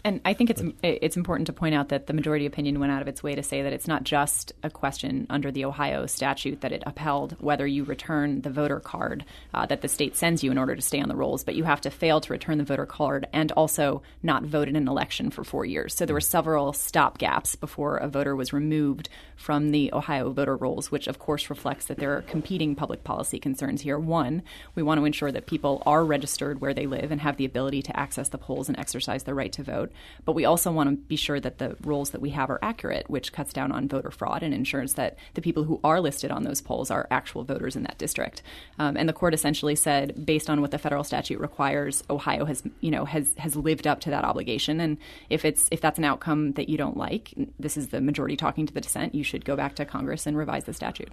And 0.05 0.21
I 0.25 0.35
think 0.35 0.51
it's 0.51 0.63
it's 0.83 1.17
important 1.17 1.47
to 1.47 1.53
point 1.53 1.77
out 1.77 1.91
that 1.91 2.09
the 2.09 2.13
majority 2.13 2.45
opinion 2.45 2.81
went 2.81 2.91
out 2.91 3.03
of 3.03 3.09
its 3.09 3.23
way 3.23 3.37
to 3.37 3.43
say 3.43 3.63
that 3.63 3.73
it's 3.73 3.87
not 3.87 4.03
just 4.03 4.53
a 4.65 4.71
question 4.71 5.27
under 5.31 5.53
the 5.53 5.65
Ohio 5.65 6.07
statute 6.07 6.61
that 6.63 6.73
it 6.73 6.83
upheld 6.87 7.37
whether 7.39 7.67
you 7.67 7.85
return 7.85 8.41
the 8.41 8.51
voter 8.51 8.81
card 8.81 9.25
uh, 9.55 9.65
that 9.67 9.81
the 9.81 9.89
state 9.89 10.17
sends 10.17 10.43
you 10.43 10.51
in 10.51 10.59
order 10.59 10.75
to 10.75 10.83
stay 10.83 11.01
on 11.01 11.09
the 11.09 11.15
rolls, 11.15 11.45
but 11.45 11.55
you 11.55 11.63
have 11.63 11.81
to 11.83 11.91
fail 11.91 12.21
to 12.21 12.33
return 12.33 12.59
the 12.59 12.65
voter 12.65 12.87
card 12.87 13.29
and 13.33 13.53
also 13.53 14.03
not 14.25 14.43
vote 14.43 14.67
in 14.67 14.75
an 14.75 14.89
election 14.89 15.31
for 15.31 15.45
four 15.45 15.65
years. 15.65 15.95
So 15.95 16.05
there 16.05 16.15
were 16.15 16.21
several 16.21 16.73
stop 16.73 17.19
gaps 17.19 17.55
before 17.55 17.99
a 17.99 18.09
voter 18.09 18.35
was 18.35 18.53
removed 18.53 19.09
from 19.37 19.71
the 19.71 19.93
Ohio 19.93 20.33
voter 20.33 20.57
rolls, 20.57 20.91
which 20.91 21.07
of 21.07 21.21
course 21.21 21.49
reflects 21.49 21.87
that 21.87 21.99
there 21.99 22.17
are 22.17 22.23
competing 22.23 22.75
public 22.75 23.05
policy 23.05 23.39
concerns 23.39 23.83
here. 23.83 23.99
One, 23.99 24.43
we 24.75 24.83
want 24.83 24.99
to 24.99 25.05
ensure 25.05 25.31
that 25.31 25.47
people 25.47 25.81
are 25.87 26.05
registered 26.05 26.61
where 26.61 26.75
they 26.75 26.87
live 26.87 27.13
and 27.13 27.21
have 27.21 27.37
the 27.37 27.45
ability 27.45 27.83
to 27.83 27.97
access 27.97 28.31
the 28.31 28.39
polls 28.39 28.69
and 28.69 28.79
exercise 28.79 29.23
their 29.23 29.35
right 29.35 29.53
to 29.53 29.63
vote. 29.63 29.92
But 30.25 30.33
we 30.33 30.45
also 30.45 30.71
want 30.73 30.91
to 30.91 30.97
be 30.97 31.17
sure 31.17 31.41
that 31.41 31.59
the 31.59 31.77
rules 31.83 32.11
that 32.11 32.21
we 32.21 32.31
have 32.31 32.51
are 32.51 32.59
accurate, 32.63 33.09
which 33.11 33.33
cuts 33.33 33.53
down 33.53 33.73
on 33.73 33.89
voter 33.89 34.11
fraud 34.11 34.43
and 34.43 34.55
ensures 34.55 34.95
that 34.95 35.17
the 35.35 35.43
people 35.43 35.65
who 35.65 35.81
are 35.83 36.01
listed 36.01 36.31
on 36.31 36.45
those 36.45 36.61
polls 36.61 36.91
are 36.91 37.07
actual 37.11 37.45
voters 37.45 37.77
in 37.77 37.83
that 37.85 37.99
district. 37.99 38.43
Um, 38.79 38.97
and 38.97 39.09
the 39.09 39.13
court 39.13 39.35
essentially 39.35 39.75
said, 39.75 40.25
based 40.25 40.49
on 40.49 40.61
what 40.61 40.71
the 40.71 40.79
federal 40.79 41.05
statute 41.05 41.41
requires, 41.41 42.03
Ohio 42.11 42.45
has, 42.45 42.63
you 42.81 42.91
know, 42.91 43.05
has 43.05 43.35
has 43.39 43.57
lived 43.57 43.87
up 43.87 44.01
to 44.01 44.11
that 44.11 44.25
obligation. 44.25 44.81
And 44.81 44.99
if 45.31 45.45
it's 45.45 45.69
if 45.71 45.81
that's 45.81 45.99
an 45.99 46.05
outcome 46.05 46.53
that 46.53 46.69
you 46.69 46.77
don't 46.77 46.97
like, 46.97 47.35
this 47.59 47.77
is 47.77 47.89
the 47.89 48.01
majority 48.01 48.37
talking 48.37 48.67
to 48.67 48.75
the 48.75 48.81
dissent. 48.81 49.15
You 49.15 49.25
should 49.25 49.45
go 49.45 49.57
back 49.57 49.75
to 49.77 49.85
Congress 49.85 50.27
and 50.27 50.37
revise 50.37 50.65
the 50.65 50.75
statute. 50.75 51.11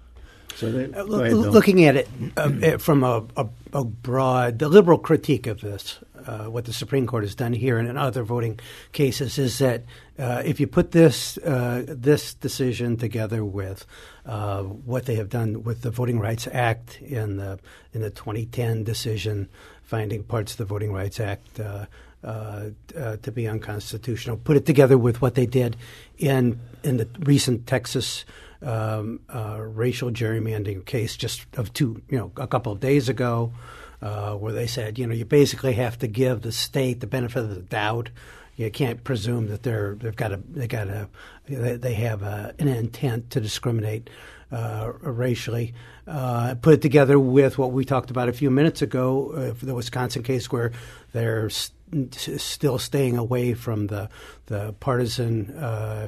So 0.56 0.72
they, 0.72 0.92
uh, 0.94 1.06
ahead, 1.06 1.34
looking 1.34 1.86
at 1.86 1.96
it 1.96 2.10
uh, 2.36 2.78
from 2.80 3.04
a, 3.04 3.24
a, 3.38 3.48
a, 3.74 3.84
broad, 3.84 4.60
the 4.60 4.68
liberal 4.68 4.98
critique 4.98 5.48
of 5.48 5.62
this, 5.62 6.00
uh, 6.26 6.46
what 6.46 6.66
the 6.66 6.74
Supreme 6.74 7.08
Court 7.08 7.24
has 7.24 7.36
done 7.36 7.54
here 7.54 7.78
and 7.78 7.88
in 7.88 7.98
other 7.98 8.24
voting 8.24 8.60
cases 8.92 9.38
is 9.38 9.58
that 9.60 9.84
uh, 10.18 10.42
if 10.46 10.60
you 10.60 10.68
put 10.68 10.92
this 10.92 11.38
uh, 11.40 11.84
this 11.88 12.34
decision 12.34 12.98
together 12.98 13.46
with 13.46 13.86
uh, 14.26 14.64
what 14.64 15.06
they 15.06 15.16
have 15.16 15.30
done 15.30 15.64
with 15.64 15.82
the 15.82 15.92
Voting 15.92 16.20
Rights 16.20 16.48
Act 16.52 17.02
in 17.02 17.38
the 17.38 17.60
in 17.94 18.02
the 18.02 18.10
2010 18.10 18.84
decision 18.84 19.50
finding 19.84 20.24
parts 20.24 20.52
of 20.54 20.58
the 20.58 20.66
Voting 20.66 20.94
Rights 20.94 21.20
Act. 21.20 21.60
Uh, 21.60 21.86
uh, 22.22 23.16
to 23.22 23.32
be 23.32 23.48
unconstitutional. 23.48 24.36
Put 24.36 24.58
it 24.58 24.66
together 24.66 24.98
with 24.98 25.22
what 25.22 25.36
they 25.36 25.46
did 25.46 25.78
in 26.18 26.60
in 26.84 26.98
the 26.98 27.08
recent 27.22 27.66
Texas 27.66 28.26
um, 28.62 29.22
racial 29.58 30.12
gerrymandering 30.12 30.86
case, 30.86 31.16
just 31.16 31.46
of 31.56 31.72
two, 31.72 32.02
you 32.10 32.18
know, 32.18 32.30
a 32.36 32.46
couple 32.46 32.74
of 32.74 32.82
days 32.82 33.08
ago, 33.08 33.54
uh, 34.02 34.34
where 34.34 34.54
they 34.54 34.68
said, 34.68 34.98
you 34.98 35.08
know, 35.08 35.14
you 35.14 35.26
basically 35.26 35.74
have 35.74 35.98
to 36.00 36.08
give 36.08 36.42
the 36.42 36.52
state 36.52 37.00
the 37.00 37.08
benefit 37.08 37.44
of 37.44 37.50
the 37.50 37.62
doubt. 37.62 38.10
You 38.56 38.70
can't 38.70 39.04
presume 39.04 39.48
that 39.48 39.64
they're 39.64 39.96
they've 39.96 40.16
got 40.16 40.34
a 40.34 40.38
they 40.38 40.68
got 40.68 40.88
a 40.88 41.08
they 41.48 41.94
have 41.94 42.24
a, 42.24 42.54
an 42.60 42.68
intent 42.68 43.30
to 43.32 43.40
discriminate 43.40 44.10
uh, 44.52 44.92
racially. 45.02 45.74
Uh, 46.08 46.56
put 46.56 46.74
it 46.74 46.82
together 46.82 47.20
with 47.20 47.58
what 47.58 47.72
we 47.72 47.86
talked 47.86 48.12
about 48.12 48.30
a 48.30 48.34
few 48.34 48.50
minutes 48.50 48.82
ago, 48.82 49.32
uh, 49.32 49.54
the 49.66 49.76
Wisconsin 49.76 50.24
case, 50.24 50.52
where 50.52 50.72
they're 51.14 51.50
st- 51.50 52.14
still 52.16 52.80
staying 52.80 53.18
away 53.18 53.54
from 53.54 53.88
the 53.88 54.10
the 54.48 54.74
partisan, 54.80 55.56
uh, 55.56 56.08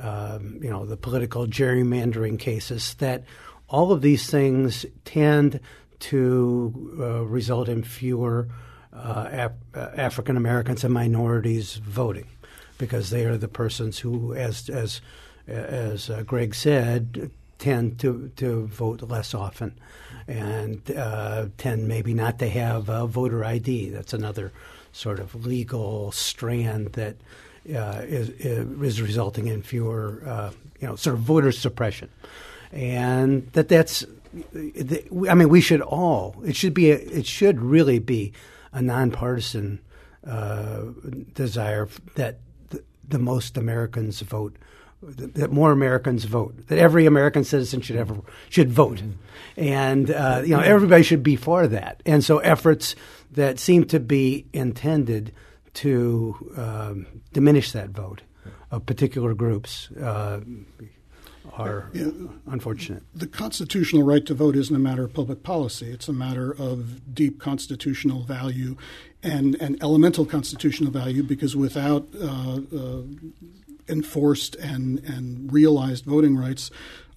um, 0.00 0.58
you 0.62 0.70
know, 0.70 0.86
the 0.86 0.96
political 0.96 1.46
gerrymandering 1.46 2.38
cases. 2.38 2.94
That 2.94 3.24
all 3.68 3.92
of 3.92 4.02
these 4.02 4.30
things 4.30 4.86
tend 5.04 5.60
to 6.00 6.96
uh, 6.98 7.24
result 7.24 7.68
in 7.68 7.82
fewer 7.82 8.48
uh, 8.92 9.28
Af- 9.30 9.52
uh, 9.76 9.90
African 9.96 10.36
Americans 10.36 10.82
and 10.82 10.92
minorities 10.92 11.76
voting, 11.76 12.26
because 12.78 13.10
they 13.10 13.24
are 13.24 13.36
the 13.36 13.48
persons 13.48 13.98
who, 14.00 14.34
as 14.34 14.68
as 14.68 15.00
as 15.46 16.10
uh, 16.10 16.22
Greg 16.22 16.54
said, 16.54 17.30
tend 17.58 17.98
to 18.00 18.32
to 18.36 18.66
vote 18.66 19.02
less 19.02 19.34
often, 19.34 19.78
and 20.26 20.90
uh, 20.96 21.46
tend 21.56 21.86
maybe 21.86 22.14
not 22.14 22.38
to 22.40 22.48
have 22.48 22.84
voter 23.10 23.44
ID. 23.44 23.90
That's 23.90 24.12
another 24.12 24.52
sort 24.92 25.20
of 25.20 25.46
legal 25.46 26.10
strand 26.10 26.94
that 26.94 27.16
is, 27.64 28.30
is 28.30 29.00
resulting 29.00 29.46
in 29.46 29.62
fewer, 29.62 30.52
you 30.80 30.86
know, 30.88 30.96
sort 30.96 31.14
of 31.14 31.20
voter 31.20 31.52
suppression, 31.52 32.08
and 32.72 33.46
that 33.52 33.68
that's 33.68 34.04
I 34.34 35.34
mean, 35.34 35.48
we 35.48 35.60
should 35.60 35.80
all. 35.80 36.36
It 36.44 36.54
should 36.54 36.74
be. 36.74 36.90
A, 36.90 36.96
it 36.96 37.26
should 37.26 37.60
really 37.60 37.98
be 37.98 38.32
a 38.72 38.80
nonpartisan 38.80 39.80
uh, 40.26 40.82
desire 41.34 41.88
that 42.14 42.38
the, 42.68 42.84
the, 43.08 43.18
most 43.18 43.56
Americans 43.56 44.20
vote. 44.20 44.56
That 45.02 45.50
more 45.50 45.72
Americans 45.72 46.24
vote. 46.24 46.68
That 46.68 46.78
every 46.78 47.06
American 47.06 47.42
citizen 47.42 47.80
should 47.80 47.96
ever 47.96 48.20
should 48.48 48.70
vote, 48.70 49.02
and 49.56 50.10
uh, 50.10 50.42
you 50.44 50.56
know 50.56 50.60
everybody 50.60 51.02
should 51.02 51.22
be 51.22 51.36
for 51.36 51.66
that. 51.66 52.02
And 52.06 52.22
so 52.22 52.38
efforts 52.38 52.94
that 53.32 53.58
seem 53.58 53.84
to 53.86 53.98
be 53.98 54.46
intended 54.52 55.32
to 55.72 56.52
um, 56.56 57.06
diminish 57.32 57.72
that 57.72 57.90
vote 57.90 58.22
of 58.70 58.86
particular 58.86 59.34
groups. 59.34 59.90
Uh, 59.92 60.40
are 61.54 61.90
yeah, 61.92 62.10
unfortunate. 62.46 63.02
The 63.14 63.26
constitutional 63.26 64.02
right 64.02 64.24
to 64.26 64.34
vote 64.34 64.56
isn't 64.56 64.74
a 64.74 64.78
matter 64.78 65.04
of 65.04 65.12
public 65.12 65.42
policy. 65.42 65.90
It's 65.90 66.08
a 66.08 66.12
matter 66.12 66.52
of 66.52 67.14
deep 67.14 67.40
constitutional 67.40 68.22
value 68.22 68.76
and, 69.22 69.54
and 69.60 69.82
elemental 69.82 70.24
constitutional 70.24 70.90
value 70.90 71.22
because 71.22 71.56
without 71.56 72.08
uh, 72.20 72.60
uh, 72.74 73.02
enforced 73.88 74.54
and, 74.56 75.00
and 75.00 75.52
realized 75.52 76.04
voting 76.04 76.36
rights, 76.36 76.70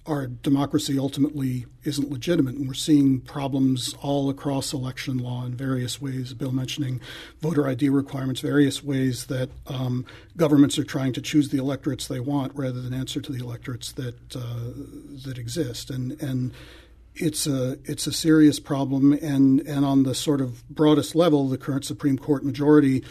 our 0.06 0.26
democracy 0.26 0.98
ultimately 0.98 1.64
isn't 1.84 2.10
legitimate. 2.10 2.56
And 2.56 2.68
we're 2.68 2.74
seeing 2.74 3.20
problems 3.20 3.94
all 4.02 4.28
across 4.28 4.72
election 4.72 5.18
law 5.18 5.46
in 5.46 5.54
various 5.54 6.00
ways. 6.00 6.34
Bill 6.34 6.52
mentioning 6.52 7.00
voter 7.40 7.66
ID 7.66 7.88
requirements, 7.88 8.40
various 8.40 8.84
ways 8.84 9.26
that 9.26 9.48
um, 9.66 10.04
governments 10.36 10.78
are 10.78 10.84
trying 10.84 11.14
to 11.14 11.22
choose 11.22 11.48
the 11.48 11.58
electorates 11.58 12.06
they 12.06 12.20
want 12.20 12.54
rather 12.54 12.82
than 12.82 12.92
answer 12.92 13.20
to 13.22 13.32
the 13.32 13.42
electorates 13.42 13.92
that 13.92 14.36
uh, 14.36 14.72
that 15.26 15.38
exist. 15.38 15.88
And 15.88 16.20
and 16.20 16.52
it's 17.14 17.46
a 17.46 17.78
it's 17.84 18.06
a 18.06 18.12
serious 18.12 18.60
problem. 18.60 19.14
And 19.14 19.60
and 19.60 19.86
on 19.86 20.02
the 20.02 20.14
sort 20.14 20.42
of 20.42 20.68
broadest 20.68 21.14
level, 21.14 21.48
the 21.48 21.58
current 21.58 21.84
Supreme 21.84 22.18
Court 22.18 22.44
majority. 22.44 23.04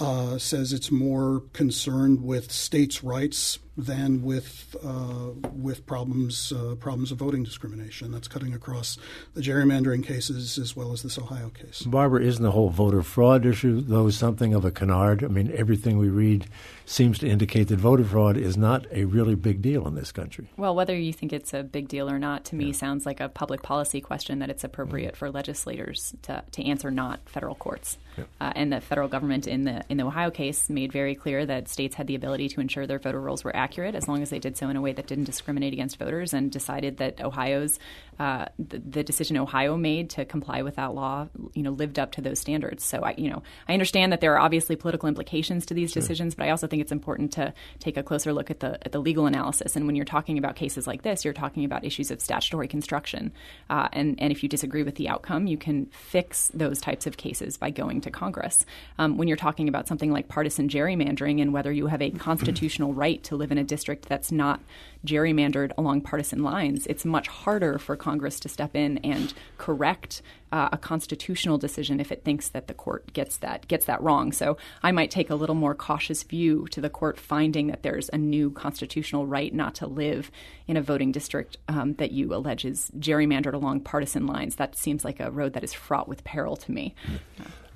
Uh, 0.00 0.38
says 0.38 0.72
it's 0.72 0.92
more 0.92 1.42
concerned 1.52 2.22
with 2.22 2.52
states' 2.52 3.02
rights 3.02 3.58
than 3.78 4.22
with 4.22 4.74
uh, 4.84 5.30
with 5.52 5.86
problems 5.86 6.52
uh, 6.52 6.74
problems 6.74 7.12
of 7.12 7.18
voting 7.18 7.44
discrimination. 7.44 8.10
That's 8.10 8.26
cutting 8.26 8.52
across 8.52 8.98
the 9.34 9.40
gerrymandering 9.40 10.04
cases 10.04 10.58
as 10.58 10.74
well 10.74 10.92
as 10.92 11.02
this 11.02 11.16
Ohio 11.16 11.50
case. 11.50 11.82
Barbara, 11.82 12.22
isn't 12.24 12.42
the 12.42 12.50
whole 12.50 12.70
voter 12.70 13.04
fraud 13.04 13.46
issue 13.46 13.80
though 13.80 14.10
something 14.10 14.52
of 14.52 14.64
a 14.64 14.72
canard? 14.72 15.22
I 15.22 15.28
mean, 15.28 15.52
everything 15.54 15.96
we 15.98 16.08
read 16.08 16.48
seems 16.84 17.20
to 17.20 17.28
indicate 17.28 17.68
that 17.68 17.78
voter 17.78 18.04
fraud 18.04 18.36
is 18.36 18.56
not 18.56 18.86
a 18.90 19.04
really 19.04 19.36
big 19.36 19.62
deal 19.62 19.86
in 19.86 19.94
this 19.94 20.10
country. 20.10 20.48
Well, 20.56 20.74
whether 20.74 20.96
you 20.96 21.12
think 21.12 21.32
it's 21.32 21.54
a 21.54 21.62
big 21.62 21.86
deal 21.86 22.10
or 22.10 22.18
not, 22.18 22.44
to 22.46 22.56
me, 22.56 22.72
sounds 22.72 23.06
like 23.06 23.20
a 23.20 23.28
public 23.28 23.62
policy 23.62 24.00
question 24.00 24.40
that 24.40 24.50
it's 24.50 24.64
appropriate 24.64 25.12
mm-hmm. 25.12 25.18
for 25.18 25.30
legislators 25.30 26.14
to, 26.22 26.42
to 26.50 26.64
answer, 26.64 26.90
not 26.90 27.20
federal 27.26 27.54
courts. 27.54 27.98
Yeah. 28.16 28.24
Uh, 28.40 28.52
and 28.56 28.72
the 28.72 28.80
federal 28.80 29.06
government 29.06 29.46
in 29.46 29.62
the 29.62 29.84
in 29.88 29.96
the 29.96 30.04
Ohio 30.04 30.30
case 30.30 30.68
made 30.68 30.92
very 30.92 31.14
clear 31.14 31.46
that 31.46 31.68
states 31.68 31.94
had 31.94 32.08
the 32.08 32.16
ability 32.16 32.48
to 32.48 32.60
ensure 32.60 32.84
their 32.84 32.98
voter 32.98 33.20
rolls 33.20 33.44
were 33.44 33.54
accurate 33.54 33.67
as 33.94 34.08
long 34.08 34.22
as 34.22 34.30
they 34.30 34.38
did 34.38 34.56
so 34.56 34.68
in 34.68 34.76
a 34.76 34.80
way 34.80 34.92
that 34.92 35.06
didn't 35.06 35.24
discriminate 35.24 35.72
against 35.72 35.98
voters, 35.98 36.32
and 36.32 36.50
decided 36.50 36.96
that 36.98 37.20
Ohio's 37.20 37.78
uh, 38.18 38.46
the, 38.58 38.78
the, 38.78 39.04
decision 39.04 39.36
Ohio 39.36 39.76
made 39.76 40.10
to 40.10 40.24
comply 40.24 40.62
with 40.62 40.74
that 40.76 40.94
law, 40.94 41.28
you 41.54 41.62
know, 41.62 41.70
lived 41.70 41.98
up 41.98 42.12
to 42.12 42.20
those 42.20 42.38
standards. 42.38 42.84
So 42.84 43.02
I, 43.02 43.14
you 43.16 43.30
know, 43.30 43.42
I 43.68 43.72
understand 43.72 44.12
that 44.12 44.20
there 44.20 44.34
are 44.34 44.40
obviously 44.40 44.74
political 44.74 45.08
implications 45.08 45.64
to 45.66 45.74
these 45.74 45.92
sure. 45.92 46.00
decisions, 46.00 46.34
but 46.34 46.46
I 46.46 46.50
also 46.50 46.66
think 46.66 46.82
it's 46.82 46.90
important 46.90 47.32
to 47.34 47.54
take 47.78 47.96
a 47.96 48.02
closer 48.02 48.32
look 48.32 48.50
at 48.50 48.60
the 48.60 48.84
at 48.84 48.92
the 48.92 48.98
legal 48.98 49.26
analysis. 49.26 49.76
And 49.76 49.86
when 49.86 49.94
you're 49.94 50.04
talking 50.04 50.36
about 50.36 50.56
cases 50.56 50.86
like 50.86 51.02
this, 51.02 51.24
you're 51.24 51.32
talking 51.32 51.64
about 51.64 51.84
issues 51.84 52.10
of 52.10 52.20
statutory 52.20 52.66
construction. 52.66 53.32
Uh, 53.70 53.88
and 53.92 54.20
and 54.20 54.32
if 54.32 54.42
you 54.42 54.48
disagree 54.48 54.82
with 54.82 54.96
the 54.96 55.08
outcome, 55.08 55.46
you 55.46 55.56
can 55.56 55.86
fix 55.86 56.50
those 56.52 56.80
types 56.80 57.06
of 57.06 57.16
cases 57.16 57.56
by 57.56 57.70
going 57.70 58.00
to 58.00 58.10
Congress. 58.10 58.66
Um, 58.98 59.16
when 59.16 59.28
you're 59.28 59.36
talking 59.36 59.68
about 59.68 59.86
something 59.86 60.10
like 60.10 60.26
partisan 60.28 60.68
gerrymandering 60.68 61.40
and 61.40 61.52
whether 61.52 61.70
you 61.70 61.86
have 61.86 62.02
a 62.02 62.10
constitutional 62.18 62.92
right 62.94 63.22
to 63.24 63.36
live 63.36 63.52
in 63.52 63.58
a 63.58 63.64
district 63.64 64.08
that's 64.08 64.32
not 64.32 64.60
gerrymandered 65.04 65.72
along 65.78 66.02
partisan 66.02 66.42
lines, 66.42 66.86
it's 66.86 67.04
much 67.04 67.28
harder 67.28 67.78
for 67.78 67.96
Congress 67.96 68.40
to 68.40 68.48
step 68.48 68.74
in 68.74 68.98
and 68.98 69.32
correct 69.56 70.22
uh, 70.50 70.68
a 70.72 70.78
constitutional 70.78 71.58
decision 71.58 72.00
if 72.00 72.10
it 72.10 72.24
thinks 72.24 72.48
that 72.48 72.68
the 72.68 72.74
court 72.74 73.12
gets 73.12 73.36
that 73.38 73.68
gets 73.68 73.84
that 73.84 74.00
wrong. 74.02 74.32
So 74.32 74.56
I 74.82 74.92
might 74.92 75.10
take 75.10 75.30
a 75.30 75.34
little 75.34 75.54
more 75.54 75.74
cautious 75.74 76.22
view 76.22 76.66
to 76.70 76.80
the 76.80 76.90
court 76.90 77.18
finding 77.18 77.66
that 77.68 77.82
there's 77.82 78.08
a 78.10 78.18
new 78.18 78.50
constitutional 78.50 79.26
right 79.26 79.52
not 79.52 79.74
to 79.76 79.86
live 79.86 80.30
in 80.66 80.76
a 80.76 80.82
voting 80.82 81.12
district 81.12 81.58
um, 81.68 81.94
that 81.94 82.12
you 82.12 82.34
allege 82.34 82.64
is 82.64 82.90
gerrymandered 82.98 83.54
along 83.54 83.80
partisan 83.80 84.26
lines. 84.26 84.56
That 84.56 84.76
seems 84.76 85.04
like 85.04 85.20
a 85.20 85.30
road 85.30 85.52
that 85.52 85.64
is 85.64 85.72
fraught 85.72 86.08
with 86.08 86.24
peril 86.24 86.56
to 86.56 86.72
me. 86.72 86.94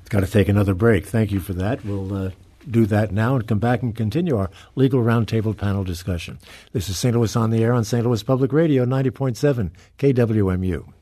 It's 0.01 0.09
got 0.09 0.21
to 0.21 0.27
take 0.27 0.49
another 0.49 0.75
break. 0.75 1.07
Thank 1.07 1.31
you 1.31 1.41
for 1.41 1.53
that. 1.55 1.85
We'll. 1.85 2.15
Uh 2.15 2.31
do 2.71 2.87
that 2.87 3.13
now 3.13 3.35
and 3.35 3.47
come 3.47 3.59
back 3.59 3.83
and 3.83 3.95
continue 3.95 4.37
our 4.37 4.51
legal 4.75 5.03
roundtable 5.03 5.57
panel 5.57 5.85
discussion. 5.85 6.39
This 6.73 6.89
is 6.89 6.99
St. 6.99 7.15
Louis 7.15 7.35
on 7.37 7.51
the 7.51 7.63
Air 7.63 7.73
on 7.73 7.85
St. 7.85 8.05
Louis 8.05 8.23
Public 8.23 8.53
Radio, 8.53 8.85
90.7 8.85 9.71
KWMU. 9.99 11.02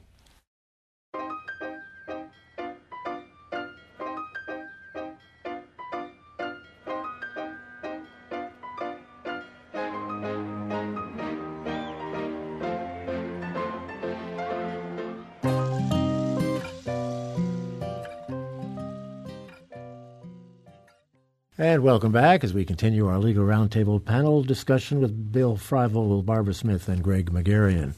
Welcome 21.81 22.13
back 22.13 22.45
as 22.45 22.53
we 22.53 22.67
continue 22.67 23.07
our 23.07 23.19
legal 23.19 23.43
roundtable 23.45 24.05
panel 24.05 24.43
discussion 24.43 25.01
with 25.01 25.33
Bill 25.33 25.57
Freivogel, 25.57 26.23
Barbara 26.23 26.53
Smith, 26.53 26.91
and 26.91 27.03
Greg 27.03 27.33
Magarian. 27.33 27.95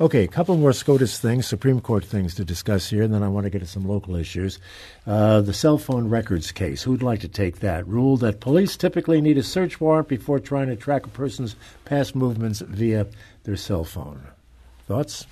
Okay, 0.00 0.24
a 0.24 0.28
couple 0.28 0.56
more 0.56 0.72
SCOTUS 0.72 1.18
things, 1.18 1.46
Supreme 1.46 1.82
Court 1.82 2.06
things 2.06 2.34
to 2.36 2.44
discuss 2.44 2.88
here, 2.88 3.02
and 3.02 3.12
then 3.12 3.22
I 3.22 3.28
want 3.28 3.44
to 3.44 3.50
get 3.50 3.58
to 3.58 3.66
some 3.66 3.86
local 3.86 4.16
issues. 4.16 4.58
Uh, 5.06 5.42
the 5.42 5.52
cell 5.52 5.76
phone 5.76 6.08
records 6.08 6.52
case. 6.52 6.82
Who'd 6.82 7.02
like 7.02 7.20
to 7.20 7.28
take 7.28 7.60
that? 7.60 7.86
Rule 7.86 8.16
that 8.16 8.40
police 8.40 8.78
typically 8.78 9.20
need 9.20 9.36
a 9.36 9.42
search 9.42 9.78
warrant 9.78 10.08
before 10.08 10.40
trying 10.40 10.68
to 10.68 10.76
track 10.76 11.04
a 11.04 11.10
person's 11.10 11.54
past 11.84 12.16
movements 12.16 12.60
via 12.60 13.06
their 13.44 13.56
cell 13.56 13.84
phone. 13.84 14.22
Thoughts? 14.86 15.26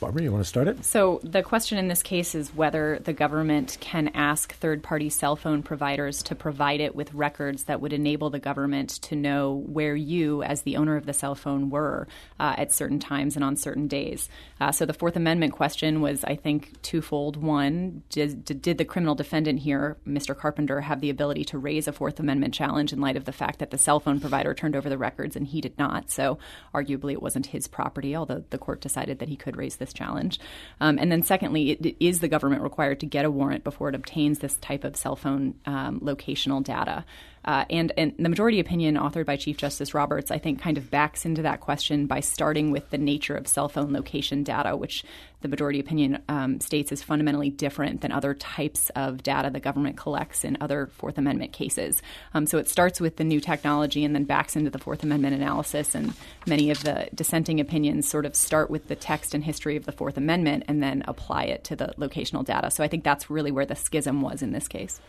Barbara, 0.00 0.22
you 0.22 0.32
want 0.32 0.42
to 0.42 0.48
start 0.48 0.66
it? 0.66 0.82
So, 0.82 1.20
the 1.22 1.42
question 1.42 1.76
in 1.76 1.88
this 1.88 2.02
case 2.02 2.34
is 2.34 2.54
whether 2.54 2.98
the 3.04 3.12
government 3.12 3.76
can 3.80 4.08
ask 4.14 4.54
third 4.54 4.82
party 4.82 5.10
cell 5.10 5.36
phone 5.36 5.62
providers 5.62 6.22
to 6.24 6.34
provide 6.34 6.80
it 6.80 6.94
with 6.94 7.12
records 7.12 7.64
that 7.64 7.82
would 7.82 7.92
enable 7.92 8.30
the 8.30 8.38
government 8.38 8.88
to 9.02 9.14
know 9.14 9.62
where 9.66 9.94
you, 9.94 10.42
as 10.42 10.62
the 10.62 10.78
owner 10.78 10.96
of 10.96 11.04
the 11.04 11.12
cell 11.12 11.34
phone, 11.34 11.68
were 11.68 12.08
uh, 12.38 12.54
at 12.56 12.72
certain 12.72 12.98
times 12.98 13.36
and 13.36 13.44
on 13.44 13.56
certain 13.56 13.88
days. 13.88 14.30
Uh, 14.58 14.72
so, 14.72 14.86
the 14.86 14.94
Fourth 14.94 15.16
Amendment 15.16 15.52
question 15.52 16.00
was, 16.00 16.24
I 16.24 16.34
think, 16.34 16.80
twofold. 16.80 17.36
One, 17.36 18.02
did, 18.08 18.62
did 18.62 18.78
the 18.78 18.86
criminal 18.86 19.14
defendant 19.14 19.58
here, 19.60 19.98
Mr. 20.08 20.34
Carpenter, 20.34 20.80
have 20.80 21.02
the 21.02 21.10
ability 21.10 21.44
to 21.44 21.58
raise 21.58 21.86
a 21.86 21.92
Fourth 21.92 22.18
Amendment 22.18 22.54
challenge 22.54 22.94
in 22.94 23.02
light 23.02 23.18
of 23.18 23.26
the 23.26 23.32
fact 23.32 23.58
that 23.58 23.70
the 23.70 23.76
cell 23.76 24.00
phone 24.00 24.18
provider 24.18 24.54
turned 24.54 24.76
over 24.76 24.88
the 24.88 24.96
records 24.96 25.36
and 25.36 25.46
he 25.48 25.60
did 25.60 25.76
not? 25.78 26.10
So, 26.10 26.38
arguably, 26.74 27.12
it 27.12 27.22
wasn't 27.22 27.46
his 27.46 27.68
property, 27.68 28.16
although 28.16 28.44
the 28.48 28.56
court 28.56 28.80
decided 28.80 29.18
that 29.18 29.28
he 29.28 29.36
could 29.36 29.58
raise 29.58 29.76
this 29.76 29.89
this 29.90 29.98
challenge. 29.98 30.38
Um, 30.80 30.98
and 30.98 31.10
then, 31.10 31.22
secondly, 31.22 31.70
it, 31.72 31.96
is 32.00 32.20
the 32.20 32.28
government 32.28 32.62
required 32.62 33.00
to 33.00 33.06
get 33.06 33.24
a 33.24 33.30
warrant 33.30 33.64
before 33.64 33.88
it 33.88 33.94
obtains 33.94 34.38
this 34.38 34.56
type 34.56 34.84
of 34.84 34.96
cell 34.96 35.16
phone 35.16 35.54
um, 35.66 36.00
locational 36.00 36.62
data? 36.62 37.04
Uh, 37.44 37.64
and, 37.70 37.92
and 37.96 38.12
the 38.18 38.28
majority 38.28 38.60
opinion 38.60 38.96
authored 38.96 39.24
by 39.24 39.36
Chief 39.36 39.56
Justice 39.56 39.94
Roberts, 39.94 40.30
I 40.30 40.38
think, 40.38 40.60
kind 40.60 40.76
of 40.76 40.90
backs 40.90 41.24
into 41.24 41.42
that 41.42 41.60
question 41.60 42.06
by 42.06 42.20
starting 42.20 42.70
with 42.70 42.90
the 42.90 42.98
nature 42.98 43.34
of 43.34 43.48
cell 43.48 43.68
phone 43.68 43.92
location 43.92 44.42
data, 44.42 44.76
which 44.76 45.04
the 45.40 45.48
majority 45.48 45.80
opinion 45.80 46.22
um, 46.28 46.60
states 46.60 46.92
is 46.92 47.02
fundamentally 47.02 47.48
different 47.48 48.02
than 48.02 48.12
other 48.12 48.34
types 48.34 48.90
of 48.90 49.22
data 49.22 49.48
the 49.48 49.60
government 49.60 49.96
collects 49.96 50.44
in 50.44 50.58
other 50.60 50.88
Fourth 50.88 51.16
Amendment 51.16 51.52
cases. 51.52 52.02
Um, 52.34 52.46
so 52.46 52.58
it 52.58 52.68
starts 52.68 53.00
with 53.00 53.16
the 53.16 53.24
new 53.24 53.40
technology 53.40 54.04
and 54.04 54.14
then 54.14 54.24
backs 54.24 54.54
into 54.54 54.70
the 54.70 54.78
Fourth 54.78 55.02
Amendment 55.02 55.34
analysis. 55.34 55.94
And 55.94 56.12
many 56.46 56.70
of 56.70 56.82
the 56.82 57.08
dissenting 57.14 57.58
opinions 57.58 58.06
sort 58.06 58.26
of 58.26 58.36
start 58.36 58.68
with 58.68 58.88
the 58.88 58.96
text 58.96 59.34
and 59.34 59.42
history 59.42 59.76
of 59.76 59.86
the 59.86 59.92
Fourth 59.92 60.18
Amendment 60.18 60.64
and 60.68 60.82
then 60.82 61.02
apply 61.08 61.44
it 61.44 61.64
to 61.64 61.76
the 61.76 61.94
locational 61.96 62.44
data. 62.44 62.70
So 62.70 62.84
I 62.84 62.88
think 62.88 63.02
that's 63.02 63.30
really 63.30 63.50
where 63.50 63.66
the 63.66 63.76
schism 63.76 64.20
was 64.20 64.42
in 64.42 64.52
this 64.52 64.68
case. 64.68 65.00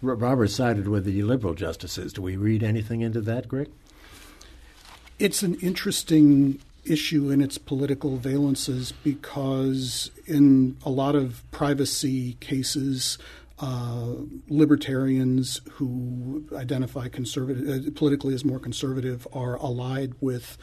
Robert 0.00 0.48
sided 0.48 0.88
with 0.88 1.04
the 1.04 1.22
liberal 1.22 1.54
justices. 1.54 2.12
Do 2.12 2.22
we 2.22 2.36
read 2.36 2.62
anything 2.62 3.00
into 3.00 3.20
that, 3.22 3.48
Greg? 3.48 3.68
It's 5.18 5.42
an 5.42 5.54
interesting 5.56 6.60
issue 6.84 7.30
in 7.30 7.40
its 7.40 7.58
political 7.58 8.18
valences 8.18 8.92
because 9.02 10.10
in 10.26 10.76
a 10.84 10.90
lot 10.90 11.14
of 11.14 11.42
privacy 11.50 12.34
cases, 12.34 13.18
uh, 13.58 14.12
libertarians 14.48 15.60
who 15.72 16.46
identify 16.54 17.08
conservative 17.08 17.88
uh, 17.88 17.90
politically 17.96 18.32
as 18.34 18.44
more 18.44 18.60
conservative 18.60 19.26
are 19.32 19.56
allied 19.56 20.12
with 20.20 20.56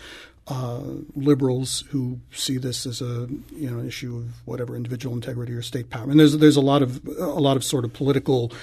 uh, 0.48 0.82
liberals 1.16 1.84
who 1.90 2.20
see 2.32 2.58
this 2.58 2.86
as 2.86 3.02
a 3.02 3.28
you 3.52 3.70
know 3.70 3.84
issue 3.84 4.16
of 4.16 4.26
whatever 4.46 4.76
individual 4.76 5.14
integrity 5.14 5.54
or 5.54 5.62
state 5.62 5.90
power. 5.90 6.10
And 6.10 6.20
there's 6.20 6.38
there's 6.38 6.56
a 6.56 6.62
lot 6.62 6.82
of 6.82 7.06
a 7.20 7.26
lot 7.26 7.58
of 7.58 7.64
sort 7.64 7.84
of 7.84 7.94
political 7.94 8.54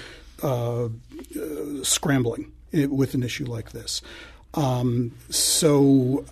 uh, 0.43 0.89
scrambling 1.83 2.51
with 2.89 3.13
an 3.13 3.23
issue 3.23 3.45
like 3.45 3.71
this. 3.71 4.01
Um, 4.55 5.13
so 5.29 6.25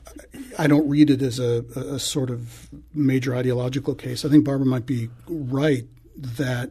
I 0.60 0.68
don't 0.68 0.88
read 0.88 1.10
it 1.10 1.22
as 1.24 1.40
a, 1.40 1.66
a, 1.76 1.98
sort 1.98 2.30
of 2.30 2.70
major 2.94 3.36
ideological 3.36 3.96
case. 3.96 4.24
I 4.26 4.30
think 4.30 4.46
Barbara 4.46 4.68
might 4.68 4.86
be 4.86 5.10
right 5.28 5.86
that 6.16 6.70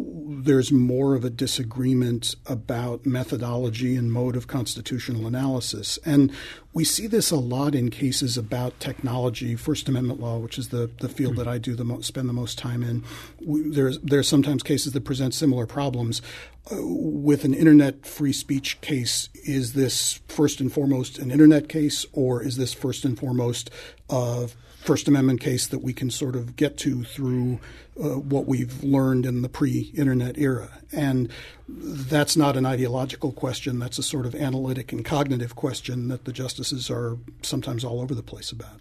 there's 0.00 0.70
more 0.70 1.14
of 1.14 1.24
a 1.24 1.30
disagreement 1.30 2.36
about 2.46 3.04
methodology 3.04 3.96
and 3.96 4.12
mode 4.12 4.36
of 4.36 4.46
constitutional 4.46 5.26
analysis. 5.26 5.98
And 6.04 6.32
we 6.72 6.84
see 6.84 7.06
this 7.06 7.30
a 7.30 7.36
lot 7.36 7.74
in 7.74 7.90
cases 7.90 8.38
about 8.38 8.78
technology, 8.78 9.56
First 9.56 9.88
Amendment 9.88 10.20
law, 10.20 10.38
which 10.38 10.58
is 10.58 10.68
the, 10.68 10.90
the 11.00 11.08
field 11.08 11.36
that 11.36 11.48
I 11.48 11.58
do 11.58 11.74
the 11.74 11.84
most, 11.84 12.06
spend 12.06 12.28
the 12.28 12.34
most 12.34 12.56
time 12.58 12.82
in. 12.82 13.04
There's 13.40 13.98
there 13.98 14.20
are 14.20 14.24
sometimes 14.24 14.62
cases 14.62 14.92
that 14.92 15.04
present 15.04 15.34
similar 15.34 15.66
problems. 15.66 16.22
Uh, 16.70 16.76
with 16.80 17.44
an 17.44 17.54
internet 17.54 18.04
free 18.04 18.32
speech 18.32 18.80
case, 18.82 19.30
is 19.34 19.72
this 19.72 20.20
first 20.28 20.60
and 20.60 20.70
foremost 20.70 21.18
an 21.18 21.30
internet 21.30 21.68
case, 21.68 22.04
or 22.12 22.42
is 22.42 22.58
this 22.58 22.74
first 22.74 23.04
and 23.04 23.18
foremost 23.18 23.70
a 24.10 24.48
First 24.88 25.06
Amendment 25.06 25.42
case 25.42 25.66
that 25.66 25.80
we 25.80 25.92
can 25.92 26.08
sort 26.08 26.34
of 26.34 26.56
get 26.56 26.78
to 26.78 27.04
through 27.04 27.60
uh, 28.02 28.20
what 28.20 28.46
we've 28.46 28.82
learned 28.82 29.26
in 29.26 29.42
the 29.42 29.48
pre-internet 29.50 30.38
era? 30.38 30.70
And 30.90 31.28
that's 31.68 32.38
not 32.38 32.56
an 32.56 32.64
ideological 32.64 33.32
question. 33.32 33.80
That's 33.80 33.98
a 33.98 34.02
sort 34.02 34.24
of 34.24 34.34
analytic 34.34 34.90
and 34.90 35.04
cognitive 35.04 35.54
question 35.54 36.08
that 36.08 36.24
the 36.24 36.32
justices 36.32 36.88
are 36.88 37.18
sometimes 37.42 37.84
all 37.84 38.00
over 38.00 38.14
the 38.14 38.22
place 38.22 38.50
about. 38.50 38.80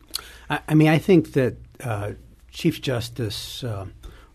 I, 0.49 0.61
I 0.69 0.75
mean, 0.75 0.87
I 0.87 0.97
think 0.97 1.33
that 1.33 1.57
uh, 1.83 2.13
Chief 2.51 2.81
Justice 2.81 3.65
uh, 3.65 3.87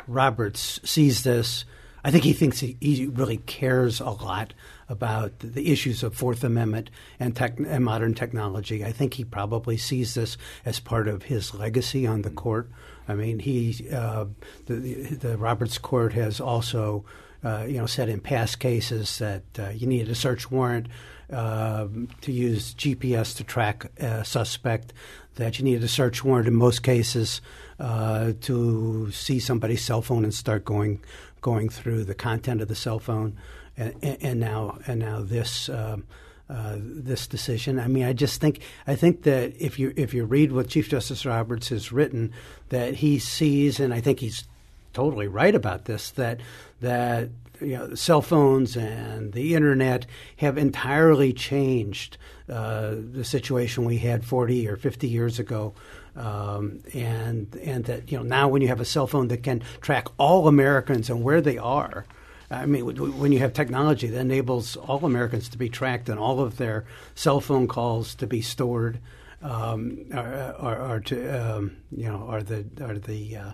Roberts 0.06 0.78
sees 0.84 1.22
this. 1.22 1.64
I 2.04 2.10
think 2.10 2.24
he 2.24 2.34
thinks 2.34 2.60
he, 2.60 2.76
he 2.82 3.06
really 3.06 3.38
cares 3.38 3.98
a 3.98 4.10
lot 4.10 4.52
about 4.92 5.38
the 5.38 5.72
issues 5.72 6.02
of 6.02 6.14
Fourth 6.14 6.44
Amendment 6.44 6.90
and, 7.18 7.34
tech, 7.34 7.58
and 7.58 7.82
modern 7.82 8.12
technology. 8.12 8.84
I 8.84 8.92
think 8.92 9.14
he 9.14 9.24
probably 9.24 9.78
sees 9.78 10.12
this 10.12 10.36
as 10.66 10.80
part 10.80 11.08
of 11.08 11.24
his 11.24 11.54
legacy 11.54 12.06
on 12.06 12.22
the 12.22 12.30
court. 12.30 12.70
I 13.08 13.14
mean, 13.14 13.38
he 13.38 13.88
uh, 13.90 14.26
the, 14.66 14.74
the 14.76 15.38
Roberts 15.38 15.78
Court 15.78 16.12
has 16.12 16.40
also 16.40 17.04
uh, 17.42 17.64
you 17.66 17.78
know 17.78 17.86
said 17.86 18.10
in 18.10 18.20
past 18.20 18.60
cases 18.60 19.18
that 19.18 19.42
uh, 19.58 19.70
you 19.70 19.86
needed 19.86 20.10
a 20.10 20.14
search 20.14 20.50
warrant 20.50 20.88
uh, 21.32 21.88
to 22.20 22.30
use 22.30 22.74
GPS 22.74 23.34
to 23.36 23.44
track 23.44 23.90
a 23.98 24.24
suspect. 24.24 24.92
That 25.36 25.58
you 25.58 25.64
needed 25.64 25.82
a 25.82 25.88
search 25.88 26.22
warrant 26.22 26.46
in 26.46 26.54
most 26.54 26.82
cases 26.82 27.40
uh, 27.80 28.34
to 28.42 29.10
see 29.10 29.40
somebody's 29.40 29.82
cell 29.82 30.02
phone 30.02 30.24
and 30.24 30.34
start 30.34 30.66
going 30.66 31.00
going 31.40 31.68
through 31.68 32.04
the 32.04 32.14
content 32.14 32.60
of 32.60 32.68
the 32.68 32.74
cell 32.74 32.98
phone, 32.98 33.36
and, 33.76 33.94
and 34.02 34.40
now 34.40 34.78
and 34.86 35.00
now 35.00 35.20
this. 35.20 35.68
Um, 35.68 36.04
uh, 36.50 36.76
this 36.78 37.26
decision. 37.26 37.80
I 37.80 37.86
mean, 37.86 38.04
I 38.04 38.12
just 38.12 38.38
think 38.38 38.60
I 38.86 38.94
think 38.94 39.22
that 39.22 39.54
if 39.58 39.78
you 39.78 39.94
if 39.96 40.12
you 40.12 40.26
read 40.26 40.52
what 40.52 40.68
Chief 40.68 40.86
Justice 40.86 41.24
Roberts 41.24 41.70
has 41.70 41.92
written, 41.92 42.30
that 42.68 42.96
he 42.96 43.18
sees, 43.18 43.80
and 43.80 43.94
I 43.94 44.02
think 44.02 44.20
he's 44.20 44.44
totally 44.92 45.28
right 45.28 45.54
about 45.54 45.86
this, 45.86 46.10
that 46.10 46.40
that 46.80 47.30
you 47.60 47.78
know, 47.78 47.94
cell 47.94 48.20
phones 48.20 48.76
and 48.76 49.32
the 49.32 49.54
internet 49.54 50.04
have 50.36 50.58
entirely 50.58 51.32
changed 51.32 52.18
uh, 52.48 52.96
the 52.96 53.24
situation 53.24 53.84
we 53.84 53.98
had 53.98 54.24
40 54.24 54.68
or 54.68 54.76
50 54.76 55.08
years 55.08 55.38
ago. 55.38 55.74
Um, 56.14 56.82
and 56.92 57.54
and 57.64 57.86
that 57.86 58.12
you 58.12 58.18
know 58.18 58.24
now 58.24 58.46
when 58.48 58.60
you 58.60 58.68
have 58.68 58.80
a 58.80 58.84
cell 58.84 59.06
phone 59.06 59.28
that 59.28 59.42
can 59.42 59.62
track 59.80 60.08
all 60.18 60.46
Americans 60.46 61.08
and 61.08 61.22
where 61.22 61.40
they 61.40 61.56
are, 61.56 62.04
I 62.52 62.66
mean, 62.66 62.84
when 62.84 63.32
you 63.32 63.38
have 63.38 63.54
technology 63.54 64.08
that 64.08 64.20
enables 64.20 64.76
all 64.76 65.04
Americans 65.04 65.48
to 65.50 65.58
be 65.58 65.70
tracked 65.70 66.08
and 66.10 66.18
all 66.18 66.40
of 66.40 66.58
their 66.58 66.84
cell 67.14 67.40
phone 67.40 67.66
calls 67.66 68.14
to 68.16 68.26
be 68.26 68.42
stored, 68.42 68.98
um, 69.40 70.04
are, 70.12 71.00
to 71.00 71.28
um, 71.30 71.76
you 71.90 72.08
know 72.08 72.26
are 72.28 72.42
the 72.42 72.64
are 72.80 72.98
the 72.98 73.36
uh, 73.36 73.52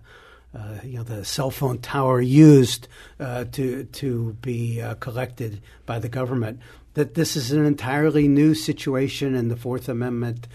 uh, 0.54 0.74
you 0.82 0.98
know 0.98 1.02
the 1.02 1.24
cell 1.24 1.50
phone 1.50 1.78
tower 1.78 2.20
used 2.20 2.88
uh, 3.20 3.44
to 3.52 3.84
to 3.84 4.36
be 4.42 4.82
uh, 4.82 4.94
collected 4.94 5.62
by 5.86 5.98
the 5.98 6.08
government. 6.08 6.60
That 6.94 7.14
this 7.14 7.36
is 7.36 7.52
an 7.52 7.64
entirely 7.64 8.26
new 8.26 8.54
situation 8.54 9.34
in 9.34 9.48
the 9.48 9.56
Fourth 9.56 9.88
Amendment, 9.88 10.48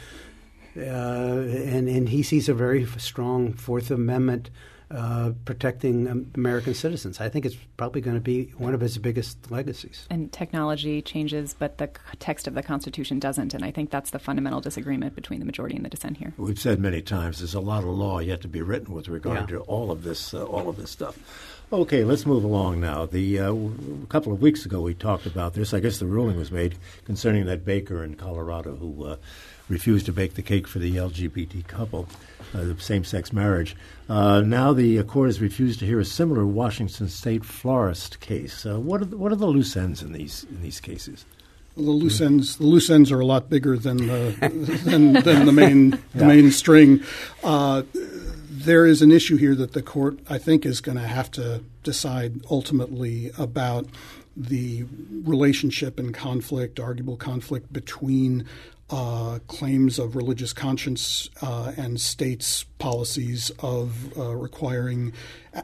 uh, 0.78 0.82
and 0.82 1.88
and 1.88 2.10
he 2.10 2.22
sees 2.22 2.50
a 2.50 2.54
very 2.54 2.86
strong 2.98 3.54
Fourth 3.54 3.90
Amendment 3.90 4.50
uh, 4.94 5.32
protecting 5.46 6.30
American 6.36 6.74
citizens. 6.74 7.20
I 7.20 7.30
think 7.30 7.46
it's 7.46 7.56
probably 7.78 8.02
going 8.02 8.16
to 8.16 8.22
be 8.22 8.54
one 8.58 8.74
of 8.74 8.82
his 8.82 8.98
biggest 8.98 9.52
legacies. 9.52 10.06
And 10.10 10.32
technology 10.32 11.02
changes, 11.02 11.56
but 11.58 11.78
the 11.78 11.90
text 12.20 12.48
of 12.48 12.54
the 12.54 12.64
Constitution 12.64 13.20
doesn't. 13.20 13.54
And 13.54 13.66
I 13.66 13.72
think 13.72 13.90
that's 13.90 14.12
the 14.12 14.20
fundamental 14.20 14.62
disagreement 14.62 15.16
between 15.16 15.40
the 15.40 15.46
majority 15.46 15.76
and 15.76 15.84
the 15.84 15.90
dissent 15.90 16.18
here. 16.18 16.34
We've 16.38 16.60
said 16.60 16.80
many 16.80 17.02
times 17.02 17.40
there's 17.40 17.56
a 17.56 17.60
lot 17.60 17.84
of 17.84 17.90
law 17.90 18.20
yet 18.20 18.42
to 18.42 18.48
be 18.48 18.62
written 18.62 18.94
with 18.94 19.08
regard 19.08 19.50
yeah. 19.50 19.58
to 19.58 19.60
all 19.62 19.92
of 19.92 20.04
this, 20.04 20.34
uh, 20.34 20.44
all 20.44 20.70
of 20.70 20.78
this 20.78 20.92
stuff. 20.92 21.18
Okay, 21.72 22.04
let's 22.04 22.28
move 22.28 22.44
along 22.44 22.82
now. 22.82 23.08
The 23.08 23.40
uh, 23.40 23.52
a 23.52 24.06
couple 24.08 24.32
of 24.32 24.44
weeks 24.44 24.64
ago 24.64 24.82
we 24.82 24.94
talked 24.94 25.26
about 25.26 25.56
this. 25.56 25.74
I 25.74 25.80
guess 25.80 25.98
the 25.98 26.06
ruling 26.06 26.38
was 26.38 26.52
made 26.52 26.76
concerning 27.04 27.46
that 27.46 27.66
baker 27.66 28.04
in 28.04 28.14
Colorado 28.14 28.76
who 28.76 29.06
uh, 29.06 29.16
refused 29.70 30.06
to 30.06 30.14
bake 30.14 30.36
the 30.36 30.44
cake 30.44 30.68
for 30.68 30.78
the 30.78 30.96
LGBT 30.96 31.66
couple, 31.66 32.08
uh, 32.54 32.64
the 32.64 32.80
same-sex 32.80 33.34
marriage. 33.34 33.76
Uh, 34.10 34.42
now 34.42 34.74
the 34.74 35.02
court 35.04 35.28
has 35.28 35.42
refused 35.42 35.80
to 35.80 35.86
hear 35.86 36.00
a 36.00 36.06
similar 36.06 36.46
Washington 36.46 37.10
State 37.10 37.46
florist 37.46 38.20
case. 38.20 38.66
Uh, 38.66 38.80
what 38.80 39.02
are 39.02 39.06
the, 39.06 39.18
what 39.18 39.32
are 39.32 39.38
the 39.38 39.48
loose 39.48 39.76
ends 39.76 40.02
in 40.02 40.14
these 40.14 40.46
in 40.50 40.62
these 40.62 40.80
cases? 40.80 41.26
Well, 41.76 41.86
the 41.86 41.92
loose 41.92 42.22
ends 42.22 42.58
the 42.58 42.66
loose 42.66 42.90
ends 42.90 43.12
are 43.12 43.20
a 43.20 43.26
lot 43.26 43.50
bigger 43.50 43.78
than 43.78 43.98
the 44.08 44.36
than, 44.86 45.14
than, 45.14 45.46
the 45.46 45.52
main 45.52 46.00
the 46.14 46.26
main 46.26 46.52
string. 46.52 47.02
Uh, 47.44 47.84
there 48.64 48.86
is 48.86 49.02
an 49.02 49.12
issue 49.12 49.38
here 49.38 49.56
that 49.56 49.74
the 49.74 49.82
court 49.82 50.20
I 50.30 50.38
think 50.38 50.66
is 50.66 50.82
going 50.82 50.98
to 50.98 51.08
have 51.08 51.32
to 51.32 51.64
decide 51.84 52.42
ultimately 52.50 53.32
about 53.38 53.88
the 54.36 54.86
relationship 55.24 56.00
and 56.00 56.14
conflict, 56.14 56.80
arguable 56.80 57.18
conflict 57.18 57.72
between 57.72 58.46
uh, 58.90 59.40
claims 59.48 59.98
of 59.98 60.16
religious 60.16 60.54
conscience 60.54 61.30
uh, 61.42 61.72
and 61.78 62.00
states' 62.00 62.66
policies 62.80 63.52
of 63.60 64.18
uh, 64.18 64.36
requiring 64.36 65.14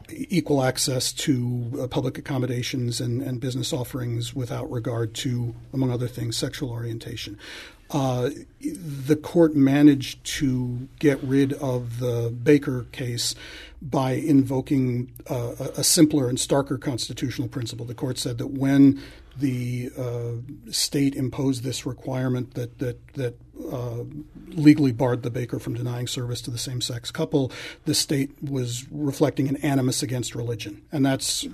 equal 0.10 0.64
access 0.64 1.12
to 1.12 1.80
uh, 1.82 1.88
public 1.88 2.18
accommodations 2.18 3.02
and, 3.02 3.22
and, 3.22 3.40
business 3.40 3.74
offerings 3.74 4.34
without 4.34 4.70
regard 4.72 5.14
to, 5.14 5.54
among 5.74 5.92
other 5.92 6.08
things, 6.08 6.38
sexual 6.38 6.70
orientation. 6.70 7.38
Uh, 7.92 8.30
the 8.62 9.16
court 9.16 9.56
managed 9.56 10.24
to 10.24 10.88
get 11.00 11.22
rid 11.24 11.54
of 11.54 12.00
the 12.00 12.30
Baker 12.44 12.86
case 12.92 13.34
by 13.82 14.12
invoking 14.12 15.12
uh, 15.28 15.54
a 15.76 15.84
simpler 15.84 16.30
and 16.30 16.38
starker 16.38 16.80
constitutional 16.80 17.48
principle. 17.48 17.86
The 17.86 17.96
court 17.96 18.20
said 18.20 18.38
that 18.38 18.48
when 18.48 19.02
the 19.40 19.92
uh, 19.98 20.72
state 20.72 21.16
imposed 21.16 21.64
this 21.64 21.86
requirement 21.86 22.54
that 22.54 22.80
that 22.80 23.14
that 23.14 23.36
uh, 23.72 24.04
legally 24.48 24.92
barred 24.92 25.22
the 25.24 25.30
baker 25.30 25.60
from 25.60 25.74
denying 25.74 26.08
service 26.08 26.42
to 26.42 26.50
the 26.50 26.58
same-sex 26.58 27.12
couple. 27.12 27.52
The 27.86 27.94
state 27.94 28.32
was 28.42 28.86
reflecting 28.90 29.50
an 29.50 29.58
animus 29.58 30.02
against 30.02 30.34
religion, 30.34 30.82
and 30.92 31.06
that's 31.06 31.46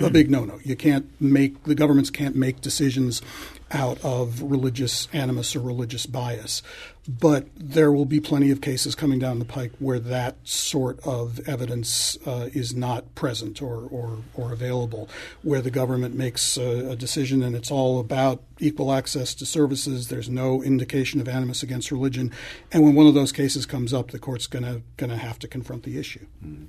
a 0.00 0.10
big 0.10 0.30
no-no. 0.30 0.60
You 0.62 0.76
can't 0.76 1.10
make 1.20 1.64
the 1.64 1.74
governments 1.74 2.10
can't 2.10 2.36
make 2.36 2.60
decisions 2.60 3.22
out 3.70 4.02
of 4.04 4.42
religious 4.42 5.08
animus 5.12 5.56
or 5.56 5.60
religious 5.60 6.06
bias. 6.06 6.62
But 7.06 7.48
there 7.54 7.92
will 7.92 8.06
be 8.06 8.18
plenty 8.18 8.50
of 8.50 8.62
cases 8.62 8.94
coming 8.94 9.18
down 9.18 9.38
the 9.38 9.44
pike 9.44 9.72
where 9.78 9.98
that 9.98 10.36
sort 10.44 11.00
of 11.04 11.46
evidence 11.46 12.16
uh, 12.26 12.48
is 12.54 12.74
not 12.74 13.14
present 13.14 13.60
or, 13.60 13.82
or, 13.90 14.18
or, 14.34 14.52
available, 14.52 15.10
where 15.42 15.60
the 15.60 15.70
government 15.70 16.14
makes 16.14 16.56
a, 16.56 16.92
a, 16.92 16.96
decision 16.96 17.42
and 17.42 17.54
it's 17.54 17.70
all 17.70 18.00
about 18.00 18.42
equal 18.58 18.90
access 18.90 19.34
to 19.34 19.44
services. 19.44 20.08
There's 20.08 20.30
no 20.30 20.62
indication 20.62 21.20
of 21.20 21.28
animus 21.28 21.62
against 21.62 21.90
religion. 21.90 22.30
And 22.72 22.82
when 22.82 22.94
one 22.94 23.06
of 23.06 23.14
those 23.14 23.32
cases 23.32 23.66
comes 23.66 23.92
up, 23.92 24.10
the 24.10 24.18
court's 24.18 24.46
going 24.46 24.82
to 24.96 25.16
have 25.16 25.38
to 25.40 25.48
confront 25.48 25.82
the 25.82 25.98
issue. 25.98 26.26
Mm-hmm. 26.42 26.64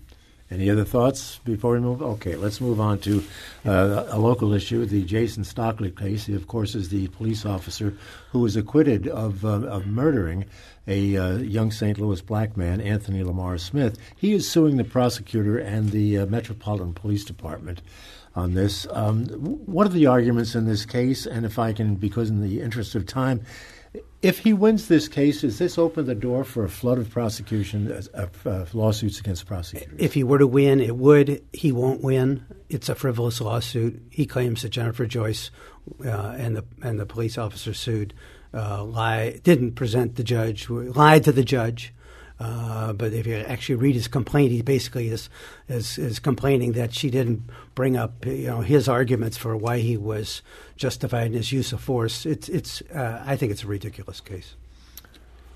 Any 0.51 0.69
other 0.69 0.85
thoughts 0.85 1.39
before 1.43 1.73
we 1.73 1.79
move? 1.79 2.03
Okay, 2.03 2.35
let's 2.35 2.61
move 2.61 2.79
on 2.79 2.99
to 2.99 3.23
uh, 3.65 4.05
a 4.09 4.19
local 4.19 4.53
issue. 4.53 4.85
The 4.85 5.03
Jason 5.03 5.43
Stockley 5.43 5.89
case, 5.89 6.27
he, 6.27 6.35
of 6.35 6.47
course, 6.47 6.75
is 6.75 6.89
the 6.89 7.07
police 7.07 7.47
officer 7.47 7.97
who 8.31 8.41
was 8.41 8.55
acquitted 8.55 9.07
of, 9.07 9.43
uh, 9.43 9.65
of 9.67 9.87
murdering 9.87 10.45
a 10.87 11.17
uh, 11.17 11.37
young 11.37 11.71
St. 11.71 11.97
Louis 11.97 12.21
black 12.21 12.55
man, 12.55 12.79
Anthony 12.79 13.23
Lamar 13.23 13.57
Smith. 13.57 13.97
He 14.15 14.33
is 14.33 14.47
suing 14.47 14.77
the 14.77 14.83
prosecutor 14.83 15.57
and 15.57 15.89
the 15.89 16.19
uh, 16.19 16.25
Metropolitan 16.27 16.93
Police 16.93 17.25
Department 17.25 17.81
on 18.35 18.53
this. 18.53 18.85
Um, 18.91 19.25
what 19.65 19.87
are 19.87 19.91
the 19.91 20.05
arguments 20.05 20.53
in 20.53 20.65
this 20.65 20.85
case? 20.85 21.25
And 21.25 21.43
if 21.43 21.57
I 21.57 21.73
can, 21.73 21.95
because 21.95 22.29
in 22.29 22.41
the 22.41 22.61
interest 22.61 22.93
of 22.93 23.07
time, 23.07 23.41
if 24.21 24.39
he 24.39 24.53
wins 24.53 24.87
this 24.87 25.07
case, 25.07 25.41
does 25.41 25.59
this 25.59 25.77
open 25.77 26.05
the 26.05 26.15
door 26.15 26.43
for 26.43 26.63
a 26.63 26.69
flood 26.69 26.97
of 26.97 27.09
prosecution, 27.09 27.91
of 28.13 28.47
uh, 28.47 28.65
lawsuits 28.73 29.19
against 29.19 29.45
prosecutors? 29.45 29.95
If 29.99 30.13
he 30.13 30.23
were 30.23 30.39
to 30.39 30.47
win, 30.47 30.79
it 30.79 30.95
would. 30.97 31.43
He 31.53 31.71
won't 31.71 32.01
win. 32.01 32.45
It's 32.69 32.89
a 32.89 32.95
frivolous 32.95 33.39
lawsuit. 33.41 34.01
He 34.09 34.25
claims 34.25 34.61
that 34.63 34.69
Jennifer 34.69 35.05
Joyce 35.05 35.51
uh, 36.03 36.35
and 36.37 36.55
the 36.57 36.65
and 36.81 36.99
the 36.99 37.05
police 37.05 37.37
officer 37.37 37.73
sued 37.73 38.13
uh, 38.53 38.83
lie 38.83 39.39
didn't 39.43 39.73
present 39.73 40.15
the 40.15 40.23
judge, 40.23 40.69
lied 40.69 41.23
to 41.25 41.31
the 41.31 41.43
judge, 41.43 41.93
uh, 42.39 42.91
but 42.93 43.13
if 43.13 43.25
you 43.25 43.35
actually 43.35 43.75
read 43.75 43.95
his 43.95 44.07
complaint, 44.07 44.51
he 44.51 44.61
basically 44.61 45.07
is, 45.07 45.29
is, 45.69 45.97
is 45.97 46.19
complaining 46.19 46.73
that 46.73 46.93
she 46.93 47.09
didn't 47.09 47.43
bring 47.75 47.95
up 47.95 48.25
you 48.25 48.47
know 48.47 48.61
his 48.61 48.89
arguments 48.89 49.37
for 49.37 49.55
why 49.55 49.79
he 49.79 49.95
was 49.95 50.41
justified 50.75 51.27
in 51.27 51.33
his 51.33 51.51
use 51.51 51.71
of 51.71 51.79
force. 51.79 52.25
It's 52.25 52.49
it's 52.49 52.81
uh, 52.93 53.23
I 53.25 53.37
think 53.37 53.51
it's 53.51 53.63
a 53.63 53.67
ridiculous 53.67 54.19
case. 54.19 54.55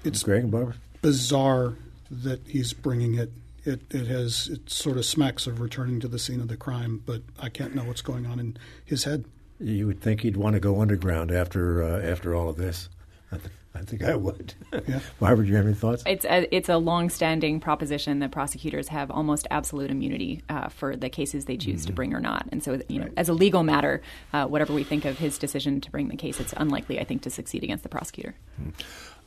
It's 0.05 0.23
Greg 0.23 0.49
Barbara. 0.49 0.75
bizarre 1.01 1.75
that 2.09 2.47
he's 2.47 2.71
bringing 2.71 3.15
it. 3.15 3.31
It 3.65 3.81
it 3.93 4.07
has 4.07 4.47
it 4.47 4.69
sort 4.69 4.97
of 4.97 5.05
smacks 5.05 5.47
of 5.47 5.59
returning 5.59 5.99
to 5.99 6.07
the 6.07 6.19
scene 6.19 6.39
of 6.39 6.47
the 6.47 6.57
crime, 6.57 7.03
but 7.05 7.23
I 7.39 7.49
can't 7.49 7.75
know 7.75 7.83
what's 7.83 8.01
going 8.01 8.25
on 8.25 8.39
in 8.39 8.57
his 8.85 9.03
head. 9.03 9.25
You 9.59 9.87
would 9.87 9.99
think 9.99 10.21
he'd 10.21 10.37
want 10.37 10.53
to 10.53 10.61
go 10.61 10.79
underground 10.79 11.29
after 11.29 11.83
uh, 11.83 11.99
after 11.99 12.33
all 12.33 12.47
of 12.47 12.55
this. 12.55 12.87
I 13.75 13.81
think 13.81 14.03
I 14.03 14.15
would. 14.15 14.53
Yeah. 14.87 15.01
Barbara, 15.19 15.45
do 15.45 15.51
you 15.51 15.57
have 15.57 15.65
any 15.65 15.75
thoughts? 15.75 16.03
It's 16.07 16.25
a, 16.25 16.55
it's 16.55 16.69
a 16.69 16.77
long-standing 16.77 17.59
proposition 17.59 18.19
that 18.19 18.31
prosecutors 18.31 18.87
have 18.87 19.11
almost 19.11 19.45
absolute 19.51 19.91
immunity 19.91 20.41
uh, 20.49 20.69
for 20.69 20.95
the 20.95 21.09
cases 21.09 21.45
they 21.45 21.57
choose 21.57 21.81
mm-hmm. 21.81 21.87
to 21.87 21.93
bring 21.93 22.13
or 22.13 22.19
not. 22.19 22.47
And 22.51 22.63
so, 22.63 22.81
you 22.87 22.99
know, 22.99 23.05
right. 23.05 23.13
as 23.17 23.29
a 23.29 23.33
legal 23.33 23.61
matter, 23.63 24.01
uh, 24.31 24.45
whatever 24.45 24.73
we 24.73 24.83
think 24.83 25.05
of 25.05 25.19
his 25.19 25.37
decision 25.37 25.81
to 25.81 25.91
bring 25.91 26.07
the 26.07 26.15
case, 26.15 26.39
it's 26.39 26.53
unlikely, 26.57 26.99
I 26.99 27.03
think, 27.03 27.23
to 27.23 27.29
succeed 27.29 27.63
against 27.63 27.83
the 27.83 27.89
prosecutor. 27.89 28.35
Mm-hmm. 28.59 28.69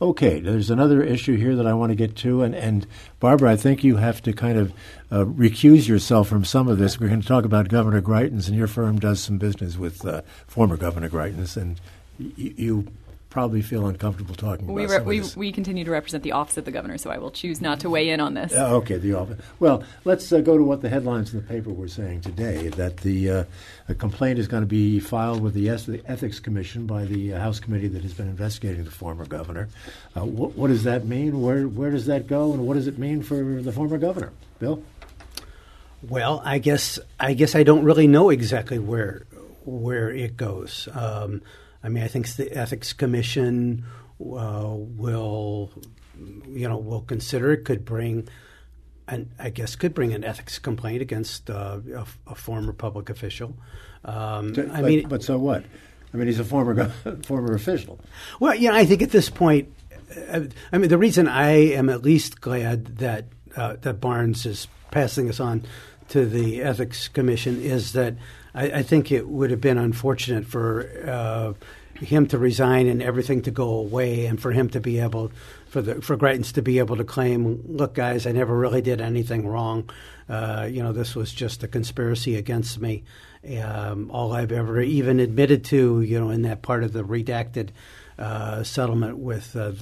Okay, 0.02 0.40
there's 0.40 0.70
another 0.70 1.00
issue 1.02 1.36
here 1.36 1.54
that 1.54 1.66
I 1.66 1.74
want 1.74 1.90
to 1.90 1.94
get 1.94 2.16
to, 2.16 2.42
and, 2.42 2.56
and 2.56 2.88
Barbara, 3.20 3.52
I 3.52 3.56
think 3.56 3.84
you 3.84 3.96
have 3.96 4.20
to 4.22 4.32
kind 4.32 4.58
of 4.58 4.72
uh, 5.12 5.24
recuse 5.24 5.86
yourself 5.86 6.28
from 6.28 6.44
some 6.44 6.66
of 6.66 6.78
this. 6.78 6.98
We're 6.98 7.08
going 7.08 7.20
to 7.20 7.28
talk 7.28 7.44
about 7.44 7.68
Governor 7.68 8.02
Greitens, 8.02 8.48
and 8.48 8.56
your 8.56 8.66
firm 8.66 8.98
does 8.98 9.20
some 9.20 9.38
business 9.38 9.76
with 9.76 10.04
uh, 10.04 10.22
former 10.48 10.76
Governor 10.76 11.08
Greitens, 11.08 11.56
and 11.56 11.80
y- 12.18 12.32
you 12.36 12.88
probably 13.32 13.62
feel 13.62 13.86
uncomfortable 13.86 14.34
talking 14.34 14.66
we 14.66 14.84
about 14.84 15.06
re- 15.06 15.20
we, 15.20 15.26
we 15.36 15.52
continue 15.52 15.84
to 15.84 15.90
represent 15.90 16.22
the 16.22 16.32
office 16.32 16.58
of 16.58 16.66
the 16.66 16.70
governor, 16.70 16.98
so 16.98 17.10
I 17.10 17.16
will 17.16 17.30
choose 17.30 17.62
not 17.62 17.80
to 17.80 17.88
weigh 17.88 18.10
in 18.10 18.20
on 18.20 18.34
this. 18.34 18.52
Uh, 18.52 18.76
okay, 18.76 18.98
the 18.98 19.14
office. 19.14 19.40
Well, 19.58 19.82
let's 20.04 20.30
uh, 20.30 20.40
go 20.40 20.58
to 20.58 20.62
what 20.62 20.82
the 20.82 20.90
headlines 20.90 21.32
in 21.32 21.40
the 21.40 21.46
paper 21.46 21.70
were 21.70 21.88
saying 21.88 22.20
today 22.20 22.68
that 22.68 22.98
the 22.98 23.30
uh, 23.30 23.44
complaint 23.96 24.38
is 24.38 24.48
going 24.48 24.62
to 24.62 24.66
be 24.66 25.00
filed 25.00 25.40
with 25.40 25.54
the, 25.54 25.66
the 25.68 26.02
Ethics 26.06 26.40
Commission 26.40 26.86
by 26.86 27.06
the 27.06 27.32
uh, 27.32 27.40
House 27.40 27.58
committee 27.58 27.88
that 27.88 28.02
has 28.02 28.12
been 28.12 28.28
investigating 28.28 28.84
the 28.84 28.90
former 28.90 29.24
governor. 29.24 29.70
Uh, 30.14 30.20
wh- 30.20 30.56
what 30.56 30.68
does 30.68 30.84
that 30.84 31.06
mean? 31.06 31.40
Where, 31.40 31.66
where 31.66 31.90
does 31.90 32.04
that 32.06 32.26
go, 32.26 32.52
and 32.52 32.66
what 32.66 32.74
does 32.74 32.86
it 32.86 32.98
mean 32.98 33.22
for 33.22 33.62
the 33.62 33.72
former 33.72 33.96
governor? 33.96 34.30
Bill? 34.58 34.82
Well, 36.06 36.42
I 36.44 36.58
guess 36.58 36.98
I 37.18 37.32
guess 37.32 37.54
I 37.54 37.62
don't 37.62 37.84
really 37.84 38.08
know 38.08 38.28
exactly 38.28 38.78
where 38.78 39.22
where 39.64 40.10
it 40.10 40.36
goes. 40.36 40.86
Um, 40.92 41.40
I 41.84 41.88
mean, 41.88 42.02
I 42.04 42.08
think 42.08 42.28
the 42.36 42.52
Ethics 42.56 42.92
Commission 42.92 43.84
uh, 44.20 44.66
will, 44.66 45.70
you 46.48 46.68
know, 46.68 46.76
will 46.76 47.02
consider 47.02 47.52
it. 47.52 47.64
Could 47.64 47.84
bring, 47.84 48.28
and 49.08 49.30
I 49.38 49.50
guess 49.50 49.74
could 49.74 49.94
bring 49.94 50.12
an 50.12 50.24
ethics 50.24 50.58
complaint 50.58 51.02
against 51.02 51.50
uh, 51.50 51.80
a, 51.94 52.06
a, 52.28 52.34
former 52.34 52.72
public 52.72 53.10
official. 53.10 53.56
Um, 54.04 54.52
but, 54.52 54.70
I 54.70 54.82
mean, 54.82 55.08
but 55.08 55.22
so 55.22 55.38
what? 55.38 55.64
I 56.12 56.16
mean, 56.16 56.26
he's 56.26 56.38
a 56.38 56.44
former 56.44 56.88
former 57.24 57.54
official. 57.54 57.98
Well, 58.38 58.54
yeah, 58.54 58.74
I 58.74 58.84
think 58.84 59.02
at 59.02 59.10
this 59.10 59.28
point, 59.28 59.72
uh, 60.30 60.42
I 60.72 60.78
mean, 60.78 60.88
the 60.88 60.98
reason 60.98 61.26
I 61.26 61.50
am 61.50 61.88
at 61.88 62.02
least 62.02 62.40
glad 62.40 62.98
that 62.98 63.26
uh, 63.56 63.76
that 63.80 64.00
Barnes 64.00 64.46
is 64.46 64.68
passing 64.90 65.28
us 65.28 65.40
on 65.40 65.64
to 66.12 66.26
the 66.26 66.62
ethics 66.62 67.08
commission 67.08 67.60
is 67.60 67.92
that 67.94 68.14
I, 68.54 68.64
I 68.64 68.82
think 68.82 69.10
it 69.10 69.28
would 69.28 69.50
have 69.50 69.60
been 69.60 69.78
unfortunate 69.78 70.44
for 70.44 70.86
uh, 71.06 71.54
him 72.04 72.26
to 72.26 72.38
resign 72.38 72.86
and 72.86 73.02
everything 73.02 73.42
to 73.42 73.50
go 73.50 73.68
away, 73.68 74.26
and 74.26 74.40
for 74.40 74.52
him 74.52 74.68
to 74.70 74.80
be 74.80 74.98
able, 74.98 75.32
for 75.68 75.80
the 75.80 76.02
for 76.02 76.16
Greitens 76.16 76.52
to 76.52 76.62
be 76.62 76.78
able 76.78 76.96
to 76.96 77.04
claim, 77.04 77.62
look, 77.66 77.94
guys, 77.94 78.26
I 78.26 78.32
never 78.32 78.56
really 78.56 78.82
did 78.82 79.00
anything 79.00 79.46
wrong. 79.46 79.88
Uh, 80.28 80.68
you 80.70 80.82
know, 80.82 80.92
this 80.92 81.14
was 81.16 81.32
just 81.32 81.62
a 81.62 81.68
conspiracy 81.68 82.36
against 82.36 82.80
me. 82.80 83.04
Um, 83.62 84.10
all 84.10 84.32
I've 84.32 84.52
ever 84.52 84.80
even 84.80 85.18
admitted 85.18 85.64
to, 85.66 86.00
you 86.02 86.20
know, 86.20 86.30
in 86.30 86.42
that 86.42 86.62
part 86.62 86.84
of 86.84 86.92
the 86.92 87.02
redacted 87.02 87.70
uh, 88.18 88.62
settlement 88.62 89.18
with 89.18 89.56
uh, 89.56 89.72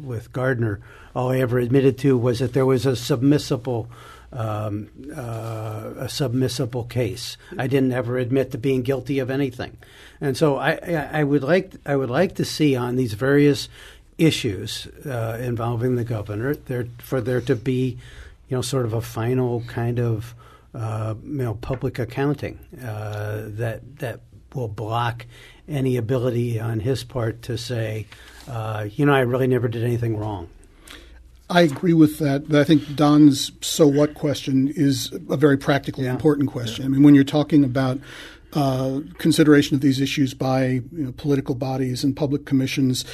with 0.00 0.32
Gardner, 0.32 0.80
all 1.14 1.30
I 1.30 1.38
ever 1.38 1.58
admitted 1.58 1.98
to 1.98 2.16
was 2.16 2.38
that 2.38 2.52
there 2.52 2.66
was 2.66 2.86
a 2.86 2.92
submissible 2.92 3.88
um, 4.32 4.88
uh, 5.14 5.92
a 5.96 6.06
submissible 6.06 6.88
case. 6.88 7.36
I 7.58 7.66
didn't 7.66 7.92
ever 7.92 8.18
admit 8.18 8.50
to 8.52 8.58
being 8.58 8.82
guilty 8.82 9.18
of 9.18 9.30
anything, 9.30 9.76
and 10.20 10.36
so 10.36 10.56
I, 10.56 10.72
I 11.12 11.24
would 11.24 11.42
like 11.42 11.72
I 11.84 11.96
would 11.96 12.10
like 12.10 12.34
to 12.36 12.44
see 12.44 12.76
on 12.76 12.96
these 12.96 13.14
various 13.14 13.68
issues 14.18 14.86
uh, 15.06 15.38
involving 15.40 15.96
the 15.96 16.04
governor 16.04 16.54
there 16.54 16.86
for 16.98 17.20
there 17.20 17.40
to 17.42 17.56
be, 17.56 17.98
you 18.48 18.56
know, 18.56 18.62
sort 18.62 18.84
of 18.84 18.92
a 18.92 19.02
final 19.02 19.62
kind 19.62 19.98
of 19.98 20.34
uh, 20.74 21.14
you 21.22 21.44
know 21.44 21.54
public 21.54 21.98
accounting 21.98 22.58
uh, 22.82 23.42
that 23.48 23.98
that 23.98 24.20
will 24.54 24.68
block 24.68 25.26
any 25.68 25.96
ability 25.96 26.60
on 26.60 26.80
his 26.80 27.04
part 27.04 27.42
to 27.42 27.56
say, 27.56 28.06
uh, 28.48 28.86
you 28.94 29.06
know, 29.06 29.14
I 29.14 29.20
really 29.20 29.46
never 29.46 29.68
did 29.68 29.84
anything 29.84 30.16
wrong. 30.16 30.48
I 31.50 31.62
agree 31.62 31.92
with 31.92 32.18
that. 32.18 32.48
But 32.48 32.60
I 32.60 32.64
think 32.64 32.96
Don's 32.96 33.52
so 33.60 33.86
what 33.86 34.14
question 34.14 34.72
is 34.74 35.12
a 35.28 35.36
very 35.36 35.58
practically 35.58 36.04
yeah. 36.04 36.12
important 36.12 36.48
question. 36.50 36.82
Yeah. 36.82 36.86
I 36.86 36.88
mean, 36.90 37.02
when 37.02 37.14
you're 37.14 37.24
talking 37.24 37.64
about 37.64 37.98
uh, 38.54 39.00
consideration 39.18 39.74
of 39.74 39.80
these 39.80 40.00
issues 40.00 40.34
by 40.34 40.66
you 40.66 40.82
know, 40.92 41.12
political 41.12 41.54
bodies 41.54 42.04
and 42.04 42.14
public 42.14 42.44
commissions, 42.44 43.04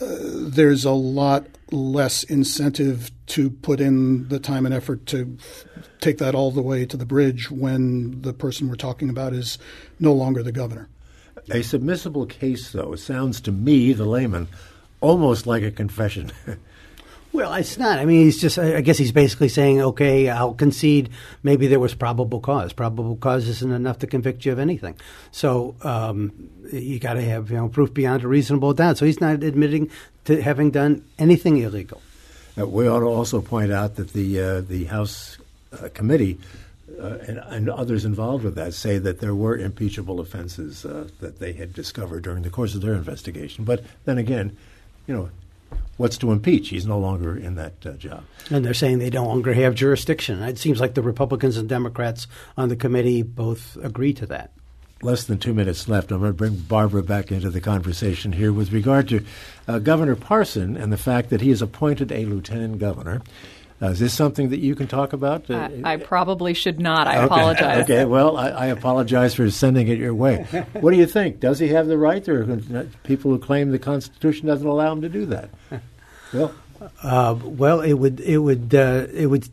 uh, 0.00 0.06
there's 0.10 0.84
a 0.84 0.92
lot 0.92 1.46
less 1.70 2.24
incentive 2.24 3.10
to 3.26 3.50
put 3.50 3.80
in 3.80 4.28
the 4.28 4.40
time 4.40 4.66
and 4.66 4.74
effort 4.74 5.06
to 5.06 5.36
take 6.00 6.18
that 6.18 6.34
all 6.34 6.50
the 6.50 6.62
way 6.62 6.84
to 6.84 6.96
the 6.96 7.06
bridge 7.06 7.50
when 7.50 8.20
the 8.22 8.32
person 8.32 8.68
we're 8.68 8.74
talking 8.74 9.08
about 9.08 9.32
is 9.32 9.58
no 10.00 10.12
longer 10.12 10.42
the 10.42 10.52
governor. 10.52 10.88
A 11.50 11.60
submissible 11.60 12.28
case, 12.28 12.72
though, 12.72 12.94
sounds 12.94 13.40
to 13.42 13.52
me, 13.52 13.92
the 13.92 14.04
layman, 14.04 14.48
almost 15.00 15.46
like 15.46 15.62
a 15.62 15.70
confession. 15.70 16.32
Well, 17.38 17.54
it's 17.54 17.78
not. 17.78 18.00
I 18.00 18.04
mean, 18.04 18.24
he's 18.24 18.40
just, 18.40 18.58
I 18.58 18.80
guess 18.80 18.98
he's 18.98 19.12
basically 19.12 19.48
saying, 19.48 19.80
okay, 19.80 20.28
I'll 20.28 20.54
concede 20.54 21.10
maybe 21.44 21.68
there 21.68 21.78
was 21.78 21.94
probable 21.94 22.40
cause. 22.40 22.72
Probable 22.72 23.14
cause 23.14 23.46
isn't 23.46 23.70
enough 23.70 24.00
to 24.00 24.08
convict 24.08 24.44
you 24.44 24.50
of 24.50 24.58
anything. 24.58 24.96
So 25.30 25.76
um, 25.82 26.32
you 26.72 26.98
got 26.98 27.12
to 27.12 27.22
have 27.22 27.52
you 27.52 27.58
know, 27.58 27.68
proof 27.68 27.94
beyond 27.94 28.24
a 28.24 28.28
reasonable 28.28 28.74
doubt. 28.74 28.98
So 28.98 29.06
he's 29.06 29.20
not 29.20 29.44
admitting 29.44 29.88
to 30.24 30.42
having 30.42 30.72
done 30.72 31.04
anything 31.16 31.58
illegal. 31.58 32.02
Uh, 32.58 32.66
we 32.66 32.88
ought 32.88 33.00
to 33.00 33.06
also 33.06 33.40
point 33.40 33.70
out 33.70 33.94
that 33.94 34.14
the, 34.14 34.40
uh, 34.40 34.60
the 34.62 34.86
House 34.86 35.38
uh, 35.72 35.88
committee 35.94 36.40
uh, 37.00 37.18
and, 37.28 37.38
and, 37.38 37.70
others 37.70 38.04
involved 38.04 38.42
with 38.42 38.56
that 38.56 38.74
say 38.74 38.98
that 38.98 39.20
there 39.20 39.36
were 39.36 39.56
impeachable 39.56 40.18
offenses 40.18 40.84
uh, 40.84 41.06
that 41.20 41.38
they 41.38 41.52
had 41.52 41.72
discovered 41.72 42.24
during 42.24 42.42
the 42.42 42.50
course 42.50 42.74
of 42.74 42.80
their 42.80 42.94
investigation. 42.94 43.64
But 43.64 43.84
then 44.06 44.18
again, 44.18 44.56
you 45.06 45.14
know, 45.14 45.30
what's 45.98 46.16
to 46.18 46.32
impeach? 46.32 46.70
He's 46.70 46.86
no 46.86 46.98
longer 46.98 47.36
in 47.36 47.56
that 47.56 47.84
uh, 47.84 47.92
job. 47.92 48.24
And 48.50 48.64
they're 48.64 48.72
saying 48.72 48.98
they 48.98 49.10
no 49.10 49.26
longer 49.26 49.52
have 49.52 49.74
jurisdiction. 49.74 50.42
It 50.42 50.58
seems 50.58 50.80
like 50.80 50.94
the 50.94 51.02
Republicans 51.02 51.58
and 51.58 51.68
Democrats 51.68 52.26
on 52.56 52.70
the 52.70 52.76
committee 52.76 53.22
both 53.22 53.76
agree 53.82 54.14
to 54.14 54.26
that. 54.26 54.52
Less 55.00 55.24
than 55.24 55.38
two 55.38 55.54
minutes 55.54 55.86
left. 55.86 56.10
I'm 56.10 56.20
going 56.20 56.30
to 56.30 56.36
bring 56.36 56.56
Barbara 56.56 57.04
back 57.04 57.30
into 57.30 57.50
the 57.50 57.60
conversation 57.60 58.32
here 58.32 58.52
with 58.52 58.72
regard 58.72 59.08
to 59.10 59.24
uh, 59.68 59.78
Governor 59.78 60.16
Parson 60.16 60.76
and 60.76 60.92
the 60.92 60.96
fact 60.96 61.30
that 61.30 61.40
he 61.40 61.50
has 61.50 61.62
appointed 61.62 62.10
a 62.10 62.24
lieutenant 62.24 62.78
governor. 62.80 63.22
Uh, 63.80 63.86
is 63.90 64.00
this 64.00 64.12
something 64.12 64.48
that 64.48 64.58
you 64.58 64.74
can 64.74 64.88
talk 64.88 65.12
about? 65.12 65.48
Uh, 65.48 65.68
I 65.84 65.96
probably 65.96 66.52
should 66.52 66.80
not. 66.80 67.06
I 67.06 67.18
okay. 67.18 67.24
apologize. 67.26 67.84
okay, 67.84 68.04
well, 68.04 68.36
I, 68.36 68.48
I, 68.48 68.66
apologize 68.66 69.34
for 69.34 69.48
sending 69.50 69.86
it 69.86 69.98
your 69.98 70.14
way. 70.14 70.46
What 70.72 70.90
do 70.90 70.96
you 70.96 71.06
think? 71.06 71.38
Does 71.38 71.60
he 71.60 71.68
have 71.68 71.86
the 71.86 71.96
right, 71.96 72.26
or 72.28 72.44
people 73.04 73.30
who 73.30 73.38
claim 73.38 73.70
the 73.70 73.78
Constitution 73.78 74.48
doesn't 74.48 74.66
allow 74.66 74.92
him 74.92 75.02
to 75.02 75.08
do 75.08 75.26
that? 75.26 75.50
Well, 76.32 76.52
uh, 77.02 77.36
well, 77.42 77.80
it 77.80 77.94
would, 77.94 78.20
it 78.20 78.38
would, 78.38 78.74
uh, 78.74 79.06
it 79.12 79.26
would. 79.26 79.48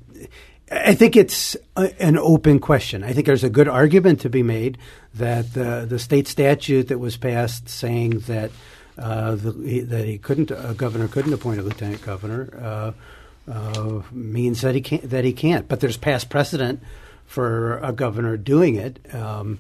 I 0.72 0.96
think 0.96 1.16
it's 1.16 1.56
a, 1.78 1.94
an 2.02 2.18
open 2.18 2.60
question. 2.60 3.04
I 3.04 3.14
think 3.14 3.28
there's 3.28 3.44
a 3.44 3.50
good 3.50 3.68
argument 3.68 4.22
to 4.22 4.30
be 4.30 4.44
made 4.44 4.78
that 5.14 5.54
the 5.54 5.86
the 5.88 6.00
state 6.00 6.28
statute 6.28 6.88
that 6.88 6.98
was 6.98 7.16
passed 7.16 7.70
saying 7.70 8.20
that 8.22 8.52
uh, 8.98 9.36
the, 9.36 9.82
that 9.82 10.06
he 10.06 10.18
couldn't, 10.18 10.52
a 10.52 10.74
governor 10.76 11.08
couldn't 11.08 11.34
appoint 11.34 11.60
a 11.60 11.64
lieutenant 11.64 12.02
governor 12.02 12.94
uh, 13.52 14.02
means 14.12 14.62
that 14.62 14.76
he 14.76 14.82
can't. 14.82 15.10
That 15.10 15.26
he 15.26 15.34
can't. 15.34 15.68
But 15.68 15.80
there's 15.80 15.98
past 15.98 16.30
precedent 16.30 16.82
for 17.26 17.78
a 17.80 17.92
governor 17.92 18.38
doing 18.38 18.76
it. 18.76 19.00
Um, 19.14 19.60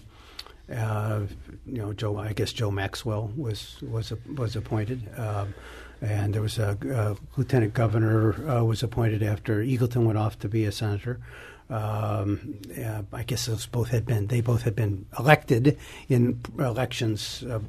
uh, 0.74 1.22
you 1.66 1.78
know, 1.78 1.94
Joe. 1.94 2.18
I 2.18 2.34
guess 2.34 2.52
Joe 2.52 2.72
Maxwell 2.72 3.32
was 3.36 3.78
was 3.82 4.12
was 4.36 4.56
appointed, 4.56 5.08
um, 5.18 5.54
and 6.02 6.34
there 6.34 6.42
was 6.42 6.58
a, 6.58 6.78
a 6.90 7.38
lieutenant 7.38 7.74
governor 7.74 8.50
uh, 8.50 8.64
was 8.64 8.82
appointed 8.82 9.22
after 9.22 9.60
Eagleton 9.64 10.06
went 10.06 10.18
off 10.18 10.40
to 10.40 10.50
be 10.50 10.66
a 10.66 10.72
senator. 10.72 11.20
Um, 11.68 12.60
uh, 12.80 13.02
I 13.12 13.24
guess 13.24 13.48
those 13.48 13.66
both 13.66 13.90
had 13.90 14.06
been 14.06 14.28
they 14.28 14.42
both 14.42 14.62
had 14.62 14.76
been 14.76 15.08
elected 15.18 15.80
in 16.10 16.40
elections 16.60 17.44
uh, 17.44 17.60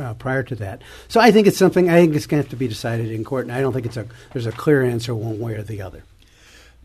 uh, 0.00 0.14
prior 0.14 0.44
to 0.44 0.54
that. 0.56 0.82
So 1.08 1.20
I 1.20 1.32
think 1.32 1.48
it's 1.48 1.56
something 1.56 1.90
I 1.90 2.00
think 2.00 2.14
it's 2.14 2.26
going 2.26 2.40
to 2.40 2.46
have 2.46 2.50
to 2.50 2.56
be 2.56 2.68
decided 2.68 3.10
in 3.10 3.24
court, 3.24 3.46
and 3.46 3.52
I 3.52 3.60
don't 3.60 3.72
think 3.72 3.86
it's 3.86 3.96
a 3.96 4.06
there's 4.32 4.46
a 4.46 4.52
clear 4.52 4.84
answer 4.84 5.12
one 5.14 5.40
way 5.40 5.54
or 5.54 5.62
the 5.62 5.82
other. 5.82 6.04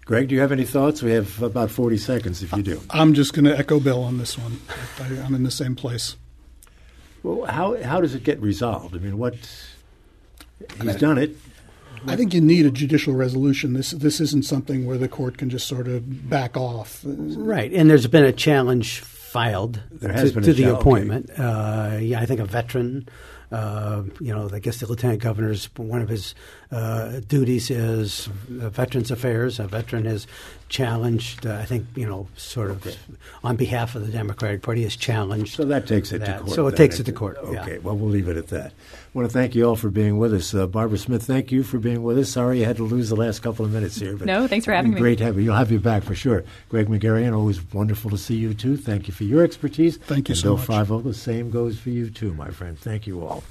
Greg, 0.08 0.30
do 0.30 0.36
you 0.36 0.42
have 0.42 0.54
any 0.54 0.64
thoughts? 0.64 1.04
We 1.04 1.12
have 1.12 1.44
about 1.44 1.70
40 1.70 1.98
seconds 1.98 2.42
if 2.42 2.54
you 2.54 2.64
do. 2.64 2.82
I'm 2.90 3.14
just 3.14 3.34
going 3.34 3.44
to 3.44 3.58
echo 3.58 3.78
Bill 3.78 4.02
on 4.04 4.18
this 4.18 4.38
one. 4.38 4.62
I, 5.02 5.08
am 5.26 5.36
in 5.36 5.44
the 5.44 5.52
same 5.52 5.76
place. 5.76 6.16
Well, 7.24 7.44
how, 7.44 7.76
how 7.84 8.00
does 8.00 8.16
it 8.16 8.24
get 8.24 8.40
resolved? 8.42 8.96
I 8.96 9.00
mean, 9.00 9.18
what 9.18 9.36
he's 10.82 10.96
done 10.96 11.18
it. 11.18 11.36
I 12.06 12.16
think 12.16 12.34
you 12.34 12.42
need 12.42 12.66
a 12.66 12.72
judicial 12.72 13.14
resolution. 13.14 13.74
This 13.74 13.92
this 13.92 14.20
isn't 14.20 14.46
something 14.46 14.86
where 14.86 14.98
the 14.98 15.08
court 15.08 15.38
can 15.38 15.50
just 15.50 15.68
sort 15.68 15.88
of 15.88 16.30
back 16.30 16.56
off. 16.56 17.02
Right, 17.04 17.72
and 17.72 17.90
there's 17.90 18.08
been 18.08 18.26
a 18.26 18.32
challenge 18.32 19.00
filed 19.00 19.82
there 19.92 20.14
has 20.14 20.32
to, 20.34 20.42
to 20.42 20.54
the 20.54 20.74
appointment. 20.74 21.30
Uh, 21.38 21.98
yeah, 22.00 22.20
I 22.20 22.26
think 22.26 22.40
a 22.40 22.46
veteran 22.46 23.08
uh, 23.52 24.04
you 24.20 24.34
know, 24.34 24.50
I 24.52 24.60
guess 24.60 24.80
the 24.80 24.88
lieutenant 24.88 25.22
governor's 25.22 25.70
one 25.78 26.02
of 26.02 26.10
his 26.10 26.36
uh, 26.72 27.22
duties 27.28 27.70
is 27.70 28.28
uh, 28.62 28.70
Veterans 28.70 29.12
Affairs. 29.12 29.60
A 29.60 29.68
veteran 29.68 30.06
has 30.06 30.28
challenged, 30.70 31.46
uh, 31.46 31.56
I 31.56 31.66
think, 31.66 31.86
you 31.96 32.06
know, 32.06 32.28
sort 32.36 32.72
of 32.72 32.86
okay. 32.86 32.98
on 33.44 33.56
behalf 33.56 33.96
of 33.96 34.06
the 34.06 34.12
Democratic 34.12 34.62
Party, 34.62 34.84
has 34.84 34.96
challenged. 34.96 35.56
So 35.56 35.64
that 35.66 35.88
takes 35.88 36.12
it 36.12 36.20
that. 36.20 36.40
to 36.40 36.44
court. 36.44 36.56
So 36.56 36.68
it 36.68 36.72
then. 36.72 36.78
takes 36.78 37.00
it 37.00 37.06
to 37.06 37.14
court. 37.14 37.38
Okay, 37.38 37.74
yeah. 37.74 37.78
well, 37.80 37.96
we'll 37.96 38.10
leave 38.10 38.28
it 38.28 38.36
at 38.36 38.48
that. 38.50 38.74
I 38.74 39.18
want 39.18 39.30
to 39.30 39.34
thank 39.34 39.56
you 39.56 39.64
all 39.64 39.78
for 39.78 39.90
being 39.90 40.18
with 40.18 40.34
us. 40.34 40.54
Uh, 40.54 40.68
Barbara 40.68 40.98
Smith, 40.98 41.24
thank 41.24 41.52
you 41.52 41.64
for 41.64 41.80
being 41.80 42.04
with 42.04 42.18
us. 42.18 42.30
Sorry 42.30 42.60
you 42.60 42.66
had 42.66 42.78
to 42.78 42.84
lose 42.84 43.10
the 43.10 43.16
last 43.16 43.40
couple 43.40 43.64
of 43.64 43.72
minutes 43.72 43.96
here. 43.96 44.18
But 44.18 44.28
no, 44.28 44.46
thanks 44.48 44.66
for 44.66 44.74
having 44.74 44.92
great 44.92 44.96
me. 44.96 45.02
Great 45.02 45.20
having 45.22 45.40
you. 45.40 45.46
You'll 45.46 45.56
have 45.56 45.72
you 45.72 45.80
back 45.80 46.04
for 46.04 46.16
sure. 46.16 46.44
Greg 46.70 46.88
Magarian, 46.88 47.36
always 47.36 47.62
wonderful 47.74 48.12
to 48.12 48.18
see 48.18 48.36
you 48.36 48.54
too. 48.54 48.76
Thank 48.76 49.08
you 49.08 49.14
for 49.14 49.24
your 49.24 49.44
expertise. 49.44 49.98
Thank 49.98 50.28
you 50.28 50.34
and 50.34 50.40
so 50.40 50.50
Bill 50.50 50.58
much. 50.58 50.66
Fivel, 50.68 51.00
the 51.00 51.14
same 51.14 51.50
goes 51.50 51.80
for 51.80 51.90
you 51.90 52.10
too, 52.10 52.34
my 52.34 52.50
friend. 52.50 52.78
Thank 52.78 53.08
you 53.08 53.26
all. 53.26 53.44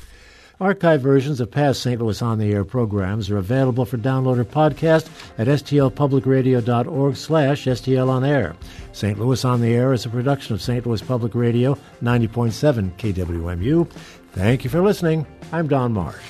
Archive 0.58 1.02
versions 1.02 1.38
of 1.40 1.50
past 1.50 1.82
St. 1.82 2.00
Louis 2.00 2.22
On 2.22 2.38
the 2.38 2.50
Air 2.50 2.64
programs 2.64 3.28
are 3.28 3.36
available 3.36 3.84
for 3.84 3.98
download 3.98 4.38
or 4.38 4.44
podcast 4.44 5.10
at 5.36 5.48
stlpublicradio.org 5.48 7.16
slash 7.16 7.66
stlonair. 7.66 8.56
St. 8.92 9.18
Louis 9.18 9.44
On 9.44 9.60
the 9.60 9.74
Air 9.74 9.92
is 9.92 10.06
a 10.06 10.08
production 10.08 10.54
of 10.54 10.62
St. 10.62 10.86
Louis 10.86 11.02
Public 11.02 11.34
Radio, 11.34 11.76
90.7 12.02 12.90
KWMU. 12.96 13.86
Thank 14.32 14.64
you 14.64 14.70
for 14.70 14.80
listening. 14.80 15.26
I'm 15.52 15.68
Don 15.68 15.92
Marsh. 15.92 16.24